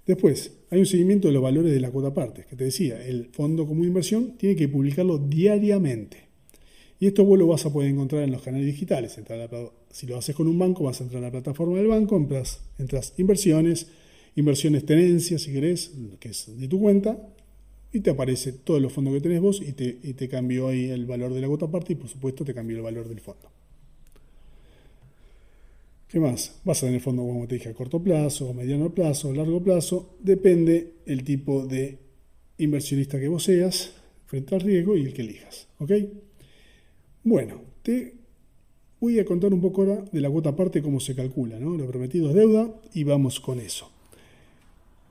Después, 0.06 0.52
hay 0.70 0.80
un 0.80 0.86
seguimiento 0.86 1.28
de 1.28 1.34
los 1.34 1.42
valores 1.42 1.72
de 1.72 1.80
la 1.80 1.90
cuota 1.90 2.12
parte, 2.12 2.44
que 2.48 2.56
te 2.56 2.64
decía, 2.64 3.04
el 3.04 3.26
fondo 3.26 3.66
común 3.66 3.82
de 3.82 3.88
inversión 3.88 4.36
tiene 4.36 4.56
que 4.56 4.68
publicarlo 4.68 5.18
diariamente. 5.18 6.28
Y 6.98 7.06
esto 7.06 7.24
vos 7.24 7.38
lo 7.38 7.46
vas 7.46 7.66
a 7.66 7.72
poder 7.72 7.90
encontrar 7.90 8.22
en 8.22 8.32
los 8.32 8.42
canales 8.42 8.66
digitales. 8.66 9.18
Si 9.90 10.06
lo 10.06 10.16
haces 10.16 10.34
con 10.34 10.48
un 10.48 10.58
banco, 10.58 10.84
vas 10.84 11.00
a 11.00 11.04
entrar 11.04 11.22
a 11.22 11.26
la 11.26 11.32
plataforma 11.32 11.76
del 11.76 11.88
banco, 11.88 12.16
entras, 12.16 12.60
entras 12.78 13.14
inversiones, 13.16 13.88
inversiones 14.36 14.86
tenencias, 14.86 15.42
si 15.42 15.52
querés, 15.52 15.92
que 16.18 16.30
es 16.30 16.58
de 16.58 16.68
tu 16.68 16.80
cuenta, 16.80 17.18
y 17.92 18.00
te 18.00 18.10
aparece 18.10 18.52
todos 18.52 18.80
los 18.80 18.92
fondos 18.92 19.14
que 19.14 19.20
tenés 19.20 19.40
vos 19.40 19.60
y 19.60 19.72
te, 19.72 19.98
y 20.02 20.14
te 20.14 20.28
cambió 20.28 20.68
ahí 20.68 20.90
el 20.90 21.06
valor 21.06 21.34
de 21.34 21.40
la 21.40 21.48
cuota 21.48 21.70
parte 21.70 21.92
y 21.92 21.96
por 21.96 22.08
supuesto 22.08 22.44
te 22.44 22.54
cambió 22.54 22.76
el 22.76 22.82
valor 22.82 23.08
del 23.08 23.20
fondo. 23.20 23.50
¿Qué 26.12 26.20
más? 26.20 26.60
Vas 26.62 26.82
a 26.82 26.86
tener 26.88 27.00
fondo, 27.00 27.22
como 27.22 27.48
te 27.48 27.54
dije, 27.54 27.70
a 27.70 27.72
corto 27.72 28.02
plazo, 28.02 28.52
mediano 28.52 28.92
plazo, 28.92 29.32
largo 29.32 29.62
plazo. 29.62 30.18
Depende 30.20 30.96
el 31.06 31.24
tipo 31.24 31.66
de 31.66 32.00
inversionista 32.58 33.18
que 33.18 33.28
vos 33.28 33.44
seas 33.44 33.94
frente 34.26 34.54
al 34.54 34.60
riesgo 34.60 34.94
y 34.94 35.06
el 35.06 35.14
que 35.14 35.22
elijas. 35.22 35.68
¿Ok? 35.78 35.92
Bueno, 37.24 37.62
te 37.82 38.12
voy 39.00 39.20
a 39.20 39.24
contar 39.24 39.54
un 39.54 39.62
poco 39.62 39.80
ahora 39.80 40.04
de 40.12 40.20
la 40.20 40.28
cuota 40.28 40.54
parte, 40.54 40.82
cómo 40.82 41.00
se 41.00 41.14
calcula. 41.14 41.58
¿no? 41.58 41.78
Lo 41.78 41.86
prometido 41.86 42.28
es 42.28 42.34
deuda 42.34 42.78
y 42.92 43.04
vamos 43.04 43.40
con 43.40 43.58
eso. 43.58 43.90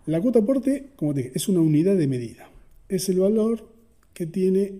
La 0.05 0.21
cuota 0.21 0.45
parte, 0.45 0.89
como 0.97 1.15
te 1.15 1.23
dije, 1.23 1.31
es 1.33 1.49
una 1.49 1.61
unidad 1.61 1.97
de 1.97 2.05
medida. 2.05 2.51
Es 2.89 3.09
el 3.09 3.17
valor 3.17 3.67
que 4.13 4.27
tiene 4.27 4.73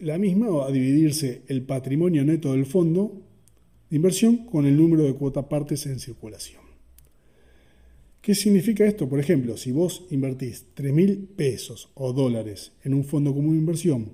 la 0.00 0.18
misma 0.18 0.48
o 0.48 0.62
a 0.62 0.72
dividirse 0.72 1.42
el 1.46 1.62
patrimonio 1.62 2.24
neto 2.24 2.50
del 2.50 2.66
fondo 2.66 3.23
inversión 3.90 4.46
con 4.46 4.66
el 4.66 4.76
número 4.76 5.04
de 5.04 5.14
cuota 5.14 5.48
partes 5.48 5.86
en 5.86 5.98
circulación. 5.98 6.62
¿Qué 8.20 8.34
significa 8.34 8.86
esto? 8.86 9.08
Por 9.08 9.20
ejemplo, 9.20 9.56
si 9.56 9.70
vos 9.70 10.06
invertís 10.10 10.64
3 10.74 10.94
mil 10.94 11.18
pesos 11.36 11.90
o 11.94 12.12
dólares 12.12 12.72
en 12.82 12.94
un 12.94 13.04
fondo 13.04 13.34
común 13.34 13.52
de 13.52 13.58
inversión 13.58 14.12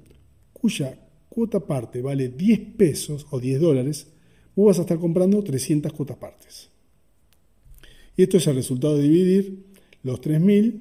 cuya 0.53 0.99
cuota 1.29 1.61
parte 1.61 2.03
vale 2.03 2.29
10 2.29 2.61
pesos 2.77 3.27
o 3.31 3.39
10 3.39 3.61
dólares, 3.61 4.09
vos 4.57 4.67
vas 4.67 4.79
a 4.79 4.83
estar 4.83 4.99
comprando 4.99 5.43
300 5.43 5.93
cuotas 5.93 6.17
partes. 6.17 6.71
Y 8.17 8.25
esto 8.25 8.37
es 8.37 8.47
el 8.49 8.57
resultado 8.57 8.97
de 8.97 9.05
dividir 9.05 9.65
los 10.03 10.21
3.000 10.21 10.81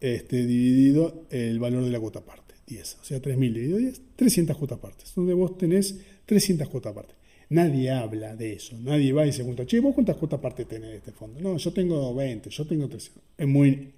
este, 0.00 0.46
dividido 0.46 1.26
el 1.30 1.58
valor 1.58 1.84
de 1.84 1.90
la 1.90 2.00
cuota 2.00 2.24
parte, 2.24 2.54
10. 2.66 2.98
O 3.00 3.04
sea, 3.04 3.22
3.000 3.22 3.38
dividido 3.52 3.78
10, 3.78 4.00
300 4.16 4.56
cuotas 4.56 4.78
partes, 4.78 5.12
donde 5.14 5.34
vos 5.34 5.56
tenés 5.58 6.00
300 6.26 6.68
cuotas 6.68 6.94
partes. 6.94 7.16
Nadie 7.54 7.92
habla 7.92 8.34
de 8.34 8.54
eso, 8.54 8.76
nadie 8.80 9.12
va 9.12 9.24
y 9.28 9.32
se 9.32 9.38
pregunta, 9.38 9.64
che, 9.64 9.78
¿vos 9.78 9.94
cuántas 9.94 10.16
cuotas 10.16 10.40
parte 10.40 10.64
tenés 10.64 10.90
de 10.90 10.96
este 10.96 11.12
fondo? 11.12 11.40
No, 11.40 11.56
yo 11.56 11.72
tengo 11.72 12.12
20, 12.12 12.50
yo 12.50 12.66
tengo 12.66 12.88
300. 12.88 13.22
Es 13.38 13.46
muy 13.46 13.92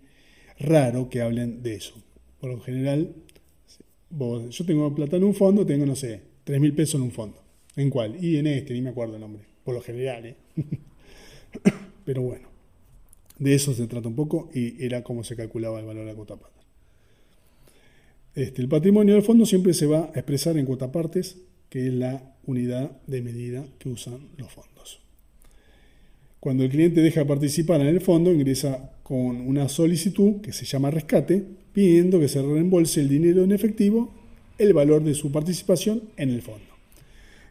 raro 0.59 1.09
que 1.09 1.23
hablen 1.23 1.63
de 1.63 1.77
eso. 1.77 1.95
Por 2.39 2.51
lo 2.51 2.61
general, 2.61 3.15
yo 4.11 4.67
tengo 4.67 4.95
plata 4.95 5.17
en 5.17 5.25
un 5.25 5.35
fondo, 5.35 5.65
tengo, 5.65 5.87
no 5.87 5.97
sé, 5.97 6.21
3 6.45 6.61
mil 6.61 6.75
pesos 6.75 6.97
en 6.97 7.03
un 7.07 7.13
fondo. 7.13 7.39
¿En 7.77 7.89
cuál? 7.89 8.23
Y 8.23 8.37
en 8.37 8.47
este, 8.47 8.75
ni 8.75 8.83
me 8.83 8.91
acuerdo 8.91 9.15
el 9.15 9.23
nombre. 9.23 9.45
Por 9.65 9.75
lo 9.75 9.81
general, 9.81 10.27
¿eh? 10.27 10.37
Pero 12.05 12.21
bueno, 12.21 12.49
de 13.39 13.55
eso 13.55 13.73
se 13.73 13.87
trata 13.87 14.07
un 14.07 14.17
poco 14.17 14.51
y 14.53 14.85
era 14.85 15.03
cómo 15.03 15.25
se 15.25 15.35
calculaba 15.35 15.81
el 15.81 15.87
valor 15.87 16.05
de 16.05 16.11
la 16.11 16.15
cuota 16.15 16.37
parte. 16.37 16.61
Este, 18.35 18.61
el 18.61 18.69
patrimonio 18.69 19.15
del 19.15 19.23
fondo 19.23 19.47
siempre 19.47 19.73
se 19.73 19.87
va 19.87 20.11
a 20.15 20.19
expresar 20.19 20.59
en 20.59 20.67
cuota 20.67 20.93
partes 20.93 21.39
que 21.69 21.87
es 21.87 21.93
la 21.93 22.36
unidad 22.47 22.91
de 23.07 23.23
medida 23.23 23.65
que 23.79 23.89
usan 23.89 24.29
los 24.37 24.53
fondos. 24.53 25.01
Cuando 26.41 26.65
el 26.65 26.71
cliente 26.71 27.01
deja 27.01 27.21
de 27.21 27.27
participar 27.27 27.81
en 27.81 27.89
el 27.89 28.01
fondo, 28.01 28.33
ingresa 28.33 28.93
con 29.03 29.41
una 29.41 29.69
solicitud 29.69 30.41
que 30.41 30.53
se 30.53 30.65
llama 30.65 30.91
rescate, 30.91 31.45
pidiendo 31.73 32.21
que 32.21 32.29
se 32.29 32.41
reembolse 32.41 33.01
el 33.01 33.09
dinero 33.09 33.43
en 33.43 33.53
efectivo, 33.53 34.15
el 34.59 34.73
valor 34.73 35.03
de 35.03 35.15
su 35.15 35.33
participación 35.33 36.03
en 36.17 36.31
el 36.31 36.43
fondo. 36.43 36.67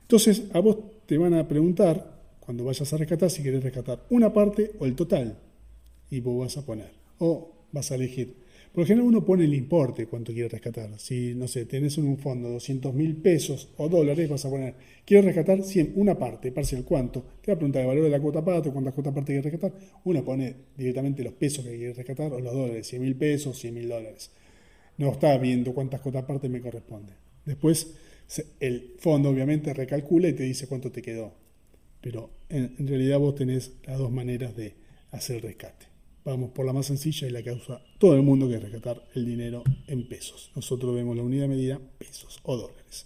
Entonces, 0.02 0.44
a 0.54 0.60
vos 0.60 0.78
te 1.06 1.18
van 1.18 1.34
a 1.34 1.48
preguntar, 1.48 2.16
cuando 2.40 2.64
vayas 2.64 2.92
a 2.94 2.98
rescatar, 2.98 3.30
si 3.30 3.42
quieres 3.42 3.64
rescatar 3.64 4.06
una 4.10 4.32
parte 4.32 4.72
o 4.80 4.86
el 4.86 4.96
total, 4.96 5.38
y 6.10 6.20
vos 6.20 6.40
vas 6.46 6.58
a 6.58 6.66
poner, 6.66 6.92
o 7.20 7.52
vas 7.72 7.92
a 7.92 7.96
elegir 7.96 8.45
por 8.76 8.82
lo 8.82 8.88
general 8.88 9.08
uno 9.08 9.24
pone 9.24 9.46
el 9.46 9.54
importe, 9.54 10.06
cuánto 10.06 10.34
quiere 10.34 10.50
rescatar. 10.50 11.00
Si, 11.00 11.34
no 11.34 11.48
sé, 11.48 11.66
tenés 11.66 11.98
en 11.98 12.08
un 12.08 12.18
fondo 12.18 12.50
200 12.50 12.94
mil 12.94 13.16
pesos 13.16 13.70
o 13.78 13.88
dólares, 13.88 14.28
vas 14.30 14.44
a 14.44 14.50
poner, 14.50 14.76
quiero 15.06 15.24
rescatar 15.24 15.64
100, 15.64 15.94
una 15.96 16.20
parte, 16.20 16.52
parcial, 16.52 16.84
¿cuánto? 16.84 17.24
Te 17.42 17.52
va 17.52 17.56
a 17.56 17.58
preguntar 17.58 17.84
el 17.84 17.88
valor 17.88 18.04
de 18.04 18.10
la 18.10 18.20
cuota 18.20 18.44
parte, 18.44 18.72
cuántas 18.72 18.94
cuotas 18.94 19.14
parte 19.14 19.32
quiere 19.32 19.50
rescatar. 19.50 19.80
Uno 20.04 20.26
pone 20.26 20.54
directamente 20.76 21.24
los 21.24 21.32
pesos 21.32 21.64
que 21.64 21.78
quiere 21.78 21.94
rescatar 21.94 22.34
o 22.34 22.42
los 22.42 22.54
dólares, 22.54 22.86
100 22.86 23.02
mil 23.02 23.16
pesos, 23.16 23.58
100 23.58 23.74
mil 23.74 23.88
dólares. 23.88 24.32
No 24.98 25.10
está 25.10 25.38
viendo 25.38 25.74
cuántas 25.74 26.02
cuotas 26.02 26.26
parte 26.26 26.50
me 26.50 26.60
corresponde. 26.60 27.14
Después, 27.46 27.96
el 28.60 28.96
fondo 29.00 29.30
obviamente 29.30 29.74
recalcula 29.74 30.28
y 30.28 30.34
te 30.34 30.44
dice 30.44 30.68
cuánto 30.68 30.92
te 30.92 31.02
quedó. 31.02 31.34
Pero 32.02 32.30
en, 32.50 32.76
en 32.78 32.88
realidad 32.90 33.20
vos 33.20 33.36
tenés 33.36 33.72
las 33.86 34.00
dos 34.00 34.12
maneras 34.12 34.54
de 34.54 34.76
hacer 35.12 35.38
el 35.38 35.44
rescate. 35.44 35.95
Vamos 36.26 36.50
por 36.50 36.66
la 36.66 36.74
más 36.74 36.88
sencilla 36.88 37.28
y 37.28 37.32
la 37.32 37.44
que 37.44 37.52
usa 37.52 37.80
todo 38.00 38.16
el 38.16 38.24
mundo, 38.24 38.50
que 38.50 38.56
es 38.56 38.62
rescatar 38.62 39.02
el 39.14 39.26
dinero 39.26 39.64
en 39.86 40.08
pesos. 40.08 40.52
Nosotros 40.56 40.96
vemos 40.96 41.16
la 41.16 41.22
unidad 41.22 41.44
de 41.44 41.50
medida 41.50 41.80
pesos 42.00 42.40
o 42.44 42.58
dólares. 42.58 43.06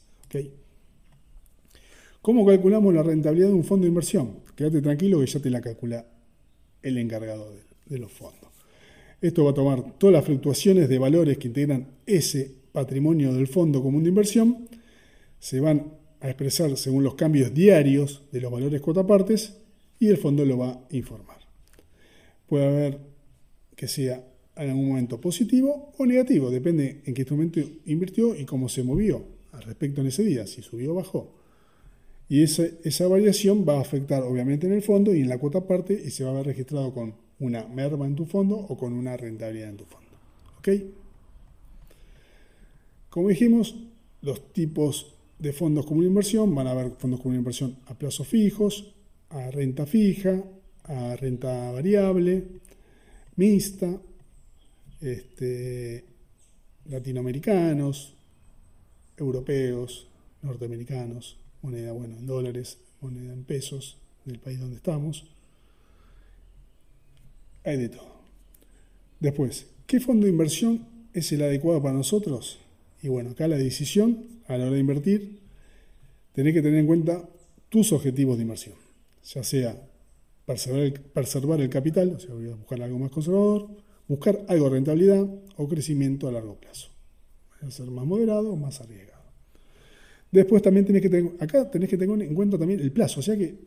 ¿Cómo 2.22 2.46
calculamos 2.46 2.94
la 2.94 3.04
rentabilidad 3.04 3.48
de 3.48 3.54
un 3.54 3.64
fondo 3.64 3.84
de 3.84 3.90
inversión? 3.90 4.40
Quédate 4.56 4.82
tranquilo 4.82 5.20
que 5.20 5.26
ya 5.26 5.40
te 5.42 5.50
la 5.50 5.60
calcula 5.60 6.06
el 6.82 6.98
encargado 6.98 7.52
de, 7.88 7.98
los 7.98 8.12
fondos. 8.12 8.50
Esto 9.22 9.44
va 9.44 9.52
a 9.52 9.54
tomar 9.54 9.98
todas 9.98 10.14
las 10.14 10.26
fluctuaciones 10.26 10.88
de 10.88 11.00
valores 11.00 11.38
que 11.38 11.48
integran 11.48 11.88
ese 12.06 12.56
patrimonio 12.72 13.34
del 13.34 13.48
fondo 13.48 13.82
común 13.82 14.04
de 14.04 14.10
inversión, 14.10 14.70
se 15.40 15.60
van 15.60 15.94
a 16.22 16.28
expresar 16.28 16.78
según 16.78 17.04
los 17.04 17.16
cambios 17.16 17.54
diarios 17.54 18.24
de 18.32 18.42
los 18.42 18.52
valores 18.52 18.80
cuotapartes 18.82 19.58
y 20.00 20.08
el 20.08 20.18
fondo 20.18 20.46
lo 20.46 20.58
va 20.58 20.70
a 20.70 20.80
informar. 20.92 21.40
Puede 22.48 22.66
haber 22.68 23.09
que 23.80 23.88
sea 23.88 24.22
en 24.58 24.70
algún 24.72 24.90
momento 24.90 25.22
positivo 25.22 25.94
o 25.98 26.06
negativo, 26.06 26.52
depende 26.52 27.02
en 27.06 27.14
qué 27.14 27.26
momento 27.32 27.62
invirtió 27.86 28.36
y 28.36 28.44
cómo 28.44 28.68
se 28.68 28.84
movió 28.84 29.24
al 29.54 29.62
respecto 29.62 30.02
en 30.02 30.08
ese 30.08 30.22
día, 30.26 30.46
si 30.48 30.62
subió 30.62 30.92
o 30.92 30.96
bajó. 30.96 31.34
Y 32.28 32.44
esa, 32.44 32.66
esa 32.84 33.08
variación 33.08 33.66
va 33.66 33.78
a 33.78 33.82
afectar 33.82 34.22
obviamente 34.24 34.68
en 34.68 34.74
el 34.74 34.82
fondo 34.82 35.16
y 35.16 35.22
en 35.22 35.30
la 35.30 35.38
cuota 35.38 35.66
parte 35.66 35.94
y 35.94 36.12
se 36.12 36.26
va 36.26 36.32
a 36.32 36.34
ver 36.34 36.48
registrado 36.48 36.94
con 36.94 37.16
una 37.40 37.66
merma 37.70 38.06
en 38.06 38.18
tu 38.18 38.26
fondo 38.26 38.58
o 38.58 38.76
con 38.76 38.92
una 38.92 39.16
rentabilidad 39.16 39.70
en 39.70 39.78
tu 39.78 39.86
fondo. 39.86 40.10
¿Ok? 40.58 40.70
Como 43.10 43.30
dijimos, 43.30 43.78
los 44.22 44.52
tipos 44.52 45.16
de 45.40 45.54
fondos 45.54 45.86
común 45.86 46.04
inversión 46.04 46.54
van 46.54 46.68
a 46.68 46.72
haber 46.72 46.92
fondos 46.98 47.22
común 47.22 47.38
inversión 47.38 47.78
a 47.88 47.98
plazos 47.98 48.28
fijos, 48.28 48.94
a 49.30 49.50
renta 49.52 49.86
fija, 49.86 50.44
a 50.84 51.16
renta 51.16 51.72
variable, 51.72 52.44
mixta, 53.40 53.90
este, 55.00 56.04
latinoamericanos, 56.90 58.14
europeos, 59.16 60.08
norteamericanos, 60.42 61.38
moneda, 61.62 61.94
bueno, 61.94 62.18
en 62.18 62.28
dólares, 62.28 62.80
moneda 63.00 63.32
en 63.32 63.46
pesos 63.46 63.98
del 64.26 64.40
país 64.40 64.60
donde 64.60 64.76
estamos. 64.76 65.26
Hay 67.64 67.78
de 67.78 67.88
todo. 67.88 68.20
Después, 69.22 69.68
¿qué 69.88 70.02
fondo 70.02 70.26
de 70.26 70.32
inversión 70.32 70.86
es 71.14 71.32
el 71.32 71.42
adecuado 71.42 71.82
para 71.82 71.94
nosotros? 71.94 72.60
Y 73.02 73.08
bueno, 73.08 73.32
acá 73.32 73.48
la 73.48 73.58
decisión 73.58 74.26
a 74.48 74.58
la 74.58 74.66
hora 74.66 74.74
de 74.74 74.82
invertir, 74.82 75.40
tenés 76.34 76.54
que 76.54 76.62
tener 76.62 76.80
en 76.80 76.88
cuenta 76.88 77.30
tus 77.70 77.94
objetivos 77.94 78.36
de 78.36 78.44
inversión, 78.44 78.76
ya 79.24 79.44
sea 79.44 79.89
preservar 80.56 81.62
el, 81.62 81.70
capital, 81.70 82.14
o 82.16 82.20
sea, 82.20 82.34
voy 82.34 82.50
a 82.50 82.56
buscar 82.56 82.82
algo 82.82 82.98
más 82.98 83.12
conservador, 83.12 83.68
buscar 84.08 84.44
algo 84.48 84.66
de 84.66 84.72
rentabilidad 84.72 85.30
o 85.58 85.68
crecimiento 85.68 86.28
a 86.28 86.32
largo 86.32 86.56
plazo. 86.60 86.90
Va 87.62 87.68
a 87.68 87.72
ser 87.72 87.92
más 87.92 88.06
moderado 88.06 88.52
o 88.52 88.56
más 88.56 88.82
arriesgado. 88.82 89.24
Después 90.32 90.62
también 90.62 90.86
tenés 90.86 91.04
que 91.04 91.10
tener, 91.10 91.32
acá 91.40 91.70
tenés 91.70 91.90
que 91.90 91.98
tener 91.98 92.22
en 92.22 92.34
cuenta 92.34 92.58
también 92.58 92.80
el 92.80 92.92
plazo, 92.92 93.20
o 93.20 93.24
sea 93.24 93.38
que 93.38 93.60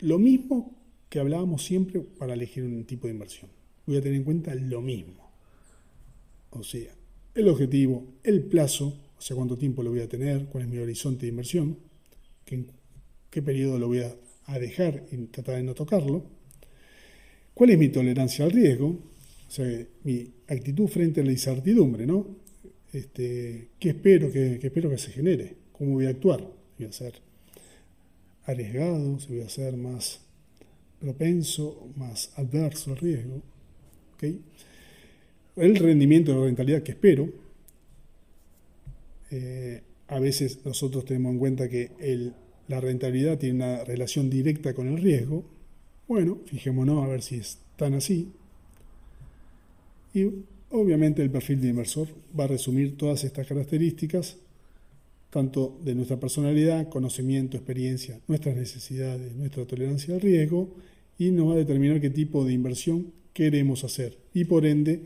lo 0.00 0.18
mismo 0.18 0.76
que 1.08 1.18
hablábamos 1.18 1.64
siempre 1.64 2.00
para 2.00 2.34
elegir 2.34 2.64
un 2.64 2.84
tipo 2.84 3.06
de 3.06 3.14
inversión. 3.14 3.50
Voy 3.86 3.96
a 3.96 4.00
tener 4.00 4.16
en 4.16 4.24
cuenta 4.24 4.54
lo 4.54 4.80
mismo. 4.80 5.30
O 6.50 6.62
sea, 6.62 6.94
el 7.34 7.48
objetivo, 7.48 8.06
el 8.22 8.42
plazo, 8.44 8.94
o 9.18 9.20
sea, 9.20 9.36
cuánto 9.36 9.56
tiempo 9.56 9.82
lo 9.82 9.90
voy 9.90 10.00
a 10.00 10.08
tener, 10.08 10.46
cuál 10.46 10.64
es 10.64 10.70
mi 10.70 10.78
horizonte 10.78 11.26
de 11.26 11.30
inversión, 11.30 11.78
qué, 12.44 12.64
qué 13.30 13.42
periodo 13.42 13.78
lo 13.78 13.88
voy 13.88 14.00
a, 14.00 14.14
dejar 14.58 15.04
y 15.10 15.16
tratar 15.26 15.56
de 15.56 15.62
no 15.62 15.74
tocarlo, 15.74 16.24
cuál 17.54 17.70
es 17.70 17.78
mi 17.78 17.88
tolerancia 17.88 18.44
al 18.44 18.50
riesgo, 18.50 18.88
o 19.48 19.50
sea, 19.50 19.66
mi 20.04 20.30
actitud 20.48 20.88
frente 20.88 21.20
a 21.20 21.24
la 21.24 21.32
incertidumbre, 21.32 22.06
¿no? 22.06 22.26
Este, 22.92 23.68
¿qué, 23.78 23.90
espero 23.90 24.30
que, 24.30 24.58
qué 24.60 24.66
espero 24.66 24.90
que 24.90 24.98
se 24.98 25.12
genere? 25.12 25.54
¿Cómo 25.72 25.92
voy 25.92 26.06
a 26.06 26.10
actuar? 26.10 26.46
¿Voy 26.78 26.86
a 26.86 26.92
ser 26.92 27.14
arriesgado? 28.44 29.18
¿Voy 29.28 29.40
a 29.40 29.48
ser 29.48 29.76
más 29.76 30.20
propenso, 31.00 31.88
más 31.96 32.32
adverso 32.36 32.92
al 32.92 32.98
riesgo? 32.98 33.42
¿Okay? 34.14 34.40
el 35.56 35.76
rendimiento 35.76 36.32
de 36.32 36.38
la 36.38 36.44
rentabilidad 36.46 36.82
que 36.82 36.92
espero. 36.92 37.28
Eh, 39.30 39.82
a 40.08 40.20
veces 40.20 40.64
nosotros 40.64 41.04
tenemos 41.04 41.32
en 41.32 41.38
cuenta 41.38 41.68
que 41.68 41.90
la 42.72 42.80
rentabilidad 42.80 43.38
tiene 43.38 43.56
una 43.56 43.84
relación 43.84 44.30
directa 44.30 44.72
con 44.72 44.88
el 44.88 44.96
riesgo. 44.96 45.44
Bueno, 46.08 46.38
fijémonos 46.46 47.04
a 47.04 47.06
ver 47.06 47.20
si 47.20 47.36
es 47.36 47.58
tan 47.76 47.92
así. 47.92 48.32
Y 50.14 50.26
obviamente 50.70 51.20
el 51.20 51.30
perfil 51.30 51.60
de 51.60 51.68
inversor 51.68 52.08
va 52.38 52.44
a 52.44 52.46
resumir 52.46 52.96
todas 52.96 53.24
estas 53.24 53.46
características, 53.46 54.38
tanto 55.28 55.78
de 55.84 55.94
nuestra 55.94 56.18
personalidad, 56.18 56.88
conocimiento, 56.88 57.58
experiencia, 57.58 58.18
nuestras 58.26 58.56
necesidades, 58.56 59.36
nuestra 59.36 59.66
tolerancia 59.66 60.14
al 60.14 60.22
riesgo, 60.22 60.70
y 61.18 61.30
nos 61.30 61.50
va 61.50 61.52
a 61.52 61.56
determinar 61.56 62.00
qué 62.00 62.08
tipo 62.08 62.42
de 62.46 62.54
inversión 62.54 63.12
queremos 63.34 63.84
hacer. 63.84 64.16
Y 64.32 64.46
por 64.46 64.64
ende, 64.64 64.98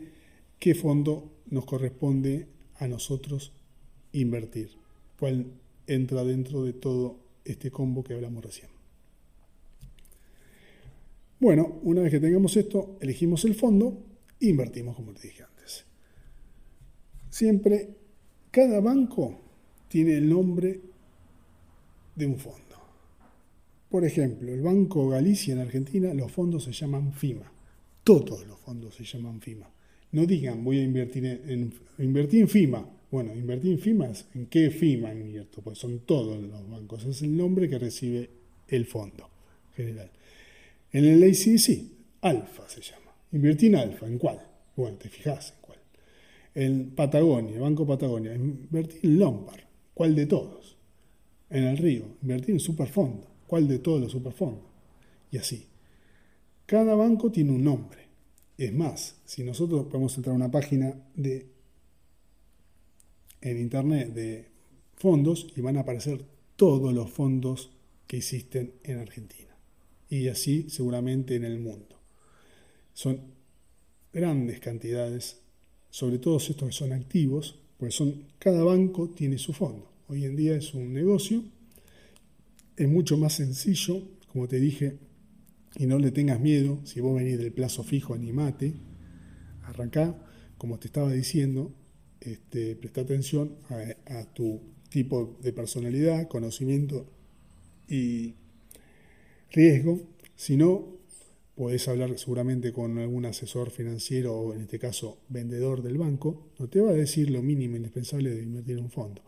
qué 0.57 0.73
fondo 0.73 1.29
nos 1.49 1.65
corresponde 1.65 2.47
a 2.79 2.87
nosotros 2.87 3.51
invertir, 4.13 4.69
cuál 5.19 5.47
entra 5.85 6.23
dentro 6.23 6.63
de 6.63 6.71
todo 6.71 7.26
este 7.51 7.71
combo 7.71 8.03
que 8.03 8.13
hablamos 8.13 8.43
recién. 8.43 8.69
Bueno, 11.39 11.79
una 11.83 12.01
vez 12.01 12.11
que 12.11 12.19
tengamos 12.19 12.57
esto, 12.57 12.97
elegimos 12.99 13.45
el 13.45 13.53
fondo 13.53 14.03
e 14.39 14.47
invertimos, 14.47 14.95
como 14.95 15.13
te 15.13 15.27
dije 15.27 15.43
antes. 15.43 15.85
Siempre, 17.29 17.89
cada 18.49 18.79
banco 18.79 19.39
tiene 19.87 20.17
el 20.17 20.27
nombre 20.27 20.81
de 22.15 22.25
un 22.25 22.37
fondo. 22.37 22.67
Por 23.89 24.03
ejemplo, 24.03 24.53
el 24.53 24.61
Banco 24.61 25.07
Galicia 25.07 25.53
en 25.53 25.59
Argentina, 25.59 26.13
los 26.13 26.31
fondos 26.31 26.63
se 26.63 26.71
llaman 26.71 27.13
FIMA. 27.13 27.51
Todos 28.03 28.45
los 28.47 28.59
fondos 28.59 28.95
se 28.95 29.03
llaman 29.03 29.39
FIMA. 29.39 29.69
No 30.11 30.25
digan, 30.25 30.63
voy 30.63 30.79
a 30.79 30.83
invertir 30.83 31.25
en, 31.25 31.73
invertir 31.99 32.41
en 32.41 32.49
FIMA. 32.49 32.89
Bueno, 33.09 33.33
invertir 33.33 33.71
en 33.71 33.79
FIMA 33.79 34.07
es 34.07 34.25
en 34.35 34.47
qué 34.47 34.69
FIMA 34.69 35.13
invierto, 35.13 35.61
pues 35.61 35.77
son 35.77 35.99
todos 35.99 36.41
los 36.41 36.69
bancos. 36.69 37.05
Es 37.05 37.21
el 37.21 37.35
nombre 37.37 37.69
que 37.69 37.79
recibe 37.79 38.29
el 38.67 38.85
fondo 38.85 39.29
general. 39.75 40.11
En 40.91 41.05
el 41.05 41.23
ACDC, 41.23 41.83
Alfa 42.21 42.67
se 42.67 42.81
llama. 42.81 43.13
Invertir 43.31 43.73
en 43.73 43.75
Alfa, 43.79 44.07
¿en 44.07 44.17
cuál? 44.17 44.39
Bueno, 44.75 44.97
te 44.97 45.09
fijas 45.09 45.53
en 45.53 45.61
cuál. 45.61 45.79
En 46.55 46.89
Patagonia, 46.95 47.59
Banco 47.59 47.85
Patagonia, 47.85 48.35
invertir 48.35 48.99
en 49.03 49.19
Lombard, 49.19 49.61
¿cuál 49.93 50.15
de 50.15 50.25
todos? 50.25 50.77
En 51.49 51.63
el 51.63 51.77
Río, 51.77 52.03
invertir 52.21 52.55
en 52.55 52.59
Superfondo, 52.59 53.27
¿cuál 53.47 53.67
de 53.67 53.79
todos 53.79 54.01
los 54.01 54.11
superfondos? 54.11 54.65
Y 55.31 55.37
así. 55.37 55.67
Cada 56.65 56.95
banco 56.95 57.31
tiene 57.31 57.51
un 57.51 57.63
nombre. 57.63 58.07
Es 58.57 58.73
más, 58.73 59.21
si 59.23 59.43
nosotros 59.43 59.85
podemos 59.85 60.17
entrar 60.17 60.33
a 60.33 60.35
una 60.35 60.51
página 60.51 60.93
de, 61.15 61.56
en 63.51 63.59
internet 63.59 64.13
de 64.13 64.47
fondos 64.95 65.47
y 65.55 65.61
van 65.61 65.77
a 65.77 65.81
aparecer 65.81 66.25
todos 66.55 66.93
los 66.93 67.09
fondos 67.09 67.71
que 68.07 68.17
existen 68.17 68.73
en 68.83 68.99
Argentina. 68.99 69.55
Y 70.09 70.27
así 70.27 70.69
seguramente 70.69 71.35
en 71.35 71.43
el 71.43 71.59
mundo. 71.59 71.99
Son 72.93 73.19
grandes 74.11 74.59
cantidades, 74.59 75.41
sobre 75.89 76.17
todo 76.17 76.37
estos 76.37 76.69
que 76.69 76.73
son 76.73 76.93
activos, 76.93 77.59
pues 77.77 77.93
son, 77.93 78.23
cada 78.39 78.63
banco 78.63 79.09
tiene 79.09 79.37
su 79.37 79.53
fondo. 79.53 79.91
Hoy 80.07 80.25
en 80.25 80.35
día 80.35 80.55
es 80.55 80.73
un 80.73 80.93
negocio, 80.93 81.43
es 82.75 82.87
mucho 82.87 83.17
más 83.17 83.33
sencillo, 83.33 84.01
como 84.31 84.47
te 84.47 84.59
dije, 84.59 84.97
y 85.75 85.85
no 85.85 85.99
le 85.99 86.11
tengas 86.11 86.39
miedo, 86.39 86.79
si 86.85 87.01
vos 87.01 87.15
venís 87.15 87.37
del 87.37 87.51
plazo 87.51 87.83
fijo, 87.83 88.13
animate, 88.13 88.73
arrancá, 89.63 90.17
como 90.57 90.79
te 90.79 90.87
estaba 90.87 91.11
diciendo, 91.11 91.71
este, 92.21 92.75
presta 92.75 93.01
atención 93.01 93.55
a, 94.07 94.23
tu 94.33 94.61
tipo 94.89 95.37
de 95.41 95.53
personalidad, 95.53 96.27
conocimiento 96.27 97.05
y 97.87 98.35
riesgo. 99.51 100.01
Si 100.35 100.57
no, 100.57 100.97
podés 101.55 101.87
hablar 101.87 102.17
seguramente 102.17 102.71
con 102.71 102.97
algún 102.99 103.25
asesor 103.25 103.71
financiero 103.71 104.35
o 104.35 104.53
en 104.53 104.61
este 104.61 104.79
caso 104.79 105.19
vendedor 105.29 105.81
del 105.81 105.97
banco, 105.97 106.51
no 106.59 106.67
te 106.67 106.81
va 106.81 106.91
a 106.91 106.93
decir 106.93 107.29
lo 107.29 107.41
mínimo 107.41 107.75
indispensable 107.75 108.29
de 108.29 108.43
invertir 108.43 108.77
en 108.77 108.85
un 108.85 108.91
fondo. 108.91 109.21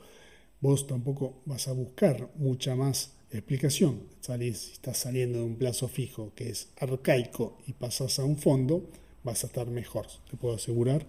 Vos 0.62 0.88
tampoco 0.88 1.42
vas 1.46 1.68
a 1.68 1.74
buscar 1.74 2.30
mucha 2.36 2.76
más 2.76 3.16
explicación. 3.32 4.04
Salís, 4.20 4.74
estás 4.74 4.98
saliendo 4.98 5.40
de 5.40 5.46
un 5.46 5.56
plazo 5.56 5.88
fijo 5.88 6.34
que 6.36 6.50
es 6.50 6.70
arcaico 6.80 7.58
y 7.66 7.74
pasas 7.74 8.20
a 8.20 8.26
un 8.26 8.38
fondo, 8.38 8.90
vas 9.24 9.44
a 9.44 9.48
estar 9.48 9.68
mejor, 9.68 10.08
te 10.30 10.38
puedo 10.38 10.56
asegurar. 10.56 11.06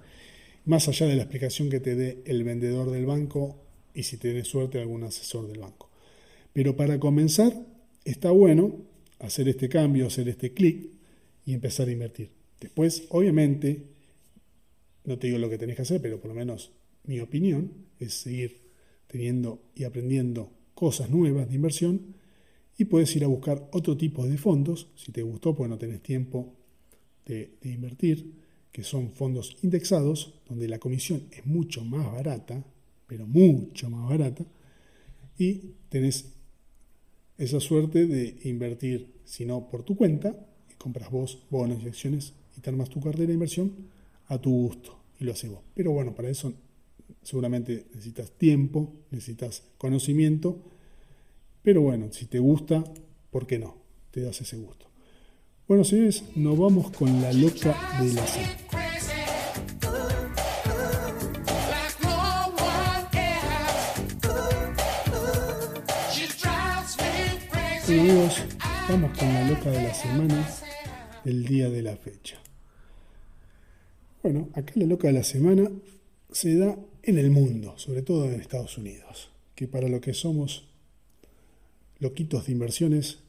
Más 0.70 0.86
allá 0.86 1.08
de 1.08 1.16
la 1.16 1.22
explicación 1.22 1.68
que 1.68 1.80
te 1.80 1.96
dé 1.96 2.22
el 2.26 2.44
vendedor 2.44 2.92
del 2.92 3.04
banco 3.04 3.60
y 3.92 4.04
si 4.04 4.18
tienes 4.18 4.46
suerte 4.46 4.80
algún 4.80 5.02
asesor 5.02 5.48
del 5.48 5.58
banco. 5.58 5.90
Pero 6.52 6.76
para 6.76 7.00
comenzar, 7.00 7.52
está 8.04 8.30
bueno 8.30 8.76
hacer 9.18 9.48
este 9.48 9.68
cambio, 9.68 10.06
hacer 10.06 10.28
este 10.28 10.52
clic 10.52 10.90
y 11.44 11.54
empezar 11.54 11.88
a 11.88 11.90
invertir. 11.90 12.30
Después, 12.60 13.02
obviamente, 13.08 13.82
no 15.06 15.18
te 15.18 15.26
digo 15.26 15.40
lo 15.40 15.50
que 15.50 15.58
tenés 15.58 15.74
que 15.74 15.82
hacer, 15.82 16.00
pero 16.00 16.20
por 16.20 16.28
lo 16.28 16.36
menos 16.36 16.70
mi 17.02 17.18
opinión 17.18 17.72
es 17.98 18.14
seguir 18.14 18.60
teniendo 19.08 19.60
y 19.74 19.82
aprendiendo 19.82 20.52
cosas 20.76 21.10
nuevas 21.10 21.48
de 21.48 21.56
inversión 21.56 22.14
y 22.78 22.84
puedes 22.84 23.16
ir 23.16 23.24
a 23.24 23.26
buscar 23.26 23.68
otro 23.72 23.96
tipo 23.96 24.24
de 24.24 24.38
fondos, 24.38 24.86
si 24.94 25.10
te 25.10 25.22
gustó, 25.22 25.52
pues 25.52 25.68
no 25.68 25.78
tenés 25.78 26.00
tiempo 26.00 26.54
de, 27.26 27.56
de 27.60 27.70
invertir, 27.72 28.49
que 28.72 28.84
son 28.84 29.10
fondos 29.10 29.56
indexados, 29.62 30.34
donde 30.48 30.68
la 30.68 30.78
comisión 30.78 31.24
es 31.32 31.44
mucho 31.46 31.84
más 31.84 32.10
barata, 32.12 32.64
pero 33.06 33.26
mucho 33.26 33.90
más 33.90 34.08
barata, 34.08 34.44
y 35.38 35.74
tenés 35.88 36.32
esa 37.38 37.58
suerte 37.58 38.06
de 38.06 38.38
invertir, 38.44 39.14
si 39.24 39.46
no 39.46 39.68
por 39.70 39.82
tu 39.82 39.96
cuenta, 39.96 40.46
y 40.70 40.74
compras 40.74 41.10
vos 41.10 41.46
bonos 41.50 41.82
y 41.82 41.88
acciones 41.88 42.34
y 42.56 42.60
te 42.60 42.70
armas 42.70 42.90
tu 42.90 43.00
cartera 43.00 43.28
de 43.28 43.34
inversión 43.34 43.72
a 44.26 44.38
tu 44.38 44.50
gusto 44.50 45.00
y 45.18 45.24
lo 45.24 45.32
haces 45.32 45.50
vos. 45.50 45.62
Pero 45.74 45.92
bueno, 45.92 46.14
para 46.14 46.28
eso 46.28 46.52
seguramente 47.22 47.86
necesitas 47.94 48.32
tiempo, 48.32 48.92
necesitas 49.10 49.64
conocimiento, 49.78 50.62
pero 51.62 51.82
bueno, 51.82 52.12
si 52.12 52.26
te 52.26 52.38
gusta, 52.38 52.84
¿por 53.30 53.46
qué 53.46 53.58
no? 53.58 53.78
Te 54.10 54.20
das 54.20 54.40
ese 54.40 54.56
gusto. 54.56 54.89
Bueno, 55.70 55.84
señores, 55.84 56.24
nos 56.34 56.58
vamos 56.58 56.90
con 56.90 57.22
la 57.22 57.32
loca 57.32 57.76
de 58.00 58.12
la 58.12 58.26
semana. 58.26 58.58
Bueno 67.86 68.00
amigos, 68.00 68.42
vamos 68.88 69.16
con 69.16 69.32
la 69.32 69.48
loca 69.48 69.70
de 69.70 69.82
la 69.84 69.94
semana, 69.94 70.48
el 71.24 71.44
día 71.44 71.70
de 71.70 71.82
la 71.82 71.96
fecha. 71.96 72.36
Bueno, 74.24 74.48
acá 74.54 74.72
la 74.74 74.86
loca 74.86 75.06
de 75.06 75.14
la 75.14 75.22
semana 75.22 75.70
se 76.32 76.56
da 76.58 76.76
en 77.04 77.16
el 77.16 77.30
mundo, 77.30 77.78
sobre 77.78 78.02
todo 78.02 78.24
en 78.24 78.40
Estados 78.40 78.76
Unidos, 78.76 79.30
que 79.54 79.68
para 79.68 79.88
lo 79.88 80.00
que 80.00 80.14
somos 80.14 80.68
loquitos 82.00 82.46
de 82.46 82.52
inversiones 82.54 83.20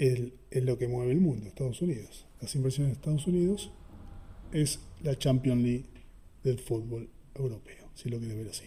es, 0.00 0.64
lo 0.64 0.78
que 0.78 0.88
mueve 0.88 1.12
el 1.12 1.20
mundo, 1.20 1.46
Estados 1.46 1.82
Unidos. 1.82 2.26
Las 2.40 2.54
inversiones 2.54 2.92
de 2.92 2.94
Estados 2.94 3.26
Unidos 3.26 3.70
es 4.50 4.80
la 5.02 5.16
Champions 5.16 5.62
League 5.62 5.84
del 6.42 6.58
fútbol 6.58 7.08
europeo, 7.34 7.90
si 7.94 8.08
lo 8.08 8.18
quieres 8.18 8.38
ver 8.38 8.48
así. 8.48 8.64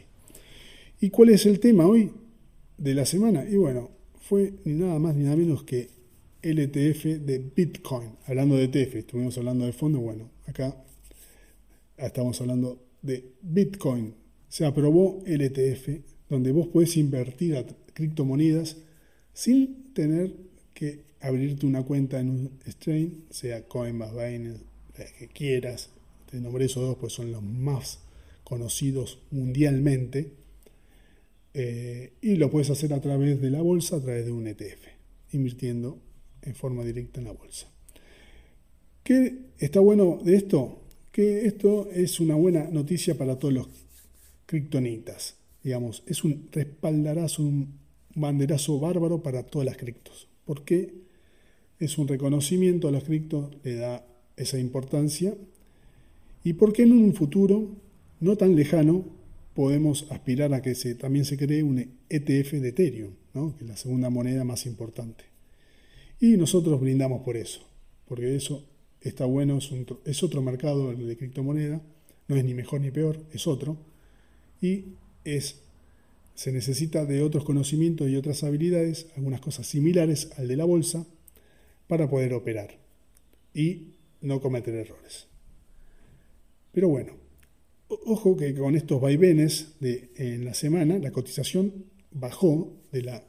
¿Y 1.02 1.10
cuál 1.10 1.30
es 1.30 1.46
el 1.48 1.60
tema 1.60 1.88
hoy 1.88 2.12
de 2.78 2.94
la 2.94 3.06
semana? 3.06 3.46
Y 3.50 3.56
bueno, 3.56 3.90
fue 4.22 4.54
ni 4.64 4.74
nada 4.74 5.00
más 5.00 5.16
ni 5.16 5.24
nada 5.24 5.36
menos 5.36 5.64
que 5.64 5.90
LTF 6.44 7.26
de 7.26 7.52
Bitcoin. 7.56 8.12
Hablando 8.28 8.56
de 8.56 8.66
ETF, 8.66 8.96
estuvimos 8.98 9.38
hablando 9.38 9.66
de 9.66 9.74
fondo, 9.74 10.00
bueno, 10.00 10.30
acá 10.46 10.86
estamos 11.98 12.40
hablando 12.42 12.80
de 13.02 13.34
Bitcoin. 13.42 14.14
Se 14.50 14.66
aprobó 14.66 15.24
LTF, 15.26 16.00
donde 16.30 16.52
vos 16.52 16.68
podés 16.68 16.96
invertir 16.96 17.58
a 17.58 17.66
criptomonedas 17.94 18.78
sin 19.34 19.94
tener 19.94 20.36
que 20.76 21.13
abrirte 21.24 21.66
una 21.66 21.84
cuenta 21.84 22.20
en 22.20 22.30
un 22.30 22.60
exchange, 22.66 23.14
sea 23.30 23.66
Coinbase, 23.66 24.14
Binance, 24.14 24.64
que 25.18 25.28
quieras. 25.30 25.90
Te 26.30 26.40
nombré 26.40 26.66
esos 26.66 26.84
dos, 26.84 26.98
pues 27.00 27.14
son 27.14 27.32
los 27.32 27.42
más 27.42 28.02
conocidos 28.44 29.20
mundialmente. 29.32 30.34
Eh, 31.54 32.14
y 32.22 32.36
lo 32.36 32.52
puedes 32.52 32.70
hacer 32.70 32.94
a 32.94 33.00
través 33.00 33.40
de 33.42 33.50
la 33.50 33.62
bolsa, 33.62 33.98
a 33.98 34.02
través 34.02 34.26
de 34.26 34.32
un 34.32 34.48
ETF, 34.48 34.86
invirtiendo 35.32 35.98
en 36.42 36.56
forma 36.56 36.84
directa 36.84 37.20
en 37.20 37.26
la 37.26 37.32
bolsa. 37.32 37.68
¿Qué 39.04 39.38
está 39.60 39.80
bueno 39.80 40.20
de 40.24 40.36
esto? 40.36 40.82
Que 41.12 41.46
esto 41.46 41.90
es 41.92 42.20
una 42.20 42.36
buena 42.36 42.66
noticia 42.70 43.18
para 43.18 43.40
todos 43.40 43.54
los 43.54 43.68
criptonitas. 44.46 45.38
Digamos, 45.64 46.04
es 46.06 46.24
un 46.26 46.50
respaldarazo, 46.52 47.44
un 47.44 47.80
banderazo 48.14 48.80
bárbaro 48.80 49.24
para 49.24 49.44
todas 49.44 49.66
las 49.66 49.78
criptos. 49.78 50.28
Porque 50.46 51.04
es 51.80 51.98
un 51.98 52.08
reconocimiento 52.08 52.88
a 52.88 52.92
las 52.92 53.04
criptos, 53.04 53.50
le 53.64 53.76
da 53.76 54.06
esa 54.38 54.60
importancia. 54.60 55.36
Y 56.44 56.54
porque 56.54 56.84
en 56.84 56.92
un 56.92 57.14
futuro 57.14 57.70
no 58.20 58.36
tan 58.36 58.56
lejano 58.56 59.06
podemos 59.54 60.08
aspirar 60.10 60.54
a 60.54 60.62
que 60.62 60.76
se, 60.76 60.96
también 60.96 61.26
se 61.26 61.38
cree 61.38 61.64
un 61.64 61.80
ETF 62.10 62.54
de 62.54 62.70
Ethereum, 62.70 63.14
que 63.34 63.64
es 63.64 63.70
la 63.70 63.78
segunda 63.78 64.10
moneda 64.10 64.44
más 64.44 64.66
importante. 64.66 65.26
Y 66.20 66.38
nosotros 66.38 66.80
brindamos 66.80 67.22
por 67.24 67.38
eso, 67.38 67.62
porque 68.08 68.36
eso 68.36 68.66
está 69.02 69.26
bueno, 69.26 69.58
es, 69.58 69.72
es 70.06 70.24
otro 70.24 70.42
mercado 70.42 70.94
de 70.94 71.18
criptomoneda, 71.18 71.82
no 72.28 72.36
es 72.36 72.44
ni 72.44 72.54
mejor 72.54 72.82
ni 72.82 72.92
peor, 72.92 73.20
es 73.34 73.48
otro, 73.48 73.78
y 74.62 74.86
es 75.26 75.60
se 76.36 76.52
necesita 76.52 77.06
de 77.06 77.22
otros 77.22 77.44
conocimientos 77.44 78.10
y 78.10 78.16
otras 78.16 78.44
habilidades, 78.44 79.08
algunas 79.16 79.40
cosas 79.40 79.68
similares 79.68 80.30
al 80.38 80.48
de 80.48 80.58
la 80.58 80.66
bolsa, 80.66 81.06
para 81.94 82.10
poder 82.10 82.34
operar 82.34 82.76
y 83.54 83.94
no 84.22 84.42
cometer 84.42 84.74
errores. 84.74 85.28
Pero 86.72 86.90
bueno, 86.90 87.14
ojo 87.88 88.36
que 88.36 88.56
con 88.56 88.76
estos 88.76 89.00
vaivenes 89.00 89.76
de, 89.80 90.10
en 90.16 90.44
la 90.44 90.56
semana, 90.56 90.98
la 90.98 91.12
cotización 91.12 91.86
bajó 92.10 92.74
de 92.92 93.04
la, 93.04 93.24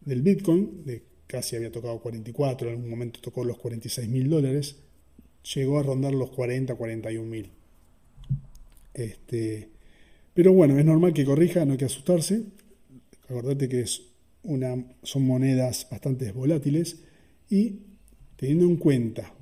del 0.00 0.22
Bitcoin, 0.22 0.84
de 0.84 1.04
casi 1.28 1.54
había 1.54 1.70
tocado 1.70 2.00
44, 2.00 2.66
en 2.66 2.74
algún 2.74 2.90
momento 2.90 3.20
tocó 3.20 3.44
los 3.44 3.58
46 3.58 4.08
mil 4.08 4.28
dólares, 4.28 4.80
llegó 5.54 5.78
a 5.78 5.84
rondar 5.84 6.14
los 6.14 6.32
40, 6.32 6.74
41 6.74 7.30
mil. 7.30 7.52
Este, 8.92 9.68
pero 10.34 10.52
bueno, 10.52 10.76
es 10.80 10.84
normal 10.84 11.12
que 11.12 11.24
corrija, 11.24 11.64
no 11.64 11.72
hay 11.74 11.78
que 11.78 11.84
asustarse. 11.84 12.42
Acordate 13.28 13.68
que 13.68 13.82
es 13.82 14.02
una, 14.42 14.84
son 15.04 15.24
monedas 15.24 15.86
bastante 15.88 16.32
volátiles 16.32 17.05
y 17.50 17.80
teniendo 18.36 18.64
en 18.64 18.76
cuenta 18.76 19.32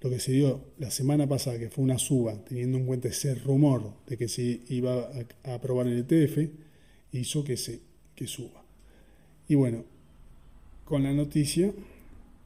lo 0.00 0.10
que 0.10 0.20
se 0.20 0.32
dio 0.32 0.60
la 0.78 0.90
semana 0.90 1.26
pasada, 1.26 1.58
que 1.58 1.70
fue 1.70 1.84
una 1.84 1.98
suba, 1.98 2.44
teniendo 2.44 2.78
en 2.78 2.86
cuenta 2.86 3.08
ese 3.08 3.34
rumor 3.34 3.94
de 4.06 4.16
que 4.16 4.28
se 4.28 4.60
iba 4.68 5.10
a 5.44 5.54
aprobar 5.54 5.86
el 5.88 5.98
ETF, 5.98 6.48
hizo 7.12 7.44
que, 7.44 7.56
se, 7.56 7.80
que 8.14 8.26
suba. 8.26 8.64
Y 9.48 9.54
bueno, 9.54 9.84
con 10.84 11.02
la 11.02 11.12
noticia 11.12 11.72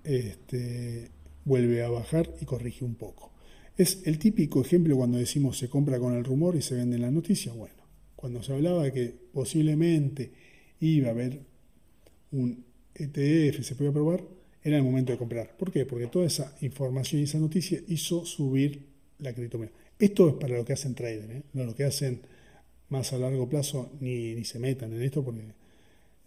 este, 0.04 1.10
vuelve 1.44 1.82
a 1.82 1.90
bajar 1.90 2.34
y 2.40 2.44
corrige 2.44 2.84
un 2.84 2.94
poco. 2.94 3.30
Es 3.76 4.02
el 4.04 4.18
típico 4.18 4.60
ejemplo 4.60 4.96
cuando 4.96 5.18
decimos 5.18 5.58
se 5.58 5.68
compra 5.68 5.98
con 5.98 6.14
el 6.14 6.24
rumor 6.24 6.56
y 6.56 6.62
se 6.62 6.74
vende 6.74 6.96
en 6.96 7.02
la 7.02 7.10
noticia. 7.10 7.52
Bueno, 7.52 7.82
cuando 8.16 8.42
se 8.42 8.52
hablaba 8.52 8.90
que 8.90 9.14
posiblemente 9.32 10.32
iba 10.80 11.08
a 11.08 11.12
haber 11.12 11.40
un 12.32 12.64
ETF, 12.94 13.62
se 13.62 13.74
podía 13.74 13.92
probar, 13.92 14.22
era 14.62 14.76
el 14.76 14.82
momento 14.82 15.12
de 15.12 15.18
comprar. 15.18 15.56
¿Por 15.56 15.72
qué? 15.72 15.86
Porque 15.86 16.06
toda 16.06 16.26
esa 16.26 16.54
información 16.60 17.20
y 17.20 17.24
esa 17.24 17.38
noticia 17.38 17.80
hizo 17.88 18.24
subir 18.24 18.82
la 19.18 19.32
criptomoneda. 19.32 19.74
Esto 19.98 20.28
es 20.28 20.34
para 20.34 20.56
lo 20.56 20.64
que 20.64 20.72
hacen 20.72 20.94
traders, 20.94 21.30
¿eh? 21.30 21.42
no 21.52 21.64
lo 21.64 21.74
que 21.74 21.84
hacen 21.84 22.20
más 22.88 23.12
a 23.12 23.18
largo 23.18 23.48
plazo 23.48 23.92
ni, 24.00 24.34
ni 24.34 24.44
se 24.44 24.58
metan 24.58 24.92
en 24.92 25.02
esto 25.02 25.24
porque 25.24 25.42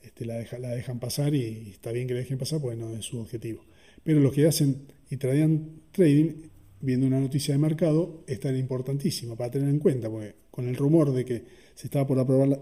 este, 0.01 0.25
la, 0.25 0.45
la, 0.59 0.69
dejan 0.69 0.99
pasar 0.99 1.33
y, 1.33 1.71
está 1.71 1.91
bien 1.91 2.07
que 2.07 2.13
la 2.13 2.19
dejen 2.19 2.37
pasar 2.37 2.61
porque 2.61 2.77
no 2.77 2.93
es 2.95 3.05
su 3.05 3.19
objetivo. 3.19 3.63
Pero 4.03 4.19
los 4.19 4.33
que 4.33 4.45
hacen 4.47 4.87
y 5.09 5.17
tradean 5.17 5.81
trading 5.91 6.33
viendo 6.81 7.07
una 7.07 7.19
noticia 7.19 7.53
de 7.53 7.57
mercado, 7.57 8.23
esta 8.27 8.49
era 8.49 8.57
importantísima 8.57 9.35
para 9.35 9.51
tener 9.51 9.69
en 9.69 9.79
cuenta, 9.79 10.09
porque 10.09 10.35
con 10.51 10.67
el 10.67 10.75
rumor 10.75 11.13
de 11.13 11.23
que 11.23 11.43
se 11.75 11.87
estaba 11.87 12.05
por 12.05 12.19
aprobar 12.19 12.59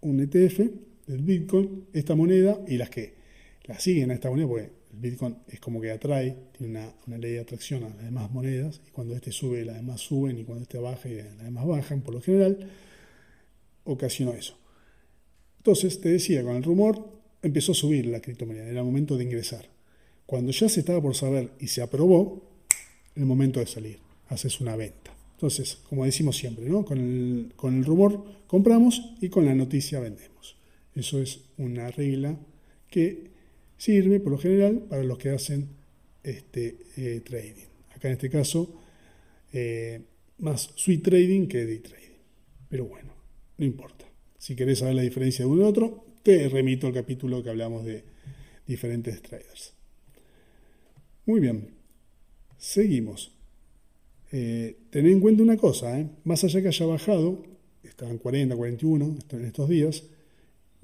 un 0.00 0.20
ETF 0.20 0.60
del 1.06 1.22
Bitcoin, 1.22 1.86
esta 1.92 2.14
moneda 2.14 2.60
y 2.68 2.76
las 2.76 2.90
que 2.90 3.14
la 3.64 3.78
siguen 3.80 4.12
a 4.12 4.14
esta 4.14 4.30
moneda, 4.30 4.46
porque 4.46 4.70
Bitcoin 5.00 5.36
es 5.48 5.60
como 5.60 5.80
que 5.80 5.90
atrae, 5.90 6.36
tiene 6.56 6.90
una, 7.06 7.18
ley 7.18 7.32
de 7.32 7.40
atracción 7.40 7.84
a 7.84 7.88
las 7.88 8.02
demás 8.02 8.30
monedas, 8.30 8.80
y 8.86 8.90
cuando 8.90 9.14
este 9.14 9.32
sube, 9.32 9.64
las 9.64 9.76
demás 9.76 10.00
suben, 10.00 10.38
y 10.38 10.44
cuando 10.44 10.62
este 10.62 10.78
baja, 10.78 11.08
las 11.08 11.42
demás 11.42 11.66
bajan, 11.66 12.02
por 12.02 12.14
lo 12.14 12.20
general, 12.20 12.68
ocasionó 13.84 14.32
eso. 14.32 14.58
Entonces, 15.58 16.00
te 16.00 16.10
decía, 16.10 16.42
con 16.42 16.56
el 16.56 16.62
rumor 16.62 17.08
empezó 17.42 17.72
a 17.72 17.74
subir 17.74 18.06
la 18.06 18.20
criptomoneda, 18.20 18.66
era 18.68 18.80
el 18.80 18.86
momento 18.86 19.16
de 19.16 19.24
ingresar. 19.24 19.68
Cuando 20.26 20.52
ya 20.52 20.68
se 20.68 20.80
estaba 20.80 21.00
por 21.00 21.14
saber 21.14 21.50
y 21.60 21.68
se 21.68 21.82
aprobó, 21.82 22.42
el 23.14 23.24
momento 23.24 23.60
de 23.60 23.66
salir, 23.66 23.98
haces 24.28 24.60
una 24.60 24.76
venta. 24.76 25.14
Entonces, 25.32 25.78
como 25.88 26.04
decimos 26.04 26.36
siempre, 26.36 26.68
¿no? 26.68 26.84
con, 26.84 26.98
el, 26.98 27.52
con 27.56 27.76
el 27.76 27.84
rumor 27.84 28.24
compramos 28.46 29.12
y 29.20 29.28
con 29.28 29.44
la 29.44 29.54
noticia 29.54 30.00
vendemos. 30.00 30.56
Eso 30.94 31.20
es 31.20 31.40
una 31.58 31.90
regla 31.90 32.38
que 32.88 33.35
sirve 33.76 34.20
por 34.20 34.32
lo 34.32 34.38
general 34.38 34.86
para 34.88 35.02
los 35.02 35.18
que 35.18 35.30
hacen 35.30 35.68
este, 36.22 36.78
eh, 36.96 37.20
trading. 37.24 37.66
Acá 37.94 38.08
en 38.08 38.14
este 38.14 38.30
caso, 38.30 38.80
eh, 39.52 40.00
más 40.38 40.72
sweet 40.74 41.02
trading 41.02 41.46
que 41.46 41.64
day 41.64 41.78
trading. 41.78 42.16
Pero 42.68 42.86
bueno, 42.86 43.12
no 43.58 43.64
importa. 43.64 44.04
Si 44.38 44.54
querés 44.54 44.80
saber 44.80 44.94
la 44.94 45.02
diferencia 45.02 45.44
de 45.44 45.50
uno 45.50 45.62
y 45.62 45.64
otro, 45.64 46.04
te 46.22 46.48
remito 46.48 46.86
al 46.86 46.92
capítulo 46.92 47.42
que 47.42 47.50
hablamos 47.50 47.84
de 47.84 48.04
diferentes 48.66 49.22
traders. 49.22 49.72
Muy 51.24 51.40
bien, 51.40 51.76
Seguimos. 52.58 53.32
Eh, 54.32 54.76
tened 54.90 55.12
en 55.12 55.20
cuenta 55.20 55.42
una 55.42 55.56
cosa, 55.56 56.08
más 56.24 56.42
allá 56.44 56.60
que 56.62 56.68
haya 56.68 56.86
bajado, 56.86 57.44
estaban 57.84 58.18
40, 58.18 58.56
41 58.56 59.18
en 59.30 59.44
estos 59.44 59.68
días, 59.68 60.04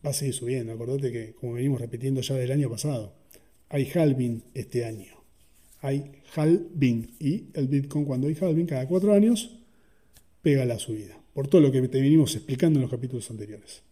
va 0.05 0.11
a 0.11 0.13
seguir 0.13 0.35
subiendo. 0.35 0.73
Acordate 0.73 1.13
que, 1.13 1.35
como 1.35 1.55
venimos 1.55 1.81
repitiendo 1.81 2.21
ya 2.21 2.35
del 2.35 2.53
año 2.53 2.69
pasado, 2.71 3.15
hay 3.69 3.91
halving 3.95 4.43
este 4.55 4.85
año. 4.85 5.15
Hay 5.81 6.13
halving. 6.35 7.15
Y 7.19 7.45
el 7.55 7.69
Bitcoin, 7.69 8.05
cuando 8.05 8.29
hay 8.29 8.37
halving, 8.41 8.67
cada 8.67 8.87
cuatro 8.87 9.13
años, 9.13 9.59
pega 10.43 10.65
la 10.65 10.79
subida. 10.79 11.19
Por 11.33 11.49
todo 11.49 11.61
lo 11.61 11.73
que 11.73 11.87
te 11.89 12.01
venimos 12.01 12.35
explicando 12.37 12.79
en 12.79 12.83
los 12.83 12.91
capítulos 12.91 13.31
anteriores. 13.31 13.83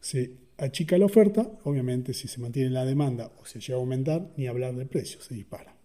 Se 0.00 0.32
achica 0.56 0.96
la 0.98 1.06
oferta, 1.06 1.58
obviamente, 1.64 2.14
si 2.14 2.28
se 2.28 2.40
mantiene 2.40 2.70
la 2.70 2.84
demanda 2.84 3.30
o 3.40 3.44
se 3.44 3.60
llega 3.60 3.74
a 3.74 3.80
aumentar, 3.80 4.32
ni 4.36 4.46
hablar 4.46 4.74
del 4.74 4.88
precio, 4.88 5.20
se 5.20 5.34
dispara. 5.34 5.76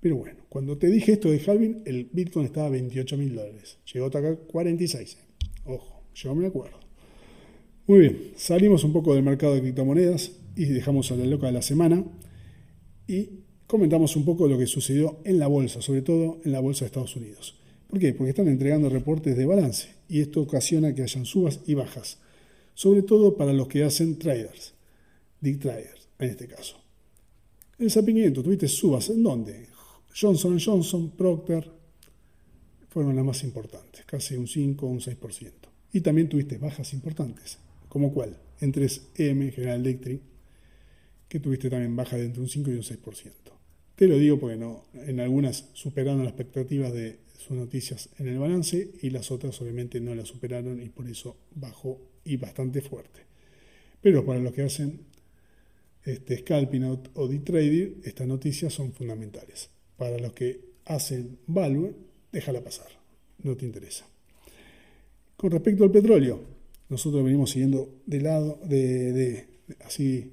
Pero 0.00 0.16
bueno, 0.16 0.40
cuando 0.48 0.78
te 0.78 0.88
dije 0.88 1.12
esto 1.12 1.30
de 1.30 1.40
halving, 1.40 1.82
el 1.84 2.08
Bitcoin 2.12 2.46
estaba 2.46 2.66
a 2.66 2.70
28 2.70 3.16
mil 3.16 3.34
dólares. 3.34 3.78
Llegó 3.92 4.06
hasta 4.06 4.18
acá 4.18 4.36
46. 4.36 5.18
Ojo, 5.64 6.02
yo 6.14 6.34
me 6.34 6.46
acuerdo. 6.46 6.87
Muy 7.88 8.00
bien, 8.00 8.32
salimos 8.36 8.84
un 8.84 8.92
poco 8.92 9.14
del 9.14 9.22
mercado 9.22 9.54
de 9.54 9.62
criptomonedas 9.62 10.32
y 10.54 10.66
dejamos 10.66 11.10
a 11.10 11.16
la 11.16 11.24
loca 11.24 11.46
de 11.46 11.54
la 11.54 11.62
semana 11.62 12.04
y 13.06 13.30
comentamos 13.66 14.14
un 14.14 14.26
poco 14.26 14.46
lo 14.46 14.58
que 14.58 14.66
sucedió 14.66 15.20
en 15.24 15.38
la 15.38 15.46
bolsa, 15.46 15.80
sobre 15.80 16.02
todo 16.02 16.38
en 16.44 16.52
la 16.52 16.60
bolsa 16.60 16.80
de 16.80 16.88
Estados 16.88 17.16
Unidos. 17.16 17.54
¿Por 17.88 17.98
qué? 17.98 18.12
Porque 18.12 18.28
están 18.28 18.48
entregando 18.48 18.90
reportes 18.90 19.38
de 19.38 19.46
balance 19.46 19.88
y 20.06 20.20
esto 20.20 20.42
ocasiona 20.42 20.94
que 20.94 21.02
hayan 21.02 21.24
subas 21.24 21.60
y 21.66 21.72
bajas, 21.72 22.18
sobre 22.74 23.00
todo 23.00 23.38
para 23.38 23.54
los 23.54 23.68
que 23.68 23.84
hacen 23.84 24.18
traders, 24.18 24.74
big 25.40 25.58
traders 25.58 26.10
en 26.18 26.28
este 26.28 26.46
caso. 26.46 26.76
El 27.78 27.90
500 27.90 28.44
tuviste 28.44 28.68
subas, 28.68 29.08
¿en 29.08 29.22
dónde? 29.22 29.66
Johnson 30.14 30.58
Johnson, 30.62 31.12
Procter, 31.16 31.70
fueron 32.90 33.16
las 33.16 33.24
más 33.24 33.42
importantes, 33.44 34.04
casi 34.04 34.36
un 34.36 34.46
5 34.46 34.84
o 34.84 34.90
un 34.90 35.00
6%. 35.00 35.52
Y 35.94 36.02
también 36.02 36.28
tuviste 36.28 36.58
bajas 36.58 36.92
importantes, 36.92 37.56
como 37.88 38.12
cuál, 38.12 38.36
en 38.60 38.72
3M, 38.72 39.52
General 39.52 39.80
Electric, 39.80 40.20
que 41.28 41.40
tuviste 41.40 41.70
también 41.70 41.94
baja 41.96 42.16
de 42.16 42.24
entre 42.24 42.40
un 42.40 42.48
5 42.48 42.70
y 42.70 42.74
un 42.74 42.82
6%. 42.82 43.32
Te 43.94 44.06
lo 44.06 44.16
digo 44.16 44.38
porque 44.38 44.56
no, 44.56 44.84
en 44.94 45.20
algunas 45.20 45.70
superaron 45.72 46.24
las 46.24 46.28
expectativas 46.28 46.92
de 46.92 47.18
sus 47.36 47.56
noticias 47.56 48.10
en 48.18 48.28
el 48.28 48.38
balance 48.38 48.92
y 49.02 49.10
las 49.10 49.30
otras 49.30 49.60
obviamente 49.60 50.00
no 50.00 50.14
las 50.14 50.28
superaron 50.28 50.82
y 50.82 50.88
por 50.88 51.08
eso 51.08 51.36
bajó 51.54 52.00
y 52.24 52.36
bastante 52.36 52.80
fuerte. 52.80 53.22
Pero 54.00 54.24
para 54.24 54.40
los 54.40 54.52
que 54.52 54.62
hacen 54.62 55.00
este, 56.04 56.38
scalping 56.38 56.84
o 57.14 57.28
day 57.28 57.40
trading, 57.40 58.00
estas 58.04 58.26
noticias 58.26 58.72
son 58.72 58.92
fundamentales. 58.92 59.70
Para 59.96 60.18
los 60.18 60.32
que 60.32 60.60
hacen 60.84 61.38
value, 61.46 61.94
déjala 62.32 62.62
pasar, 62.62 62.88
no 63.42 63.56
te 63.56 63.66
interesa. 63.66 64.06
Con 65.36 65.50
respecto 65.50 65.84
al 65.84 65.90
petróleo, 65.90 66.57
nosotros 66.88 67.24
venimos 67.24 67.50
siguiendo 67.50 67.94
de 68.06 68.20
lado, 68.20 68.58
de, 68.66 69.46
así, 69.84 70.32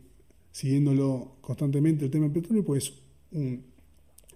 siguiéndolo 0.51 1.35
constantemente 1.41 2.05
el 2.05 2.11
tema 2.11 2.25
del 2.25 2.33
petróleo, 2.33 2.63
pues 2.63 2.93
un 3.31 3.63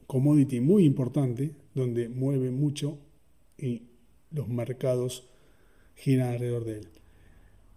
commodity 0.06 0.60
muy 0.60 0.86
importante, 0.86 1.52
donde 1.74 2.10
mueve 2.10 2.52
mucho 2.52 2.98
y 3.58 3.84
los 4.32 4.50
mercados 4.50 5.30
giran 5.96 6.30
alrededor 6.30 6.66
de 6.66 6.80
él. 6.80 6.88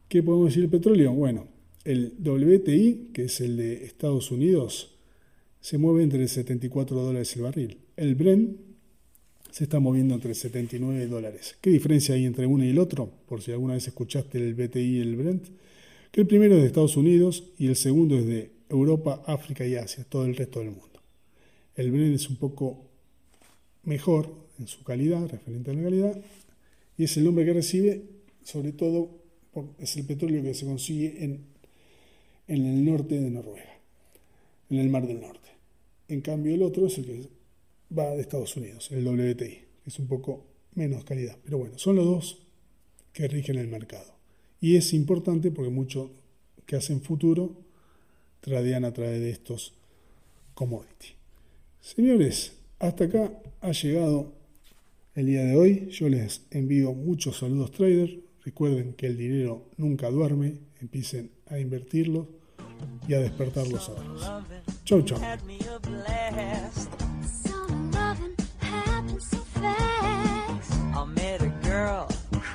¿Qué 0.08 0.22
podemos 0.22 0.48
decir 0.48 0.62
del 0.62 0.70
petróleo? 0.70 1.12
Bueno, 1.12 1.46
el 1.84 2.14
WTI, 2.18 3.10
que 3.12 3.24
es 3.24 3.40
el 3.40 3.56
de 3.56 3.84
Estados 3.84 4.30
Unidos, 4.30 4.96
se 5.60 5.78
mueve 5.78 6.02
entre 6.02 6.26
74 6.26 7.00
dólares 7.00 7.34
el 7.36 7.42
barril. 7.42 7.78
El 7.96 8.14
Brent 8.14 8.56
se 9.52 9.64
está 9.64 9.80
moviendo 9.80 10.14
entre 10.14 10.34
79 10.34 11.06
dólares. 11.08 11.56
¿Qué 11.60 11.68
diferencia 11.68 12.14
hay 12.14 12.24
entre 12.24 12.46
uno 12.46 12.64
y 12.64 12.70
el 12.70 12.78
otro? 12.78 13.10
Por 13.28 13.42
si 13.42 13.52
alguna 13.52 13.74
vez 13.74 13.86
escuchaste 13.86 14.38
el 14.38 14.54
BTI 14.54 14.80
y 14.80 15.00
el 15.00 15.14
Brent. 15.14 15.46
Que 16.10 16.22
el 16.22 16.26
primero 16.26 16.56
es 16.56 16.62
de 16.62 16.68
Estados 16.68 16.96
Unidos 16.96 17.44
y 17.58 17.66
el 17.66 17.76
segundo 17.76 18.18
es 18.18 18.26
de 18.26 18.50
Europa, 18.70 19.22
África 19.26 19.66
y 19.66 19.74
Asia, 19.74 20.06
todo 20.08 20.24
el 20.24 20.36
resto 20.36 20.60
del 20.60 20.70
mundo. 20.70 21.02
El 21.76 21.92
Brent 21.92 22.14
es 22.14 22.30
un 22.30 22.36
poco 22.36 22.88
mejor 23.84 24.34
en 24.58 24.68
su 24.68 24.82
calidad, 24.84 25.28
referente 25.28 25.70
a 25.70 25.74
la 25.74 25.82
calidad, 25.82 26.22
y 26.96 27.04
es 27.04 27.14
el 27.18 27.24
nombre 27.24 27.44
que 27.44 27.52
recibe, 27.52 28.04
sobre 28.44 28.72
todo, 28.72 29.10
es 29.78 29.96
el 29.98 30.06
petróleo 30.06 30.42
que 30.42 30.54
se 30.54 30.64
consigue 30.64 31.24
en, 31.24 31.44
en 32.48 32.66
el 32.66 32.84
norte 32.86 33.20
de 33.20 33.30
Noruega, 33.30 33.78
en 34.70 34.78
el 34.78 34.88
Mar 34.88 35.06
del 35.06 35.20
Norte. 35.20 35.50
En 36.08 36.22
cambio, 36.22 36.54
el 36.54 36.62
otro 36.62 36.86
es 36.86 36.96
el 36.96 37.04
que 37.04 37.41
va 37.96 38.10
de 38.10 38.22
Estados 38.22 38.56
Unidos, 38.56 38.90
el 38.90 39.06
WTI, 39.06 39.34
que 39.82 39.86
es 39.86 39.98
un 39.98 40.06
poco 40.06 40.46
menos 40.74 41.04
calidad. 41.04 41.36
Pero 41.44 41.58
bueno, 41.58 41.78
son 41.78 41.96
los 41.96 42.04
dos 42.04 42.42
que 43.12 43.28
rigen 43.28 43.58
el 43.58 43.68
mercado. 43.68 44.14
Y 44.60 44.76
es 44.76 44.92
importante 44.92 45.50
porque 45.50 45.70
muchos 45.70 46.10
que 46.66 46.76
hacen 46.76 47.02
futuro 47.02 47.56
tradean 48.40 48.84
a 48.84 48.92
través 48.92 49.20
de 49.20 49.30
estos 49.30 49.74
commodities. 50.54 51.14
Señores, 51.80 52.52
hasta 52.78 53.04
acá 53.04 53.32
ha 53.60 53.72
llegado 53.72 54.32
el 55.14 55.26
día 55.26 55.44
de 55.44 55.56
hoy. 55.56 55.88
Yo 55.90 56.08
les 56.08 56.42
envío 56.50 56.92
muchos 56.92 57.38
saludos 57.38 57.72
traders. 57.72 58.14
Recuerden 58.44 58.94
que 58.94 59.06
el 59.06 59.16
dinero 59.16 59.68
nunca 59.76 60.10
duerme. 60.10 60.58
Empiecen 60.80 61.30
a 61.46 61.58
invertirlo 61.58 62.28
y 63.06 63.14
a 63.14 63.20
despertar 63.20 63.66
los 63.68 63.88
ojos. 63.88 64.30
Chau, 64.84 65.02
chau. 65.02 65.20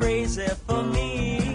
crazy 0.08 0.47
for 0.66 0.84
me. 0.84 1.47